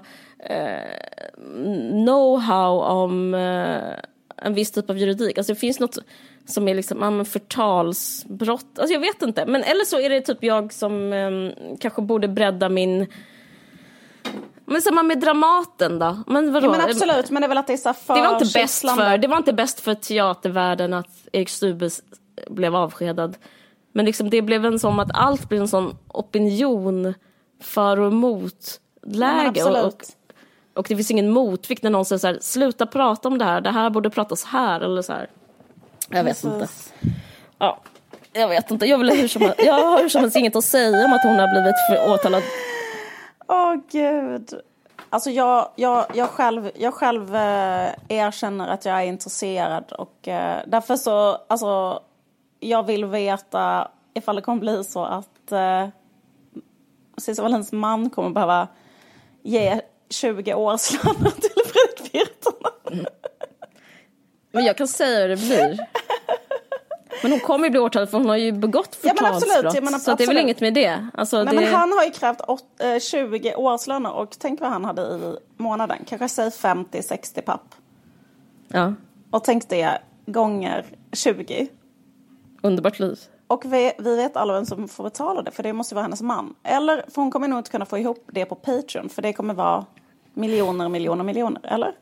know-how 2.05 2.83
om 2.83 3.33
eh, 3.33 3.93
en 4.37 4.53
viss 4.53 4.71
typ 4.71 4.89
av 4.89 4.97
juridik. 4.97 5.37
Alltså 5.37 5.53
det 5.53 5.59
finns 5.59 5.79
något 5.79 5.97
som 6.45 6.67
är 6.67 6.75
liksom, 6.75 7.01
ja, 7.01 7.25
förtalsbrott. 7.25 8.79
Alltså 8.79 8.93
jag 8.93 8.99
vet 8.99 9.21
inte. 9.21 9.45
Men 9.45 9.63
eller 9.63 9.85
så 9.85 9.99
är 9.99 10.09
det 10.09 10.21
typ 10.21 10.43
jag 10.43 10.73
som 10.73 11.13
eh, 11.13 11.75
kanske 11.79 12.01
borde 12.01 12.27
bredda 12.27 12.69
min 12.69 13.07
men 14.65 14.81
samma 14.81 15.03
med 15.03 15.19
Dramaten 15.19 15.99
då? 15.99 16.17
Men 16.27 16.53
vadå? 16.53 16.67
Ja, 16.67 16.71
men 16.71 16.81
absolut, 16.81 17.29
men 17.29 17.41
det 17.41 17.45
är 17.45 17.49
väl 17.49 17.57
att 17.57 17.67
det 17.67 17.73
är 17.73 17.77
så 17.77 17.93
för 17.93 18.15
det 18.15 18.21
var, 18.21 18.33
inte 18.33 18.59
bäst 18.59 18.89
för, 18.89 19.17
det 19.17 19.27
var 19.27 19.37
inte 19.37 19.53
bäst 19.53 19.79
för 19.79 19.93
teatervärlden 19.93 20.93
att 20.93 21.27
Erik 21.31 21.49
Stube 21.49 21.89
blev 22.49 22.75
avskedad. 22.75 23.37
Men 23.91 24.05
liksom 24.05 24.29
det 24.29 24.41
blev 24.41 24.65
en 24.65 24.79
sån 24.79 24.99
att 24.99 25.11
allt 25.13 25.49
blev 25.49 25.61
en 25.61 25.67
sån 25.67 25.97
opinion 26.07 27.13
för 27.61 27.99
och 27.99 28.07
emot 28.07 28.79
läge. 29.03 29.59
Ja, 29.59 29.85
och, 29.85 29.93
och 30.73 30.85
det 30.89 30.95
finns 30.95 31.11
ingen 31.11 31.29
motvikt 31.29 31.83
när 31.83 31.89
någon 31.89 32.05
säger 32.05 32.19
så 32.19 32.27
här, 32.27 32.39
sluta 32.41 32.85
prata 32.85 33.27
om 33.27 33.37
det 33.37 33.45
här, 33.45 33.61
det 33.61 33.71
här 33.71 33.89
borde 33.89 34.09
pratas 34.09 34.43
här 34.43 34.81
eller 34.81 35.01
så 35.01 35.13
här. 35.13 35.29
Jag 36.09 36.23
vet 36.23 36.43
Jesus. 36.43 36.53
inte. 36.53 36.67
Ja, 37.57 37.79
jag 38.33 38.47
vet 38.47 38.71
inte. 38.71 38.85
Jag, 38.85 38.97
vill 38.97 39.09
hur 39.09 39.27
som, 39.27 39.53
jag 39.57 39.73
har 39.73 40.01
hur 40.01 40.09
som 40.09 40.21
helst 40.21 40.37
inget 40.37 40.55
att 40.55 40.63
säga 40.63 41.05
om 41.05 41.13
att 41.13 41.23
hon 41.23 41.39
har 41.39 41.47
blivit 41.47 42.09
åtalad. 42.09 42.43
Åh 43.47 43.73
oh, 43.73 43.79
gud. 43.91 44.53
Alltså 45.09 45.29
jag, 45.29 45.69
jag, 45.75 46.05
jag 46.13 46.29
själv, 46.29 46.71
jag 46.75 46.93
själv 46.93 47.35
eh, 47.35 47.89
erkänner 48.09 48.67
att 48.67 48.85
jag 48.85 48.97
är 48.97 49.05
intresserad 49.05 49.91
och 49.91 50.27
eh, 50.27 50.59
därför 50.67 50.95
så, 50.95 51.37
alltså 51.47 51.99
jag 52.59 52.85
vill 52.85 53.05
veta 53.05 53.91
ifall 54.13 54.35
det 54.35 54.41
kommer 54.41 54.59
bli 54.59 54.83
så 54.83 55.05
att 55.05 55.51
eh, 55.51 55.87
Cissi 57.17 57.41
Wallins 57.41 57.71
man 57.71 58.09
kommer 58.09 58.29
behöva 58.29 58.67
ge 59.43 59.81
20 60.11 60.53
årslöner 60.53 61.31
till 61.31 61.61
Fredrik 61.65 62.13
Virtanen. 62.13 63.05
Men 64.51 64.65
jag 64.65 64.77
kan 64.77 64.87
säga 64.87 65.19
hur 65.19 65.29
det 65.29 65.35
blir. 65.35 65.79
Men 67.21 67.31
hon 67.31 67.39
kommer 67.39 67.65
ju 67.65 67.71
bli 67.71 67.79
åtalad 67.79 68.09
för 68.09 68.17
hon 68.17 68.29
har 68.29 68.35
ju 68.35 68.51
begått 68.51 68.95
förtalsbrott. 68.95 69.75
Ja, 69.75 69.99
så 69.99 70.15
det 70.15 70.23
är 70.23 70.27
väl 70.27 70.37
inget 70.37 70.61
med 70.61 70.73
det. 70.73 71.07
Alltså, 71.13 71.43
Nej, 71.43 71.55
det... 71.55 71.61
Men 71.61 71.73
han 71.73 71.91
har 71.91 72.03
ju 72.03 72.11
krävt 72.11 72.41
8, 72.47 72.99
20 72.99 73.49
eh, 73.49 73.59
årslöner 73.59 74.11
och 74.11 74.35
tänk 74.39 74.61
vad 74.61 74.69
han 74.69 74.85
hade 74.85 75.01
i 75.01 75.35
månaden. 75.57 75.97
Kanske 76.07 76.29
säg 76.29 76.49
50-60 76.49 77.41
papp. 77.41 77.75
Ja. 78.67 78.93
Och 79.31 79.43
tänk 79.43 79.69
det 79.69 80.01
gånger 80.25 80.85
20. 81.13 81.67
Underbart 82.61 82.99
liv. 82.99 83.19
Och 83.47 83.73
vi, 83.73 83.91
vi 83.99 84.15
vet 84.15 84.37
alla 84.37 84.53
vem 84.53 84.65
som 84.65 84.87
får 84.87 85.03
betala 85.03 85.41
det, 85.41 85.51
för 85.51 85.63
det 85.63 85.73
måste 85.73 85.95
vara 85.95 86.03
hennes 86.03 86.21
man. 86.21 86.55
Eller, 86.63 87.05
för 87.09 87.21
hon 87.21 87.31
kommer 87.31 87.47
nog 87.47 87.59
inte 87.59 87.71
kunna 87.71 87.85
få 87.85 87.97
ihop 87.97 88.29
det 88.31 88.45
på 88.45 88.55
Patreon, 88.55 89.09
för 89.09 89.21
det 89.21 89.33
kommer 89.33 89.53
vara 89.53 89.85
miljoner, 90.33 90.89
miljoner, 90.89 91.23
miljoner, 91.23 91.61
eller? 91.63 91.93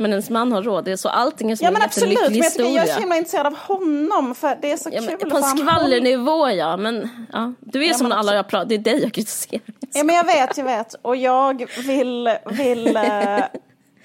Men 0.00 0.10
ens 0.10 0.30
man 0.30 0.52
har 0.52 0.62
råd, 0.62 0.84
det 0.84 0.92
är 0.92 0.96
så 0.96 1.08
allting 1.08 1.50
är 1.50 1.56
som 1.56 1.64
ja, 1.64 1.70
men 1.70 1.82
absolut, 1.82 2.08
men 2.08 2.34
jag, 2.34 2.52
tycker, 2.52 2.64
jag 2.64 2.88
är 2.88 2.94
så 2.94 3.00
himla 3.00 3.16
intresserad 3.16 3.46
av 3.46 3.56
honom 3.56 4.34
för 4.34 4.58
det 4.62 4.72
är 4.72 4.76
så 4.76 4.90
ja, 4.92 5.02
kul 5.18 5.30
På 5.30 5.36
en 5.36 5.42
skvallernivå 5.42 6.50
ja, 6.50 6.76
men 6.76 7.08
ja, 7.32 7.52
du 7.60 7.84
är 7.84 7.88
ja, 7.88 7.94
som 7.94 8.12
alla 8.12 8.34
jag 8.34 8.48
pratar, 8.48 8.66
det 8.66 8.74
är 8.74 8.78
dig 8.78 9.02
jag 9.02 9.12
kritiserar. 9.12 9.62
Ja 9.92 10.04
men 10.04 10.16
jag 10.16 10.24
vet, 10.24 10.58
jag 10.58 10.64
vet 10.64 10.94
och 11.02 11.16
jag 11.16 11.70
vill, 11.86 12.30
vill 12.50 12.96
eh, 12.96 13.40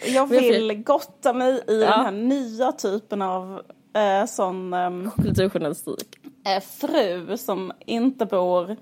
jag 0.05 0.27
vill 0.29 0.83
gotta 0.83 1.33
mig 1.33 1.63
i 1.67 1.81
ja. 1.81 1.89
den 1.89 2.05
här 2.05 2.11
nya 2.11 2.71
typen 2.71 3.21
av 3.21 3.61
eh, 3.95 4.25
sån... 4.25 4.73
Eh, 4.73 4.89
Kulturjournalistik. 5.23 6.17
Eh, 6.45 6.63
fru 6.79 7.37
som 7.37 7.71
inte 7.85 8.25
bor 8.25 8.77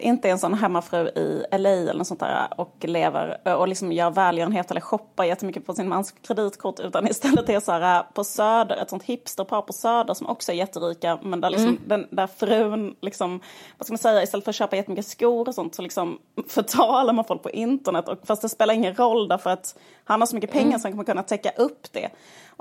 inte 0.00 0.28
är 0.28 0.32
en 0.32 0.38
sån 0.38 0.54
hemmafru 0.54 1.08
i 1.08 1.44
LA 1.58 1.70
eller 1.70 1.94
något 1.94 2.06
sånt 2.06 2.20
där 2.20 2.48
och 2.56 2.76
lever 2.80 3.56
och 3.56 3.68
liksom 3.68 3.92
gör 3.92 4.10
välgörenhet 4.10 4.70
eller 4.70 4.80
shoppar 4.80 5.24
jättemycket 5.24 5.66
på 5.66 5.74
sin 5.74 5.88
mans 5.88 6.12
kreditkort 6.22 6.80
utan 6.80 7.08
istället 7.08 7.48
är 7.48 7.60
så 7.60 7.72
här 7.72 8.02
på 8.14 8.24
Söder, 8.24 8.76
ett 8.76 8.90
sånt 8.90 9.02
hipsterpar 9.02 9.62
på 9.62 9.72
Söder 9.72 10.14
som 10.14 10.26
också 10.26 10.52
är 10.52 10.56
jätterika 10.56 11.18
men 11.22 11.40
där, 11.40 11.50
liksom, 11.50 11.68
mm. 11.68 11.82
den, 11.86 12.06
där 12.10 12.26
frun 12.26 12.96
liksom, 13.00 13.40
vad 13.78 13.86
ska 13.86 13.92
man 13.92 13.98
säga, 13.98 14.22
istället 14.22 14.44
för 14.44 14.50
att 14.50 14.56
köpa 14.56 14.76
jättemycket 14.76 15.06
skor 15.06 15.48
och 15.48 15.54
sånt 15.54 15.74
så 15.74 15.82
liksom 15.82 16.18
förtalar 16.48 17.12
man 17.12 17.24
folk 17.24 17.42
på 17.42 17.50
internet 17.50 18.08
och 18.08 18.18
fast 18.24 18.42
det 18.42 18.48
spelar 18.48 18.74
ingen 18.74 18.94
roll 18.94 19.28
därför 19.28 19.50
att 19.50 19.78
han 20.04 20.20
har 20.20 20.26
så 20.26 20.34
mycket 20.34 20.52
pengar 20.52 20.66
mm. 20.66 20.78
så 20.80 20.86
han 20.86 20.92
kommer 20.92 21.04
kunna 21.04 21.22
täcka 21.22 21.50
upp 21.56 21.92
det. 21.92 22.10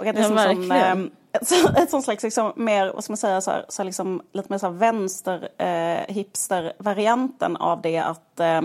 Och 0.02 0.08
att 0.08 0.16
det 0.16 0.22
är 0.22 0.32
ja, 0.32 0.54
som, 0.54 0.64
som 0.64 0.72
eh, 0.72 1.12
ett, 1.34 1.78
ett 1.78 1.90
sånt 1.90 2.04
slags 2.04 2.24
liksom, 2.24 2.54
mer, 2.56 2.92
vad 2.94 3.04
ska 3.04 3.12
man 3.12 3.18
säga, 3.18 3.42
så 3.42 3.52
här, 3.52 3.66
så 3.70 3.82
här 3.82 3.86
liksom, 3.86 4.22
lite 4.34 4.48
mer 4.50 4.58
så 4.58 4.66
här 4.66 4.74
vänster 4.74 5.50
eh, 5.58 6.16
hipster-varianten 6.16 7.58
av 7.58 7.82
det 7.82 7.98
att 7.98 8.40
eh, 8.40 8.62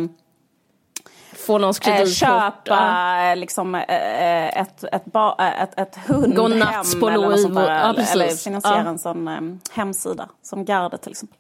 få 1.33 1.59
någons 1.59 1.79
kreditkort. 1.79 2.17
köpa 2.17 3.35
liksom, 3.35 3.75
eh, 3.75 4.61
ett, 4.61 4.85
ett, 4.85 5.05
ba, 5.05 5.37
ett, 5.39 5.79
ett 5.79 5.97
hundhem 5.97 7.01
på 7.01 7.09
eller 7.09 7.29
något 7.29 7.41
sånt 7.41 7.55
där. 7.55 7.75
Ja, 7.75 7.95
eller 8.13 8.29
finansiera 8.29 8.83
ja. 8.83 8.89
en 8.89 8.99
sån 8.99 9.29
um, 9.29 9.61
hemsida 9.73 10.29
som 10.43 10.65
Garde 10.65 10.99
till 10.99 11.11
exempel. 11.11 11.39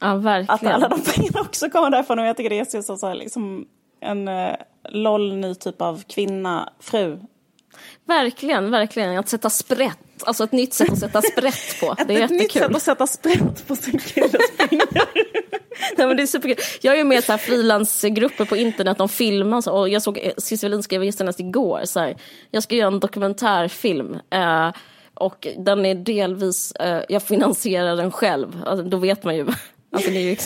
Ja, 0.00 0.14
verkligen. 0.14 0.74
Att 0.74 0.74
alla 0.74 0.88
de 0.88 1.00
pengarna 1.00 1.40
också 1.40 1.70
kommer 1.70 1.90
därifrån 1.90 2.18
och 2.18 2.26
jag 2.26 2.36
tycker 2.36 2.50
det 2.50 2.60
är 2.60 2.64
så, 2.64 2.82
så, 2.82 2.96
så 2.96 3.14
liksom 3.14 3.66
en 4.00 4.28
uh, 4.28 4.54
LOL 4.88 5.36
ny 5.36 5.54
typ 5.54 5.82
av 5.82 6.02
kvinna, 6.06 6.68
fru 6.80 7.18
Verkligen, 8.08 8.70
verkligen. 8.70 9.18
Att 9.18 9.28
sätta 9.28 9.50
sprätt. 9.50 9.98
Alltså 10.24 10.44
ett 10.44 10.52
nytt 10.52 10.74
sätt 10.74 10.92
att 10.92 10.98
sätta 10.98 11.22
sprätt 11.22 11.80
på. 11.80 11.94
Det 12.06 12.14
är 12.14 12.24
ett 12.24 12.30
jättekul. 12.30 12.38
nytt 12.38 12.52
sätt 12.52 12.66
att 12.72 12.82
sätta 12.82 13.06
sprätt 13.06 13.66
på 13.66 13.76
sin 13.76 13.98
killes 13.98 14.56
pengar. 14.56 14.88
Nej, 15.96 16.06
men 16.06 16.16
det 16.16 16.22
är 16.22 16.26
superkul. 16.26 16.64
Jag 16.80 16.94
är 16.94 16.98
ju 16.98 17.04
med 17.04 17.18
i 17.18 17.38
frilansgrupper 17.38 18.44
på 18.44 18.56
internet, 18.56 18.98
de 18.98 19.08
filmar 19.08 19.68
och 19.68 19.88
jag 19.88 20.02
såg 20.02 20.30
Cissi 20.38 20.66
Wallin 20.66 20.82
skrev 20.82 21.10
senast 21.10 21.40
igår 21.40 21.80
så 21.84 22.00
här, 22.00 22.16
jag 22.50 22.62
ska 22.62 22.74
göra 22.74 22.88
en 22.88 23.00
dokumentärfilm 23.00 24.18
eh, 24.30 24.72
och 25.14 25.46
den 25.58 25.86
är 25.86 25.94
delvis, 25.94 26.72
eh, 26.72 27.02
jag 27.08 27.22
finansierar 27.22 27.96
den 27.96 28.12
själv, 28.12 28.62
alltså, 28.66 28.84
då 28.84 28.96
vet 28.96 29.24
man 29.24 29.36
ju. 29.36 29.46
Alltså, 29.92 30.10
det 30.10 30.16
är 30.16 30.20
ju 30.20 30.36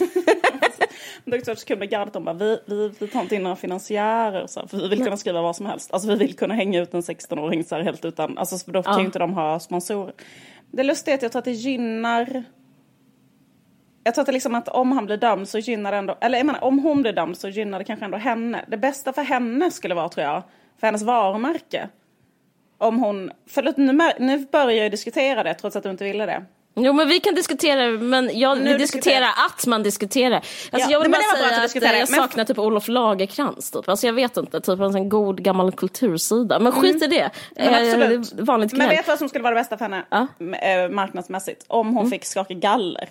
det 1.24 1.48
är 1.48 1.52
också 1.52 1.66
kul 1.66 1.78
med 1.78 1.90
gardet, 1.90 2.12
de 2.12 2.24
bara, 2.24 2.34
vi, 2.34 2.58
vi, 2.66 2.92
vi 2.98 3.08
tar 3.08 3.20
inte 3.20 3.34
in 3.34 3.42
några 3.42 3.56
finansiärer, 3.56 4.46
så 4.46 4.60
här, 4.60 4.66
för 4.66 4.76
vi 4.76 4.88
vill 4.88 5.04
kunna 5.04 5.16
skriva 5.16 5.42
vad 5.42 5.56
som 5.56 5.66
helst. 5.66 5.92
Alltså 5.92 6.08
vi 6.08 6.14
vill 6.14 6.36
kunna 6.36 6.54
hänga 6.54 6.80
ut 6.80 6.94
en 6.94 7.00
16-åring 7.00 7.64
så 7.64 7.74
här 7.74 7.82
helt 7.82 8.04
utan, 8.04 8.38
alltså 8.38 8.58
för 8.58 8.72
då 8.72 8.82
kan 8.82 8.98
ju 8.98 9.04
inte 9.04 9.18
de 9.18 9.34
ha 9.34 9.60
sponsorer. 9.60 10.14
Det 10.70 10.82
lustiga 10.82 11.14
är 11.14 11.18
att 11.18 11.22
jag 11.22 11.32
tror 11.32 11.38
att 11.38 11.44
det 11.44 11.52
gynnar 11.52 12.44
jag 14.04 14.14
tror 14.14 14.22
att, 14.22 14.32
liksom 14.34 14.54
att 14.54 14.68
om 14.68 14.92
han 14.92 15.06
blir 15.06 15.16
dömd 15.16 15.48
så 15.48 15.58
gynnar 15.58 15.92
det 15.92 15.98
ändå, 15.98 16.18
eller 16.20 16.38
jag 16.38 16.46
menar 16.46 16.64
om 16.64 16.78
hon 16.78 17.02
blir 17.02 17.12
dömd 17.12 17.36
så 17.36 17.48
gynnar 17.48 17.78
det 17.78 17.84
kanske 17.84 18.04
ändå 18.04 18.18
henne. 18.18 18.64
Det 18.68 18.76
bästa 18.76 19.12
för 19.12 19.22
henne 19.22 19.70
skulle 19.70 19.94
vara 19.94 20.08
tror 20.08 20.26
jag, 20.26 20.42
för 20.80 20.86
hennes 20.86 21.02
varumärke. 21.02 21.88
Om 22.78 22.98
hon, 22.98 23.30
för 23.46 23.74
nu, 23.76 24.12
nu 24.18 24.46
börjar 24.52 24.82
jag 24.82 24.90
diskutera 24.90 25.42
det 25.42 25.54
trots 25.54 25.76
att 25.76 25.82
du 25.82 25.90
inte 25.90 26.04
ville 26.04 26.26
det. 26.26 26.44
Jo 26.74 26.92
men 26.92 27.08
vi 27.08 27.20
kan 27.20 27.34
diskutera, 27.34 27.90
men 27.90 28.38
jag 28.38 28.56
vill 28.56 28.78
diskutera 28.78 29.26
att 29.28 29.66
man 29.66 29.82
diskuterar. 29.82 30.36
Alltså, 30.36 30.50
ja, 30.70 30.86
jag 30.90 31.00
vill 31.00 31.10
bara 31.10 31.22
säga 31.22 31.64
att, 31.64 31.76
att 31.76 31.98
jag 31.98 32.08
saknar 32.08 32.44
typ 32.44 32.58
Olof 32.58 32.88
Lagerkrans 32.88 33.70
typ. 33.70 33.88
Alltså 33.88 34.06
jag 34.06 34.14
vet 34.14 34.36
inte, 34.36 34.60
typ 34.60 34.80
en 34.80 34.92
sån 34.92 35.08
god 35.08 35.42
gammal 35.42 35.72
kultursida. 35.72 36.58
Men 36.58 36.72
skit 36.72 37.02
mm. 37.02 37.12
i 37.12 37.16
det. 37.16 37.30
Men 37.56 37.74
eh, 37.74 37.80
absolut. 37.80 38.32
Vanligt 38.32 38.72
men 38.72 38.88
vet 38.88 39.04
du 39.06 39.10
vad 39.10 39.18
som 39.18 39.28
skulle 39.28 39.44
vara 39.44 39.54
det 39.54 39.60
bästa 39.60 39.78
för 39.78 39.84
henne 39.84 40.04
ja? 40.10 40.26
Eh, 40.38 40.88
marknadsmässigt? 40.88 41.64
Om 41.68 41.86
hon 41.86 41.98
mm. 41.98 42.10
fick 42.10 42.24
skaka 42.24 42.54
galler. 42.54 43.08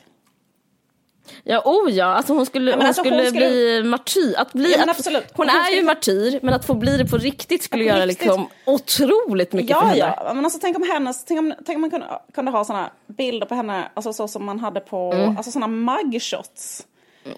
Ja, 1.43 1.61
oh 1.65 1.91
ja, 1.91 2.05
alltså 2.05 2.33
hon 2.33 2.45
skulle, 2.45 2.71
hon 2.71 2.81
alltså, 2.81 3.01
skulle, 3.01 3.15
hon 3.15 3.25
skulle 3.25 3.47
bli 3.47 3.83
martyr. 3.83 4.35
Att 4.37 4.53
bli, 4.53 4.75
ja, 4.77 4.85
absolut. 4.87 5.23
Hon, 5.33 5.49
hon 5.49 5.59
är 5.59 5.63
skulle... 5.63 5.77
ju 5.77 5.85
martyr, 5.85 6.39
men 6.41 6.53
att 6.53 6.65
få 6.65 6.73
bli 6.73 6.97
det 6.97 7.05
på 7.05 7.17
riktigt 7.17 7.63
skulle 7.63 7.83
på 7.83 7.87
göra 7.87 8.05
riktigt. 8.05 8.27
Liksom 8.27 8.47
otroligt 8.65 9.53
mycket 9.53 9.69
ja, 9.69 9.81
för 9.81 9.87
henne. 9.87 10.15
Ja, 10.17 10.33
men 10.33 10.45
alltså 10.45 10.59
tänk 10.61 10.77
om 10.77 10.83
hennes, 10.83 11.25
tänk 11.25 11.39
om, 11.39 11.53
tänk 11.65 11.75
om 11.75 11.81
man 11.81 11.89
kunde, 11.89 12.07
kunde 12.33 12.51
ha 12.51 12.65
såna 12.65 12.91
bilder 13.07 13.47
på 13.47 13.55
henne, 13.55 13.91
alltså 13.93 14.13
så 14.13 14.27
som 14.27 14.45
man 14.45 14.59
hade 14.59 14.79
på, 14.79 15.11
mm. 15.13 15.37
alltså 15.37 15.51
såna 15.51 15.67
mugshots. 15.67 16.85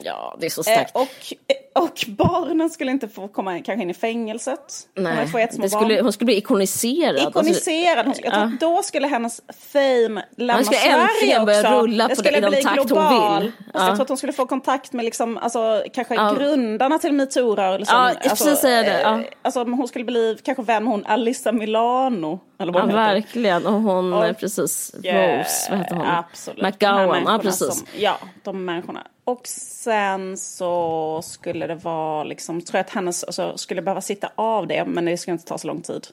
Ja, 0.02 0.38
det 0.40 0.46
är 0.46 0.50
så 0.50 0.64
starkt. 0.64 0.96
Eh, 0.96 1.02
och, 1.02 1.84
och 1.84 2.06
barnen 2.08 2.70
skulle 2.70 2.92
inte 2.92 3.08
få 3.08 3.28
komma 3.28 3.60
kanske 3.60 3.84
in 3.84 3.90
i 3.90 3.94
fängelset. 3.94 4.88
Nej, 4.96 5.28
det 5.58 5.70
skulle, 5.70 6.02
hon 6.02 6.14
skulle 6.14 6.26
bli 6.26 6.38
ikoniserad. 6.38 7.30
Ikoniserad. 7.30 8.06
Hon, 8.06 8.16
jag 8.24 8.34
tror, 8.34 8.44
ja. 8.44 8.52
Då 8.60 8.84
skulle 8.84 9.08
hennes 9.08 9.42
fame 9.72 10.26
lämna 10.38 10.64
Sverige 10.64 10.96
också. 10.96 10.98
Hon 10.98 11.04
skulle 11.04 11.04
äntligen 11.04 11.46
börja 11.46 11.82
rulla 11.82 12.10
på 12.10 12.22
det, 12.22 12.38
i 12.38 12.42
den 12.42 12.64
takt 12.64 12.88
global. 12.88 13.34
hon 13.34 13.42
vill. 13.42 13.52
Ja. 13.74 13.88
Jag 13.88 13.96
tror 13.96 14.02
att 14.02 14.10
hon 14.10 14.18
skulle 14.18 14.34
få 14.34 14.46
kontakt 14.46 14.94
med 14.94 15.06
liksom, 15.06 15.38
alltså, 15.38 15.84
kanske 15.94 16.16
ja. 16.16 16.34
grundarna 16.34 17.00
till 17.00 17.14
metoo-rörelsen. 17.14 17.96
Ja, 17.96 18.30
alltså, 18.30 18.56
säga 18.56 18.82
det. 18.84 19.02
Ja. 19.02 19.20
Eh, 19.20 19.26
alltså, 19.42 19.64
hon 19.64 19.88
skulle 19.88 20.06
bli 20.06 20.38
kanske 20.44 20.64
med 20.64 20.84
hon 20.84 21.06
Alissa 21.06 21.52
Milano. 21.52 22.40
Eller 22.60 22.74
vad 22.74 22.82
ja, 22.82 22.96
verkligen. 22.96 23.66
Och 23.66 23.82
hon, 23.82 24.14
och, 24.14 24.38
precis, 24.38 24.96
yeah, 25.04 25.40
Rose, 25.40 25.68
vad 25.70 25.80
heter 25.80 25.96
hon? 25.96 26.06
Absolut. 26.06 26.62
McGowan, 26.62 27.24
ja 27.28 27.40
precis. 27.42 27.78
Som, 27.78 27.88
ja, 27.98 28.18
de 28.44 28.66
människorna. 28.66 29.08
Och 29.26 29.48
sen 29.48 30.38
så 30.38 31.22
skulle 31.24 31.68
det 31.68 31.76
vara 31.76 32.24
liksom, 32.24 32.62
tror 32.62 32.78
jag 32.78 32.86
att 32.86 32.90
hennes, 32.90 33.24
alltså, 33.24 33.58
skulle 33.58 33.82
behöva 33.82 34.02
sitta 34.02 34.32
av 34.36 34.68
det, 34.68 34.86
men 34.86 35.06
det 35.06 35.18
skulle 35.18 35.34
inte 35.34 35.46
ta 35.46 35.58
så 35.58 35.68
lång 35.68 35.82
tid. 35.82 36.08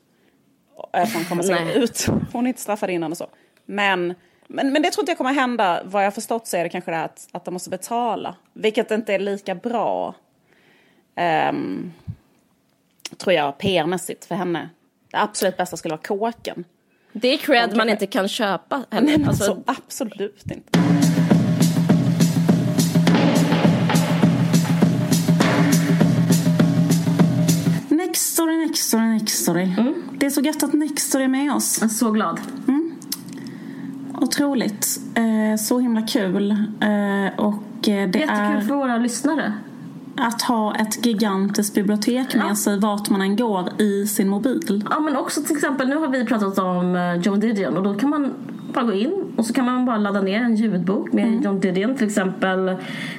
För 0.92 1.14
hon 1.14 1.24
kommer 1.24 1.42
säkert 1.42 1.76
ut. 1.76 2.06
Hon 2.32 2.46
är 2.46 2.48
inte 2.48 2.60
straffad 2.60 2.90
innan 2.90 3.10
och 3.10 3.18
så. 3.18 3.26
Men, 3.66 4.14
men, 4.46 4.72
men 4.72 4.82
det 4.82 4.90
tror 4.90 5.02
inte 5.02 5.10
jag 5.10 5.18
kommer 5.18 5.32
hända. 5.32 5.82
Vad 5.84 6.04
jag 6.04 6.14
förstått 6.14 6.46
så 6.46 6.56
är 6.56 6.62
det 6.62 6.68
kanske 6.68 6.90
det 6.90 7.02
att, 7.02 7.28
att 7.32 7.44
de 7.44 7.54
måste 7.54 7.70
betala. 7.70 8.36
Vilket 8.52 8.90
inte 8.90 9.14
är 9.14 9.18
lika 9.18 9.54
bra. 9.54 10.14
Um, 11.50 11.92
tror 13.16 13.32
jag 13.32 13.58
PR-mässigt 13.58 14.24
för 14.24 14.34
henne. 14.34 14.68
Det 15.10 15.16
absolut 15.16 15.56
bästa 15.56 15.76
skulle 15.76 15.92
vara 15.92 16.02
kåken. 16.02 16.64
Det 17.12 17.28
är 17.28 17.36
cred 17.36 17.76
man 17.76 17.88
inte 17.88 18.06
kan 18.06 18.28
köpa 18.28 18.84
heller. 18.90 19.18
Nej, 19.18 19.28
alltså, 19.28 19.62
absolut 19.66 20.44
inte. 20.50 20.99
Gött 30.50 30.62
att 30.62 30.72
Nextory 30.72 31.24
är 31.24 31.28
med 31.28 31.52
oss. 31.52 31.78
Jag 31.80 31.90
är 31.90 31.94
så 31.94 32.10
glad. 32.10 32.40
Mm. 32.68 32.92
Otroligt. 34.20 35.00
Eh, 35.14 35.58
så 35.58 35.78
himla 35.78 36.02
kul. 36.02 36.50
Eh, 36.50 37.38
och 37.38 37.62
det 37.80 37.90
Jättekul 37.90 38.28
är... 38.28 38.60
för 38.60 38.74
våra 38.74 38.98
lyssnare 38.98 39.52
att 40.16 40.42
ha 40.42 40.74
ett 40.74 41.06
gigantiskt 41.06 41.74
bibliotek 41.74 42.34
med 42.34 42.46
ja. 42.50 42.54
sig 42.54 42.78
vart 42.78 43.10
man 43.10 43.20
än 43.20 43.36
går 43.36 43.80
i 43.80 44.06
sin 44.06 44.28
mobil. 44.28 44.84
Ja 44.90 45.00
men 45.00 45.16
också 45.16 45.42
till 45.42 45.56
exempel, 45.56 45.88
nu 45.88 45.96
har 45.96 46.08
vi 46.08 46.24
pratat 46.24 46.58
om 46.58 46.96
eh, 46.96 47.14
John 47.14 47.40
Didion 47.40 47.76
och 47.76 47.82
då 47.82 47.94
kan 47.94 48.10
man 48.10 48.32
bara 48.72 48.84
gå 48.84 48.92
in 48.92 49.19
och 49.40 49.46
så 49.46 49.52
kan 49.52 49.64
man 49.64 49.84
bara 49.84 49.98
ladda 49.98 50.20
ner 50.20 50.42
en 50.42 50.54
ljudbok 50.54 51.12
med 51.12 51.24
mm. 51.24 51.42
John 51.42 51.60
Didion 51.60 51.96
till 51.96 52.06
exempel 52.06 52.68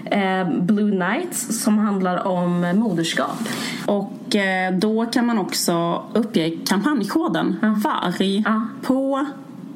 eh, 0.05 0.49
Blue 0.61 0.91
Nights 0.91 1.63
som 1.63 1.77
handlar 1.77 2.27
om 2.27 2.71
moderskap. 2.75 3.37
Och 3.85 4.35
eh, 4.35 4.73
då 4.73 5.05
kan 5.05 5.25
man 5.25 5.37
också 5.37 6.03
uppge 6.13 6.51
kampanjkoden 6.67 7.55
ja. 7.61 7.75
VARG 7.83 8.43
ja. 8.45 8.67
på 8.81 9.25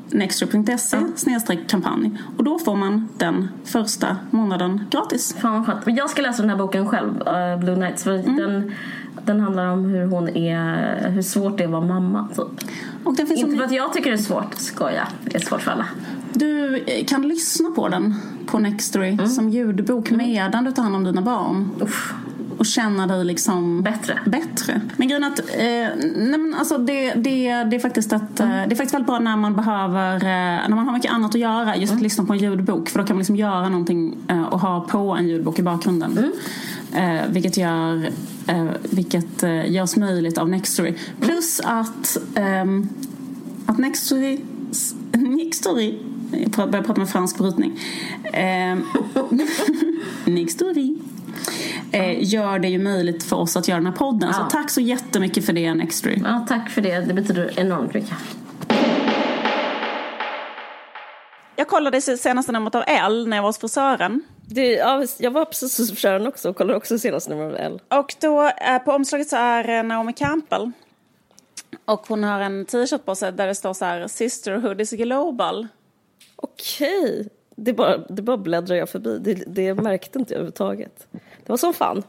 nextry.se 0.09 0.97
snedstreck 1.15 1.67
kampanj. 1.67 2.11
Och 2.37 2.43
då 2.43 2.59
får 2.59 2.75
man 2.75 3.09
den 3.17 3.47
första 3.63 4.17
månaden 4.31 4.87
gratis. 4.89 5.35
Fan 5.39 5.53
vad 5.53 5.65
skönt. 5.65 5.97
Jag 5.97 6.09
ska 6.09 6.21
läsa 6.21 6.41
den 6.41 6.49
här 6.49 6.57
boken 6.57 6.87
själv, 6.87 7.09
uh, 7.27 7.59
Blue 7.59 7.75
Nights. 7.75 8.03
För 8.03 8.13
mm. 8.13 8.35
den, 8.35 8.71
den 9.25 9.39
handlar 9.39 9.67
om 9.67 9.85
hur 9.85 10.05
hon 10.05 10.29
är, 10.29 11.09
hur 11.09 11.21
svårt 11.21 11.57
det 11.57 11.63
är 11.63 11.65
att 11.65 11.71
vara 11.71 11.85
mamma 11.85 12.27
typ. 12.35 12.69
Inte 13.07 13.57
för 13.57 13.63
att 13.63 13.71
jag 13.71 13.93
tycker 13.93 14.11
det 14.11 14.15
är 14.15 14.21
svårt, 14.21 14.53
skoja. 14.55 15.07
Det 15.23 15.35
är 15.35 15.39
svårt 15.39 15.61
för 15.61 15.71
alla. 15.71 15.85
Du 16.33 16.83
kan 17.07 17.27
lyssna 17.27 17.69
på 17.71 17.89
den 17.89 18.15
på 18.45 18.59
Nextory 18.59 19.09
mm. 19.09 19.27
som 19.27 19.49
ljudbok 19.49 20.11
medan 20.11 20.63
du 20.63 20.71
tar 20.71 20.83
hand 20.83 20.95
om 20.95 21.03
dina 21.03 21.21
barn. 21.21 21.69
Uff 21.79 22.13
och 22.57 22.65
känna 22.65 23.07
dig 23.07 23.25
liksom 23.25 23.83
bättre. 23.83 24.19
bättre. 24.25 24.81
Men 24.97 25.07
grejen 25.07 25.23
att, 25.23 25.39
eh, 25.39 25.65
nej 26.15 26.39
men 26.39 26.55
alltså 26.59 26.77
det, 26.77 27.13
det, 27.13 27.63
det 27.63 27.75
är 27.75 27.79
faktiskt 27.79 28.13
att, 28.13 28.39
mm. 28.39 28.69
det 28.69 28.75
är 28.75 28.75
faktiskt 28.75 28.93
väldigt 28.93 29.07
bra 29.07 29.19
när 29.19 29.37
man 29.37 29.55
behöver, 29.55 30.15
eh, 30.15 30.69
när 30.69 30.75
man 30.75 30.85
har 30.85 30.93
mycket 30.93 31.11
annat 31.11 31.35
att 31.35 31.41
göra, 31.41 31.75
just 31.75 31.91
mm. 31.91 31.97
att 31.97 32.03
lyssna 32.03 32.25
på 32.25 32.33
en 32.33 32.39
ljudbok. 32.39 32.89
För 32.89 32.99
då 32.99 33.05
kan 33.05 33.15
man 33.15 33.19
liksom 33.19 33.35
göra 33.35 33.69
någonting 33.69 34.17
eh, 34.27 34.43
och 34.43 34.59
ha 34.59 34.81
på 34.81 35.11
en 35.11 35.27
ljudbok 35.27 35.59
i 35.59 35.63
bakgrunden. 35.63 36.11
Mm. 36.11 36.31
Eh, 36.95 37.27
vilket 37.29 37.57
gör 37.57 38.09
eh, 38.47 38.65
vilket 38.81 39.43
eh, 39.43 39.71
görs 39.71 39.95
möjligt 39.95 40.37
av 40.37 40.49
Nextory. 40.49 40.93
Plus 41.21 41.61
att, 41.63 42.17
ehm, 42.35 42.89
att 43.65 43.77
Nextory, 43.77 44.39
Nextory 45.11 45.97
jag 46.57 46.71
börjar 46.71 46.83
prata 46.83 46.99
med 46.99 47.09
fransk 47.09 47.37
brytning. 47.37 47.79
Eh, 48.23 48.77
Nextory 50.25 50.97
eh, 51.91 52.33
gör 52.33 52.59
det 52.59 52.67
ju 52.67 52.79
möjligt 52.79 53.23
för 53.23 53.35
oss 53.35 53.57
att 53.57 53.67
göra 53.67 53.79
den 53.79 53.87
här 53.87 53.93
podden. 53.93 54.29
Ja. 54.33 54.33
Så 54.33 54.57
tack 54.57 54.69
så 54.69 54.81
jättemycket 54.81 55.45
för 55.45 55.53
det 55.53 55.73
Nextory. 55.73 56.21
Ja, 56.23 56.45
tack 56.47 56.69
för 56.69 56.81
det. 56.81 56.99
Det 56.99 57.13
betyder 57.13 57.59
enormt 57.59 57.93
mycket. 57.93 58.17
Jag 61.55 61.67
kollade 61.67 62.01
senaste 62.01 62.51
numret 62.51 62.75
av 62.75 62.83
L 62.87 63.27
när 63.27 63.37
jag 63.37 63.43
var 63.43 63.49
hos 63.49 63.57
frisören. 63.57 64.21
Det, 64.47 64.71
ja, 64.71 65.05
jag 65.17 65.31
var 65.31 65.45
precis 65.45 65.77
hos 65.77 65.89
frisören 65.89 66.27
också 66.27 66.49
och 66.49 66.55
kollade 66.55 66.77
också 66.77 66.99
senaste 66.99 67.29
numret 67.29 67.49
av 67.49 67.55
L. 67.55 67.81
Och 67.87 68.15
då 68.21 68.43
eh, 68.43 68.79
på 68.85 68.91
omslaget 68.91 69.29
så 69.29 69.35
är 69.35 69.83
Naomi 69.83 70.13
Campbell. 70.13 70.71
Och 71.85 72.07
hon 72.07 72.23
har 72.23 72.39
en 72.39 72.65
t-shirt 72.65 73.05
på 73.05 73.15
sig 73.15 73.31
där 73.31 73.47
det 73.47 73.55
står 73.55 73.73
så 73.73 73.85
här 73.85 74.07
Sisterhood 74.07 74.81
is 74.81 74.91
global. 74.91 75.67
Okej. 76.35 77.29
Det 77.55 77.73
bara, 77.73 77.97
det 77.97 78.21
bara 78.21 78.37
bläddrar 78.37 78.75
jag 78.75 78.89
förbi. 78.89 79.17
Det, 79.19 79.43
det 79.47 79.73
märkte 79.73 80.19
inte 80.19 80.33
jag 80.33 80.37
överhuvudtaget. 80.37 81.07
Det 81.11 81.49
var 81.49 81.57
som 81.57 81.73
fan. 81.73 82.03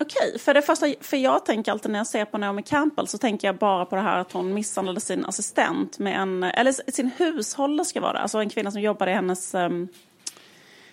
Okej, 0.00 0.38
för 0.38 0.54
det 0.54 0.62
första, 0.62 0.86
för 1.00 1.16
jag 1.16 1.44
tänker 1.44 1.72
alltid 1.72 1.90
när 1.90 1.98
jag 1.98 2.06
ser 2.06 2.24
på 2.24 2.38
Naomi 2.38 2.62
Campbell 2.62 3.08
så 3.08 3.18
tänker 3.18 3.48
jag 3.48 3.56
bara 3.56 3.84
på 3.84 3.96
det 3.96 4.02
här 4.02 4.18
att 4.18 4.32
hon 4.32 4.54
misshandlade 4.54 5.00
sin 5.00 5.24
assistent 5.24 5.98
med 5.98 6.20
en, 6.20 6.42
eller 6.42 6.90
sin 6.92 7.10
hushållerska 7.16 8.00
var 8.00 8.12
det, 8.12 8.18
alltså 8.18 8.38
en 8.38 8.48
kvinna 8.48 8.70
som 8.70 8.80
jobbade 8.80 9.10
i 9.10 9.14
hennes 9.14 9.54
um, 9.54 9.88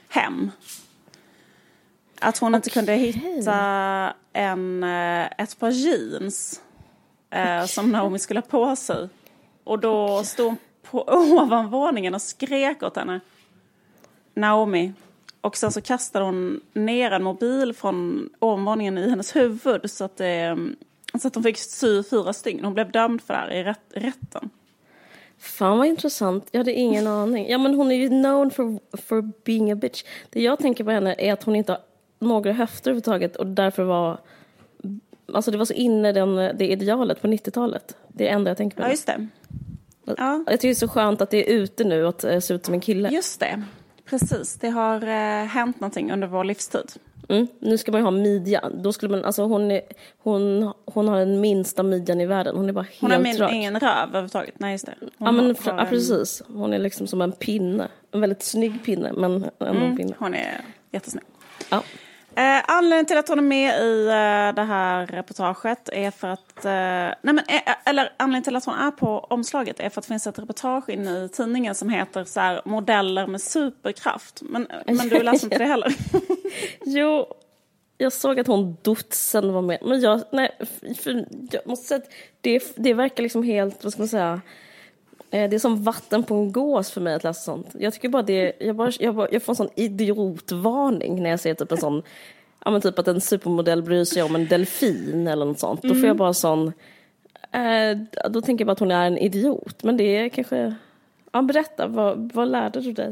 hem. 0.10 0.52
Att 2.20 2.38
hon 2.38 2.50
okay. 2.50 2.58
inte 2.58 2.70
kunde 2.70 2.94
hitta 2.94 4.14
en, 4.34 4.84
eh, 4.84 5.26
ett 5.38 5.60
par 5.60 5.70
jeans 5.70 6.62
eh, 7.30 7.42
okay. 7.42 7.68
som 7.68 7.92
Naomi 7.92 8.20
skulle 8.20 8.40
ha 8.40 8.48
på 8.48 8.76
sig. 8.76 9.10
Och 9.64 9.80
då 9.80 10.14
okay. 10.14 10.26
stod 10.26 10.46
hon 10.46 10.58
på 10.82 11.04
ovanvåningen 11.42 12.16
och 12.16 12.22
skrek 12.22 12.84
åt 12.84 12.96
henne. 12.96 13.20
Naomi, 14.34 14.94
och 15.42 15.58
sen 15.58 15.72
så 15.72 15.82
kastade 15.82 16.26
hon 16.26 16.62
ner 16.74 17.12
en 17.12 17.24
mobil 17.24 17.74
från 17.74 18.30
ovanvåningen 18.40 18.98
i 18.98 19.10
hennes 19.10 19.36
huvud 19.36 19.92
så 19.92 20.04
att, 20.04 20.18
det, 20.18 20.58
så 21.22 21.28
att 21.28 21.36
hon 21.36 21.44
fick 21.44 21.58
sy 21.58 22.04
fyra 22.04 22.34
stygn. 22.34 22.66
Hon 22.66 22.74
blev 22.74 22.92
dömd 22.92 23.22
för 23.22 23.34
det 23.34 23.40
här 23.40 23.52
i 23.52 23.64
rätt, 23.64 23.82
rätten. 23.90 24.50
Fan 25.38 25.78
vad 25.78 25.88
intressant. 25.88 26.48
Jag 26.52 26.60
hade 26.60 26.74
ingen 26.74 27.08
aning. 27.08 27.50
Ja 27.50 27.58
men 27.58 27.74
hon 27.74 27.92
är 27.92 27.96
ju 27.96 28.10
known 28.10 28.52
for, 28.52 28.80
for 28.98 29.32
being 29.46 29.72
a 29.72 29.76
bitch. 29.76 30.04
Det 30.30 30.42
jag 30.42 30.60
tänker 30.60 30.84
på 30.84 30.92
henne 30.92 31.16
är 31.18 31.34
att 31.34 31.44
hon 31.44 31.56
inte 31.56 31.72
har 31.72 31.82
några 32.20 32.52
höfter 32.52 32.92
överhuvudtaget 32.92 33.36
och 33.36 33.48
därför 33.48 33.84
var 33.84 34.20
Alltså 35.34 35.52
det 35.52 35.58
var 35.58 35.66
så 35.66 35.74
inne 35.74 36.12
den, 36.12 36.36
det 36.36 36.68
idealet 36.68 37.22
på 37.22 37.28
90-talet. 37.28 37.96
Det 38.08 38.24
är 38.24 38.28
det 38.28 38.36
enda 38.36 38.50
jag 38.50 38.58
tänker 38.58 38.78
på. 38.78 38.84
Ja 38.84 38.90
just 38.90 39.06
det. 39.06 39.28
Ja. 40.06 40.44
Jag 40.48 40.60
tycker 40.60 40.68
det 40.68 40.74
är 40.74 40.76
så 40.76 40.88
skönt 40.88 41.22
att 41.22 41.30
det 41.30 41.50
är 41.50 41.54
ute 41.54 41.84
nu 41.84 42.08
att 42.08 42.24
eh, 42.24 42.40
se 42.40 42.54
ut 42.54 42.66
som 42.66 42.74
en 42.74 42.82
kille. 42.82 43.10
Just 43.10 43.40
det. 43.40 43.64
Precis, 44.12 44.56
det 44.56 44.70
har 44.70 45.02
eh, 45.02 45.46
hänt 45.46 45.80
någonting 45.80 46.12
under 46.12 46.28
vår 46.28 46.44
livstid. 46.44 46.92
Mm. 47.30 47.48
Nu 47.60 47.78
ska 47.78 47.92
man 47.92 48.02
ju 48.02 48.04
ha 48.04 48.12
midja. 48.12 48.70
Då 48.70 48.94
skulle 48.94 49.12
man, 49.12 49.26
alltså 49.26 49.44
hon, 49.44 49.72
är, 49.72 49.82
hon, 50.18 50.74
hon 50.86 51.08
har 51.08 51.20
den 51.20 51.42
minsta 51.42 51.84
midjan 51.84 52.22
i 52.22 52.26
världen. 52.26 52.56
Hon 52.56 52.70
är 52.70 52.74
bara 52.74 52.82
helt 52.82 53.02
Hon 53.02 53.12
har 53.12 53.20
min, 53.20 53.50
ingen 53.50 53.80
röv 53.80 54.10
överhuvudtaget. 54.10 54.60
Nej, 54.60 54.72
just 54.72 54.86
det. 54.86 54.94
Hon 55.00 55.10
ja, 55.18 55.32
men, 55.32 55.46
har 55.46 55.78
ja, 55.78 55.86
precis. 55.90 56.44
Hon 56.48 56.74
är 56.74 56.80
liksom 56.80 57.08
som 57.08 57.22
en 57.22 57.32
pinne. 57.32 57.88
En 58.12 58.22
väldigt 58.22 58.44
snygg 58.44 58.84
pinne, 58.86 59.14
men 59.14 59.34
ändå 59.34 59.66
mm, 59.66 59.84
en 59.84 59.98
pinne. 59.98 60.16
Hon 60.20 60.34
är 60.34 60.62
jättesnygg. 60.92 61.26
Ja. 61.70 61.84
Eh, 62.36 62.62
anledningen 62.68 63.06
till 63.06 63.18
att 63.18 63.28
hon 63.28 63.40
är 63.40 63.44
med 63.44 63.82
i 63.84 64.06
eh, 64.08 64.56
det 64.56 64.64
här 64.64 65.08
reportaget 65.08 65.90
är 65.90 66.12
för 66.12 66.28
att... 66.28 66.66
Eh, 66.66 66.72
nej 66.72 67.16
men, 67.22 67.40
eh, 67.40 67.56
eh, 67.56 67.76
eller 67.86 68.14
anledningen 68.18 68.44
till 68.44 68.56
att 68.56 68.66
hon 68.66 68.76
är 68.76 68.92
på 68.92 69.20
omslaget 69.20 69.80
är 69.80 69.90
för 69.90 70.02
att 70.02 70.06
det 70.06 70.08
finns 70.08 70.28
ett 70.28 70.40
reportage 70.40 70.90
inne 70.90 71.24
i 71.26 71.30
tidningen 71.30 71.76
som 71.76 71.90
heter 71.90 72.24
så 72.24 72.40
här, 72.40 72.62
Modeller 72.66 73.28
med 73.28 73.42
superkraft. 73.42 74.42
Men, 74.42 74.68
eh, 74.68 74.78
men 74.86 75.10
du 75.10 75.24
läser 75.24 75.46
inte 75.46 75.58
det 75.58 75.66
heller? 75.66 75.96
jo, 76.86 77.26
jag 77.98 78.14
såg 78.14 78.40
att 78.40 78.48
hon 78.48 78.78
Dotsen 78.82 79.54
var 79.54 79.62
med. 79.62 79.80
Men 79.82 80.02
jag, 80.02 80.22
nej, 80.32 80.58
för, 81.00 81.26
jag 81.52 81.68
måste 81.68 81.88
säga 81.88 81.98
att 81.98 82.12
det, 82.42 82.74
det 82.76 82.94
verkar 82.94 83.24
liksom 83.24 83.44
helt, 83.44 83.84
vad 83.84 83.94
ska 83.94 84.02
man 84.02 84.10
säga, 84.10 84.42
det 85.32 85.54
är 85.54 85.60
som 85.60 85.84
vatten 85.84 86.24
på 86.24 86.36
en 86.36 86.52
gås 86.52 86.92
för 86.92 87.02
mig 87.02 87.14
att 87.14 87.24
läsa 87.24 87.42
sånt. 87.42 87.68
Jag 87.80 87.94
tycker 87.94 88.10
bara 88.10 88.22
det, 88.22 88.54
jag, 88.60 88.76
bara, 88.76 88.92
jag, 89.00 89.16
bara, 89.16 89.28
jag 89.32 89.44
får 89.44 89.52
en 89.52 89.56
sån 89.56 89.70
idiotvarning 89.76 91.24
när 91.24 91.30
jag 91.30 91.40
ser 91.40 91.54
typ 91.54 91.72
en 91.72 91.78
sån, 91.78 92.04
ja 92.66 92.72
men 92.72 92.82
typ 92.82 93.00
att 93.00 93.08
en 93.08 93.22
supermodell 93.22 93.84
bryr 93.84 94.04
sig 94.04 94.24
om 94.24 94.36
en 94.36 94.48
delfin 94.48 95.28
eller 95.28 95.46
något 95.46 95.60
sånt. 95.60 95.84
Mm. 95.84 95.96
Då 95.96 96.00
får 96.00 96.08
jag 96.08 96.16
mm. 96.16 96.18
bara 96.18 96.34
sån, 96.34 96.68
eh, 97.52 98.30
då 98.30 98.42
tänker 98.42 98.62
jag 98.62 98.68
bara 98.68 98.72
att 98.72 98.80
hon 98.80 98.92
är 98.92 99.08
en 99.08 99.18
idiot. 99.18 99.84
Men 99.84 99.98
det 99.98 100.04
är 100.04 100.30
kanske, 100.30 100.76
ja 101.32 101.42
berätta, 101.42 101.88
vad, 101.88 102.32
vad 102.34 102.48
lärde 102.48 102.82
du 102.82 102.94
dig? 102.94 103.08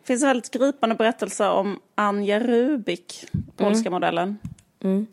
Det 0.00 0.06
finns 0.06 0.22
en 0.22 0.28
väldigt 0.28 0.50
gripande 0.50 0.94
berättelse 0.94 1.48
om 1.48 1.80
Anja 1.94 2.40
Rubik, 2.40 3.26
polska 3.56 3.88
mm. 3.88 3.92
modellen. 3.92 4.38
Mm. 4.80 5.06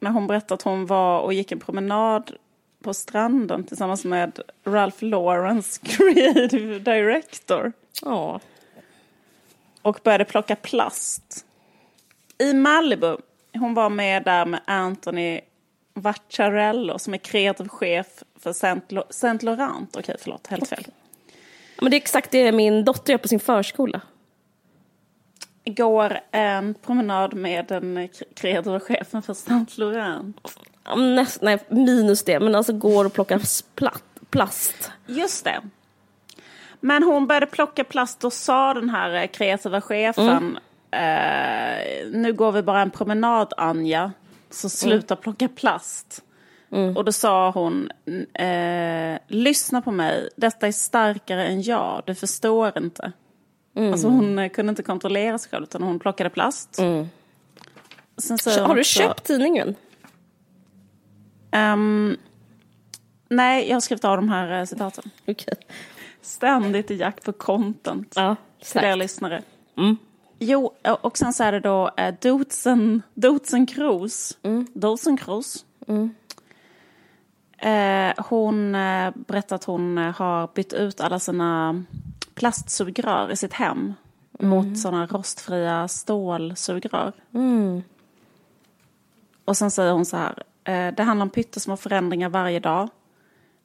När 0.00 0.10
hon 0.10 0.26
berättade 0.26 0.54
att 0.54 0.62
hon 0.62 0.86
var 0.86 1.20
och 1.20 1.32
gick 1.32 1.52
en 1.52 1.60
promenad 1.60 2.32
på 2.82 2.94
stranden 2.94 3.64
tillsammans 3.64 4.04
med 4.04 4.40
Ralph 4.64 5.04
Lawrence, 5.04 5.80
creative 5.84 6.78
director. 6.78 7.72
Ja. 8.02 8.40
Och 9.82 10.00
började 10.04 10.24
plocka 10.24 10.56
plast. 10.56 11.46
I 12.38 12.54
Malibu, 12.54 13.16
hon 13.54 13.74
var 13.74 13.90
med 13.90 14.24
där 14.24 14.46
med 14.46 14.60
Anthony 14.64 15.40
Vacciarello 15.94 16.98
som 16.98 17.14
är 17.14 17.18
kreativ 17.18 17.68
chef 17.68 18.06
för 18.36 18.52
Saint 19.12 19.42
Laurent. 19.42 19.96
Okej, 19.96 20.16
förlåt, 20.20 20.46
helt 20.46 20.68
fel. 20.68 20.84
Men 21.80 21.90
det 21.90 21.96
är 21.96 22.00
exakt 22.00 22.30
det 22.30 22.52
min 22.52 22.84
dotter 22.84 23.12
gör 23.12 23.18
på 23.18 23.28
sin 23.28 23.40
förskola. 23.40 24.00
Går 25.64 26.20
en 26.30 26.74
promenad 26.74 27.34
med 27.34 27.66
den 27.66 28.08
kreativa 28.34 28.80
chefen 28.80 29.22
för 29.22 29.34
Saint 29.34 29.78
Laurent. 29.78 30.36
Näst, 30.96 31.42
nej, 31.42 31.58
minus 31.68 32.24
det, 32.24 32.40
men 32.40 32.54
alltså 32.54 32.72
går 32.72 33.04
och 33.04 33.12
plockar 33.12 33.40
plast. 34.30 34.90
Just 35.06 35.44
det. 35.44 35.60
Men 36.80 37.02
hon 37.02 37.26
började 37.26 37.46
plocka 37.46 37.84
plast 37.84 38.24
och 38.24 38.32
sa 38.32 38.74
den 38.74 38.90
här 38.90 39.14
eh, 39.14 39.26
kreativa 39.26 39.80
chefen 39.80 40.58
mm. 40.90 42.06
eh, 42.10 42.20
Nu 42.20 42.32
går 42.32 42.52
vi 42.52 42.62
bara 42.62 42.82
en 42.82 42.90
promenad 42.90 43.52
Anja, 43.56 44.12
så 44.50 44.68
sluta 44.68 45.14
mm. 45.14 45.22
plocka 45.22 45.48
plast. 45.48 46.22
Mm. 46.72 46.96
Och 46.96 47.04
då 47.04 47.12
sa 47.12 47.50
hon 47.50 47.90
eh, 48.34 49.18
Lyssna 49.28 49.82
på 49.82 49.90
mig, 49.90 50.28
detta 50.36 50.66
är 50.66 50.72
starkare 50.72 51.46
än 51.46 51.62
jag, 51.62 52.02
du 52.06 52.14
förstår 52.14 52.78
inte. 52.78 53.12
Mm. 53.76 53.92
Alltså 53.92 54.08
hon 54.08 54.38
eh, 54.38 54.48
kunde 54.48 54.70
inte 54.70 54.82
kontrollera 54.82 55.38
sig 55.38 55.50
själv 55.50 55.62
utan 55.62 55.82
hon 55.82 55.98
plockade 55.98 56.30
plast. 56.30 56.78
Mm. 56.78 57.08
Har 58.46 58.74
du 58.74 58.80
också, 58.80 58.98
köpt 58.98 59.24
tidningen? 59.24 59.74
Um, 61.52 62.16
nej, 63.28 63.68
jag 63.68 63.76
har 63.76 63.80
skrivit 63.80 64.04
av 64.04 64.16
de 64.16 64.28
här 64.28 64.60
uh, 64.60 64.64
citaten. 64.64 65.10
Okay. 65.26 65.54
Ständigt 66.20 66.90
i 66.90 66.96
jakt 66.96 67.24
på 67.24 67.32
content. 67.32 68.12
Ja, 68.16 68.36
till 68.72 68.84
er 68.84 68.96
lyssnare. 68.96 69.42
Mm. 69.76 69.96
Jo, 70.38 70.72
och 71.00 71.18
sen 71.18 71.32
så 71.32 71.44
är 71.44 71.52
det 71.52 71.60
då 71.60 71.90
uh, 72.00 72.14
Dotsen, 72.20 73.02
Dotsen 73.14 73.66
Kroos. 73.66 74.38
Mm. 74.42 74.66
Dotsen 74.74 75.16
Kroos. 75.16 75.64
Mm. 75.86 76.14
Uh, 77.64 78.24
hon 78.28 78.74
uh, 78.74 79.12
berättar 79.14 79.56
att 79.56 79.64
hon 79.64 79.98
uh, 79.98 80.14
har 80.14 80.48
bytt 80.54 80.72
ut 80.72 81.00
alla 81.00 81.18
sina 81.18 81.84
plastsugrör 82.34 83.32
i 83.32 83.36
sitt 83.36 83.52
hem 83.52 83.94
mm. 84.38 84.50
mot 84.50 84.78
sådana 84.78 85.06
rostfria 85.06 85.88
stålsugrör. 85.88 87.12
Mm. 87.34 87.82
Och 89.44 89.56
sen 89.56 89.70
säger 89.70 89.92
hon 89.92 90.06
så 90.06 90.16
här, 90.16 90.34
Eh, 90.34 90.51
det 90.64 91.02
handlar 91.02 91.22
om 91.22 91.30
pyttesmå 91.30 91.76
förändringar 91.76 92.28
varje 92.28 92.60
dag. 92.60 92.88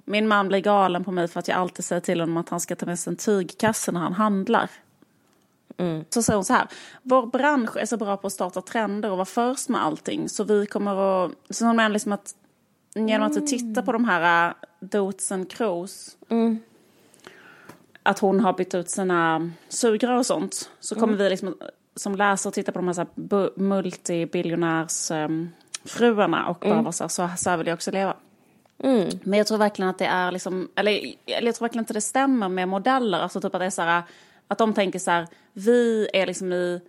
Min 0.05 0.27
man 0.27 0.47
blir 0.47 0.59
galen 0.59 1.03
på 1.03 1.11
mig 1.11 1.27
för 1.27 1.39
att 1.39 1.47
jag 1.47 1.57
alltid 1.57 1.85
säger 1.85 2.01
till 2.01 2.19
honom 2.19 2.37
att 2.37 2.49
han 2.49 2.59
ska 2.59 2.75
ta 2.75 2.85
med 2.85 2.99
sig 2.99 3.11
en 3.11 3.17
tygkasse 3.17 3.91
när 3.91 3.99
han 3.99 4.13
handlar. 4.13 4.69
Mm. 5.77 6.05
Så 6.09 6.23
säger 6.23 6.37
hon 6.37 6.45
så 6.45 6.53
här, 6.53 6.67
vår 7.03 7.25
bransch 7.25 7.77
är 7.77 7.85
så 7.85 7.97
bra 7.97 8.17
på 8.17 8.27
att 8.27 8.33
starta 8.33 8.61
trender 8.61 9.11
och 9.11 9.17
vara 9.17 9.25
först 9.25 9.69
med 9.69 9.83
allting 9.83 10.29
så 10.29 10.43
vi 10.43 10.65
kommer 10.65 11.25
att, 11.25 11.31
så 11.49 11.65
hon 11.65 11.75
menar 11.75 11.89
liksom 11.89 12.11
att 12.11 12.35
genom 12.93 13.27
att 13.27 13.47
titta 13.47 13.81
på 13.81 13.91
de 13.91 14.05
här 14.05 14.49
uh, 14.49 14.55
Dots 14.79 15.31
and 15.31 15.51
Crows 15.51 16.17
mm. 16.29 16.59
att 18.03 18.19
hon 18.19 18.39
har 18.39 18.53
bytt 18.53 18.75
ut 18.75 18.89
sina 18.89 19.51
sugrör 19.69 20.17
och 20.17 20.25
sånt 20.25 20.69
så 20.79 20.95
kommer 20.95 21.13
mm. 21.13 21.17
vi 21.17 21.29
liksom 21.29 21.55
som 21.95 22.15
läsare 22.15 22.53
titta 22.53 22.71
på 22.71 22.79
de 22.79 22.87
här, 22.87 22.93
så 22.93 23.01
här 23.01 23.59
multibiljonärs 23.59 25.11
um, 25.11 25.49
fruarna 25.87 26.47
och 26.47 26.57
bara 26.59 26.71
mm. 26.71 26.83
var 26.83 26.91
så, 26.91 27.09
så, 27.09 27.29
så 27.37 27.49
här 27.49 27.57
vill 27.57 27.67
jag 27.67 27.73
också 27.73 27.91
leva. 27.91 28.15
Mm. 28.83 29.09
Men 29.23 29.37
jag 29.37 29.47
tror 29.47 29.57
verkligen 29.57 29.89
att 29.89 29.97
det 29.97 30.05
är 30.05 30.31
liksom, 30.31 30.69
eller, 30.75 30.91
eller 31.25 31.47
jag 31.47 31.55
tror 31.55 31.65
verkligen 31.65 31.81
inte 31.81 31.93
det 31.93 32.01
stämmer 32.01 32.49
med 32.49 32.67
modeller, 32.67 33.19
alltså 33.19 33.41
typ 33.41 33.55
att 33.55 33.61
det 33.61 33.65
är 33.65 33.69
så 33.69 33.81
här, 33.81 34.03
att 34.47 34.57
de 34.57 34.73
tänker 34.73 34.99
så 34.99 35.11
här, 35.11 35.27
vi 35.53 36.09
är 36.13 36.25
liksom 36.25 36.53
i 36.53 36.81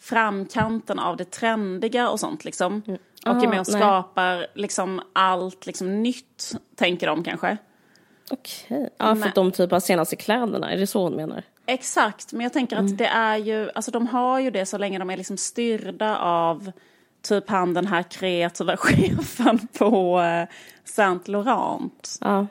framkanten 0.00 0.98
av 0.98 1.16
det 1.16 1.30
trendiga 1.30 2.10
och 2.10 2.20
sånt 2.20 2.44
liksom. 2.44 2.82
Mm. 2.86 2.98
Och 3.22 3.28
Aha, 3.28 3.42
är 3.42 3.48
med 3.48 3.60
och 3.60 3.66
nej. 3.72 3.80
skapar 3.80 4.46
liksom 4.54 5.00
allt 5.12 5.66
liksom 5.66 6.02
nytt, 6.02 6.56
tänker 6.76 7.06
de 7.06 7.24
kanske. 7.24 7.56
Okej, 8.30 8.76
okay. 8.76 8.88
ja 8.98 9.16
för 9.16 9.28
att 9.28 9.34
de 9.34 9.52
typ 9.52 9.70
har 9.70 9.80
senaste 9.80 10.16
kläderna, 10.16 10.72
är 10.72 10.76
det 10.76 10.86
så 10.86 11.02
hon 11.02 11.16
menar? 11.16 11.42
Exakt, 11.66 12.32
men 12.32 12.40
jag 12.40 12.52
tänker 12.52 12.76
att 12.76 12.80
mm. 12.80 12.96
det 12.96 13.06
är 13.06 13.36
ju, 13.36 13.70
alltså 13.74 13.90
de 13.90 14.06
har 14.06 14.38
ju 14.38 14.50
det 14.50 14.66
så 14.66 14.78
länge 14.78 14.98
de 14.98 15.10
är 15.10 15.16
liksom 15.16 15.36
styrda 15.36 16.18
av 16.18 16.72
typ 17.22 17.48
han 17.50 17.74
den 17.74 17.86
här 17.86 18.02
kreativa 18.02 18.76
chefen 18.76 19.68
på 19.78 20.20
eh, 20.20 20.48
Saint 20.84 21.28
Laurent. 21.28 22.18
Ja. 22.20 22.46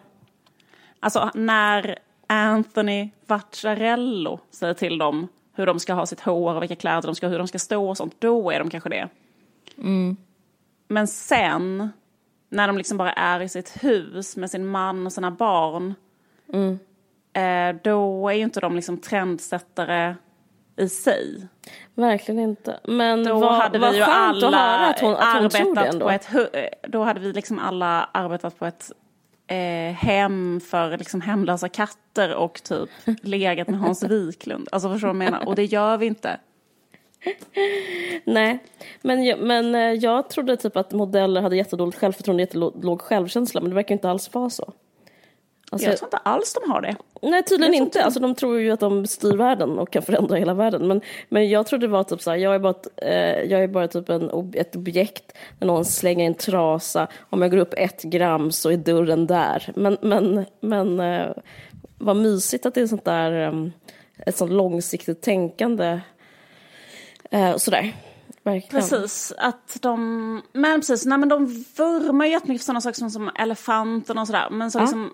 Alltså 0.99 1.31
när 1.33 1.99
Anthony 2.27 3.09
Vacciarello 3.25 4.39
säger 4.51 4.73
till 4.73 4.97
dem 4.97 5.27
hur 5.53 5.65
de 5.65 5.79
ska 5.79 5.93
ha 5.93 6.05
sitt 6.05 6.19
hår 6.19 6.55
och 6.55 6.61
vilka 6.61 6.75
kläder 6.75 7.01
de 7.01 7.15
ska 7.15 7.25
ha, 7.25 7.31
hur 7.31 7.37
de 7.37 7.47
ska 7.47 7.59
stå 7.59 7.89
och 7.89 7.97
sånt, 7.97 8.15
då 8.19 8.51
är 8.51 8.59
de 8.59 8.69
kanske 8.69 8.89
det. 8.89 9.09
Mm. 9.77 10.17
Men 10.87 11.07
sen, 11.07 11.89
när 12.49 12.67
de 12.67 12.77
liksom 12.77 12.97
bara 12.97 13.13
är 13.13 13.41
i 13.41 13.49
sitt 13.49 13.83
hus 13.83 14.37
med 14.37 14.51
sin 14.51 14.67
man 14.67 15.05
och 15.05 15.13
sina 15.13 15.31
barn, 15.31 15.93
mm. 16.53 16.79
eh, 17.33 17.81
då 17.83 18.29
är 18.29 18.33
ju 18.33 18.43
inte 18.43 18.59
de 18.59 18.75
liksom 18.75 18.97
trendsättare 18.97 20.15
i 20.77 20.89
sig. 20.89 21.47
Verkligen 21.95 22.39
inte. 22.39 22.79
Men 22.83 23.23
då 23.23 23.39
vad, 23.39 23.53
hade 23.53 23.79
vad 23.79 23.91
vi 23.91 23.97
ju 23.97 24.03
skönt 24.03 24.43
alla 24.43 24.47
att 24.57 24.79
höra 24.79 24.87
att 24.89 24.99
hon, 24.99 25.13
att 25.15 25.19
hon 25.19 25.35
arbetat 25.35 25.61
tror 25.61 25.75
det 25.75 25.85
ändå. 25.87 26.05
på 26.05 26.11
ett 26.11 26.91
Då 26.91 27.03
hade 27.03 27.19
vi 27.19 27.33
liksom 27.33 27.59
alla 27.59 28.09
arbetat 28.11 28.59
på 28.59 28.65
ett 28.65 28.91
eh, 29.47 29.95
hem 29.95 30.61
för 30.69 30.97
liksom 30.97 31.21
hemlösa 31.21 31.69
katter 31.69 32.35
och 32.35 32.63
typ 32.63 32.89
legat 33.21 33.67
med 33.67 33.79
Hans 33.79 34.03
Wiklund. 34.03 34.67
Alltså 34.71 34.89
förstår 34.91 35.07
du 35.07 35.13
vad 35.13 35.25
jag 35.25 35.31
menar? 35.31 35.47
Och 35.47 35.55
det 35.55 35.65
gör 35.65 35.97
vi 35.97 36.05
inte. 36.05 36.39
Nej, 38.23 38.59
men, 39.01 39.23
jag- 39.25 39.39
men 39.39 39.75
eh, 39.75 39.81
jag 39.81 40.29
trodde 40.29 40.57
typ 40.57 40.77
att 40.77 40.91
modeller 40.91 41.41
hade 41.41 41.55
jättedåligt 41.55 41.97
självförtroende, 41.99 42.43
jättelåg 42.43 43.01
självkänsla, 43.01 43.61
men 43.61 43.69
det 43.69 43.75
verkar 43.75 43.95
inte 43.95 44.09
alls 44.09 44.33
vara 44.33 44.49
så. 44.49 44.73
Alltså, 45.71 45.87
Jag 45.87 45.97
tror 45.97 46.07
inte 46.07 46.17
alls 46.17 46.53
de 46.53 46.71
har 46.71 46.81
det. 46.81 46.95
Nej, 47.21 47.43
tydligen 47.43 47.73
tror 47.73 47.83
inte. 47.85 47.97
inte- 47.97 48.03
Alltså, 48.05 48.19
de 48.19 48.35
tror 48.35 48.59
ju 48.59 48.71
att 48.71 48.79
de 48.79 49.07
styr 49.07 49.35
världen 49.37 49.79
och 49.79 49.91
kan 49.91 50.01
förändra 50.01 50.35
hela 50.37 50.53
världen. 50.53 50.87
Men, 50.87 51.01
men 51.29 51.49
jag 51.49 51.65
trodde 51.67 51.87
det 51.87 51.91
var 51.91 52.03
typ 52.03 52.21
så 52.21 52.29
här, 52.29 52.37
jag 52.37 52.55
är 52.55 52.59
bara, 52.59 52.69
ett, 52.69 52.87
eh, 53.01 53.41
jag 53.51 53.63
är 53.63 53.67
bara 53.67 53.87
typ 53.87 54.09
en, 54.09 54.31
ob- 54.31 54.55
ett 54.57 54.75
objekt 54.75 55.33
när 55.59 55.67
någon 55.67 55.85
slänger 55.85 56.27
en 56.27 56.33
trasa. 56.35 57.07
Om 57.29 57.41
jag 57.41 57.51
går 57.51 57.57
upp 57.57 57.73
ett 57.77 58.03
gram 58.03 58.51
så 58.51 58.71
är 58.71 58.77
dörren 58.77 59.27
där. 59.27 59.71
Men, 59.75 59.97
men, 60.01 60.45
men 60.59 60.99
eh, 60.99 61.27
vad 61.97 62.15
mysigt 62.15 62.65
att 62.65 62.73
det 62.73 62.81
är 62.81 62.87
sånt 62.87 63.05
där, 63.05 63.31
eh, 63.47 63.65
ett 64.25 64.37
sånt 64.37 64.51
långsiktigt 64.51 65.21
tänkande. 65.21 65.99
Eh, 67.31 67.55
sådär. 67.57 67.93
Verkligen. 68.43 68.81
Precis, 68.89 69.33
att 69.37 69.77
de, 69.81 70.41
men 70.53 70.79
precis, 70.79 71.05
nej 71.05 71.17
men 71.17 71.29
de 71.29 71.45
vurmar 71.77 72.25
ju 72.25 72.31
jättemycket 72.31 72.61
för 72.61 72.65
sådana 72.65 72.81
saker 72.81 72.95
som, 72.97 73.09
som 73.09 73.29
elefanten 73.39 74.17
och 74.17 74.27
sådär. 74.27 74.47
Men 74.51 74.71
så 74.71 74.77
Ja. 74.79 74.81
liksom 74.83 75.13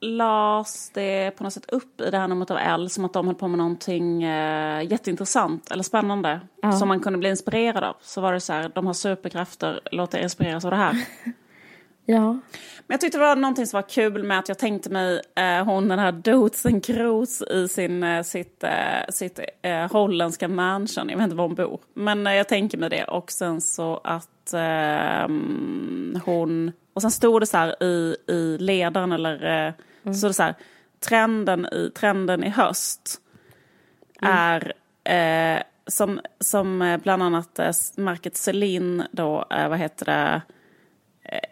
lades 0.00 0.90
det 0.90 1.30
på 1.30 1.44
något 1.44 1.52
sätt 1.52 1.70
upp 1.70 2.00
i 2.00 2.10
det 2.10 2.18
här 2.18 2.28
numret 2.28 2.50
av 2.50 2.58
L 2.58 2.90
som 2.90 3.04
att 3.04 3.12
de 3.12 3.26
höll 3.26 3.36
på 3.36 3.48
med 3.48 3.58
någonting 3.58 4.22
eh, 4.22 4.82
jätteintressant 4.90 5.70
eller 5.70 5.82
spännande. 5.82 6.40
Ja. 6.62 6.72
Som 6.72 6.88
man 6.88 7.00
kunde 7.00 7.18
bli 7.18 7.28
inspirerad 7.28 7.84
av. 7.84 7.96
Så 8.00 8.20
var 8.20 8.32
det 8.32 8.40
så 8.40 8.52
här, 8.52 8.70
de 8.74 8.86
har 8.86 8.94
superkrafter, 8.94 9.80
låt 9.92 10.14
er 10.14 10.18
inspireras 10.18 10.64
av 10.64 10.70
det 10.70 10.76
här. 10.76 10.96
Ja. 12.04 12.32
Men 12.86 12.94
jag 12.94 13.00
tyckte 13.00 13.18
det 13.18 13.24
var 13.24 13.36
någonting 13.36 13.66
som 13.66 13.78
var 13.78 13.88
kul 13.88 14.22
med 14.24 14.38
att 14.38 14.48
jag 14.48 14.58
tänkte 14.58 14.90
mig 14.90 15.20
eh, 15.36 15.64
hon 15.64 15.88
den 15.88 15.98
här 15.98 16.12
Dotsen 16.12 16.80
Kroos 16.80 17.42
i 17.42 17.68
sin, 17.68 18.02
eh, 18.02 18.22
sitt, 18.22 18.64
eh, 18.64 18.70
sitt 19.08 19.40
eh, 19.62 19.92
holländska 19.92 20.48
mansion. 20.48 21.08
Jag 21.08 21.16
vet 21.16 21.24
inte 21.24 21.36
var 21.36 21.46
hon 21.46 21.54
bor. 21.54 21.80
Men 21.94 22.26
eh, 22.26 22.34
jag 22.34 22.48
tänker 22.48 22.78
mig 22.78 22.90
det. 22.90 23.04
Och 23.04 23.30
sen 23.30 23.60
så 23.60 24.00
att 24.04 24.52
eh, 24.52 25.28
hon... 26.24 26.72
Och 26.94 27.02
sen 27.02 27.10
stod 27.10 27.42
det 27.42 27.46
så 27.46 27.56
här 27.56 27.82
i, 27.82 28.16
i 28.28 28.56
ledaren 28.58 29.12
eller 29.12 29.74
eh, 30.04 30.12
så 30.12 30.32
så 30.32 30.42
här. 30.42 30.54
Trenden 31.00 31.66
i, 31.66 31.90
trenden 31.94 32.44
i 32.44 32.48
höst 32.48 33.20
är 34.20 34.72
eh, 35.04 35.62
som, 35.86 36.20
som 36.40 36.82
eh, 36.82 37.00
bland 37.00 37.22
annat 37.22 37.58
eh, 37.58 37.72
märket 37.96 38.36
Celine 38.36 39.02
då, 39.12 39.44
eh, 39.50 39.68
vad 39.68 39.78
heter 39.78 40.06
det, 40.06 40.42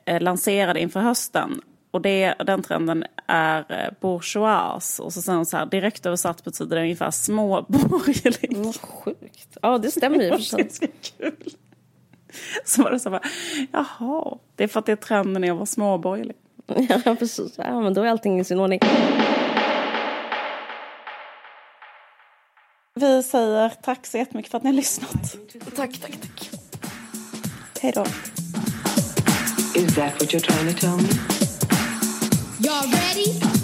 eh, 0.05 0.20
lanserade 0.20 0.80
inför 0.80 1.01
hösten. 1.01 1.61
Och 1.90 2.03
det, 2.03 2.34
den 2.46 2.62
trenden 2.62 3.05
är 3.26 3.94
bourgeois. 4.01 5.01
Och 5.01 5.12
så 5.12 5.22
sen 5.22 5.46
så 5.46 5.57
här, 5.57 5.66
direkt 5.66 6.07
översatt 6.07 6.44
betyder 6.44 6.76
det 6.76 6.82
ungefär 6.82 7.11
småborgerlig. 7.11 8.57
Vad 8.57 8.80
sjukt. 8.80 9.57
Ja, 9.62 9.78
det 9.78 9.90
stämmer 9.90 10.22
ju 10.22 10.30
för 10.30 10.38
sig. 10.38 10.62
Ganska 10.62 10.86
kul. 11.18 11.51
Så 12.64 12.82
var 12.82 12.90
det 12.90 13.01
så 13.01 13.11
här, 13.11 13.20
jaha, 13.72 14.38
det 14.57 14.64
är 14.64 14.68
för 14.68 14.80
att 14.80 14.86
det 14.86 14.92
är 14.92 14.96
trenden 14.96 15.44
i 15.44 15.51
att 15.51 15.57
vara 15.57 15.66
småborgerlig. 15.66 16.36
Ja, 17.05 17.14
precis. 17.14 17.53
Ja, 17.57 17.81
men 17.81 17.95
då 17.95 18.03
är 18.03 18.09
allting 18.09 18.41
i 18.41 18.45
sin 18.45 18.61
ordning. 18.61 18.81
Vi 22.95 23.23
säger 23.23 23.69
tack 23.83 24.07
så 24.07 24.19
jättemycket 24.19 24.51
för 24.51 24.59
att 24.59 24.64
ni 24.64 24.71
har 24.71 24.77
lyssnat. 24.77 25.37
Tack, 25.77 25.99
tack, 26.01 26.12
tack. 26.21 26.51
Hej 27.81 27.93
då. 27.95 28.05
Is 29.75 29.95
that 29.95 30.12
what 30.21 30.35
you're 30.35 30.41
trying 30.41 30.75
to 30.75 30.81
tell 30.81 30.97
me? 30.97 31.09
Y'all 32.61 32.91
ready? 32.91 33.58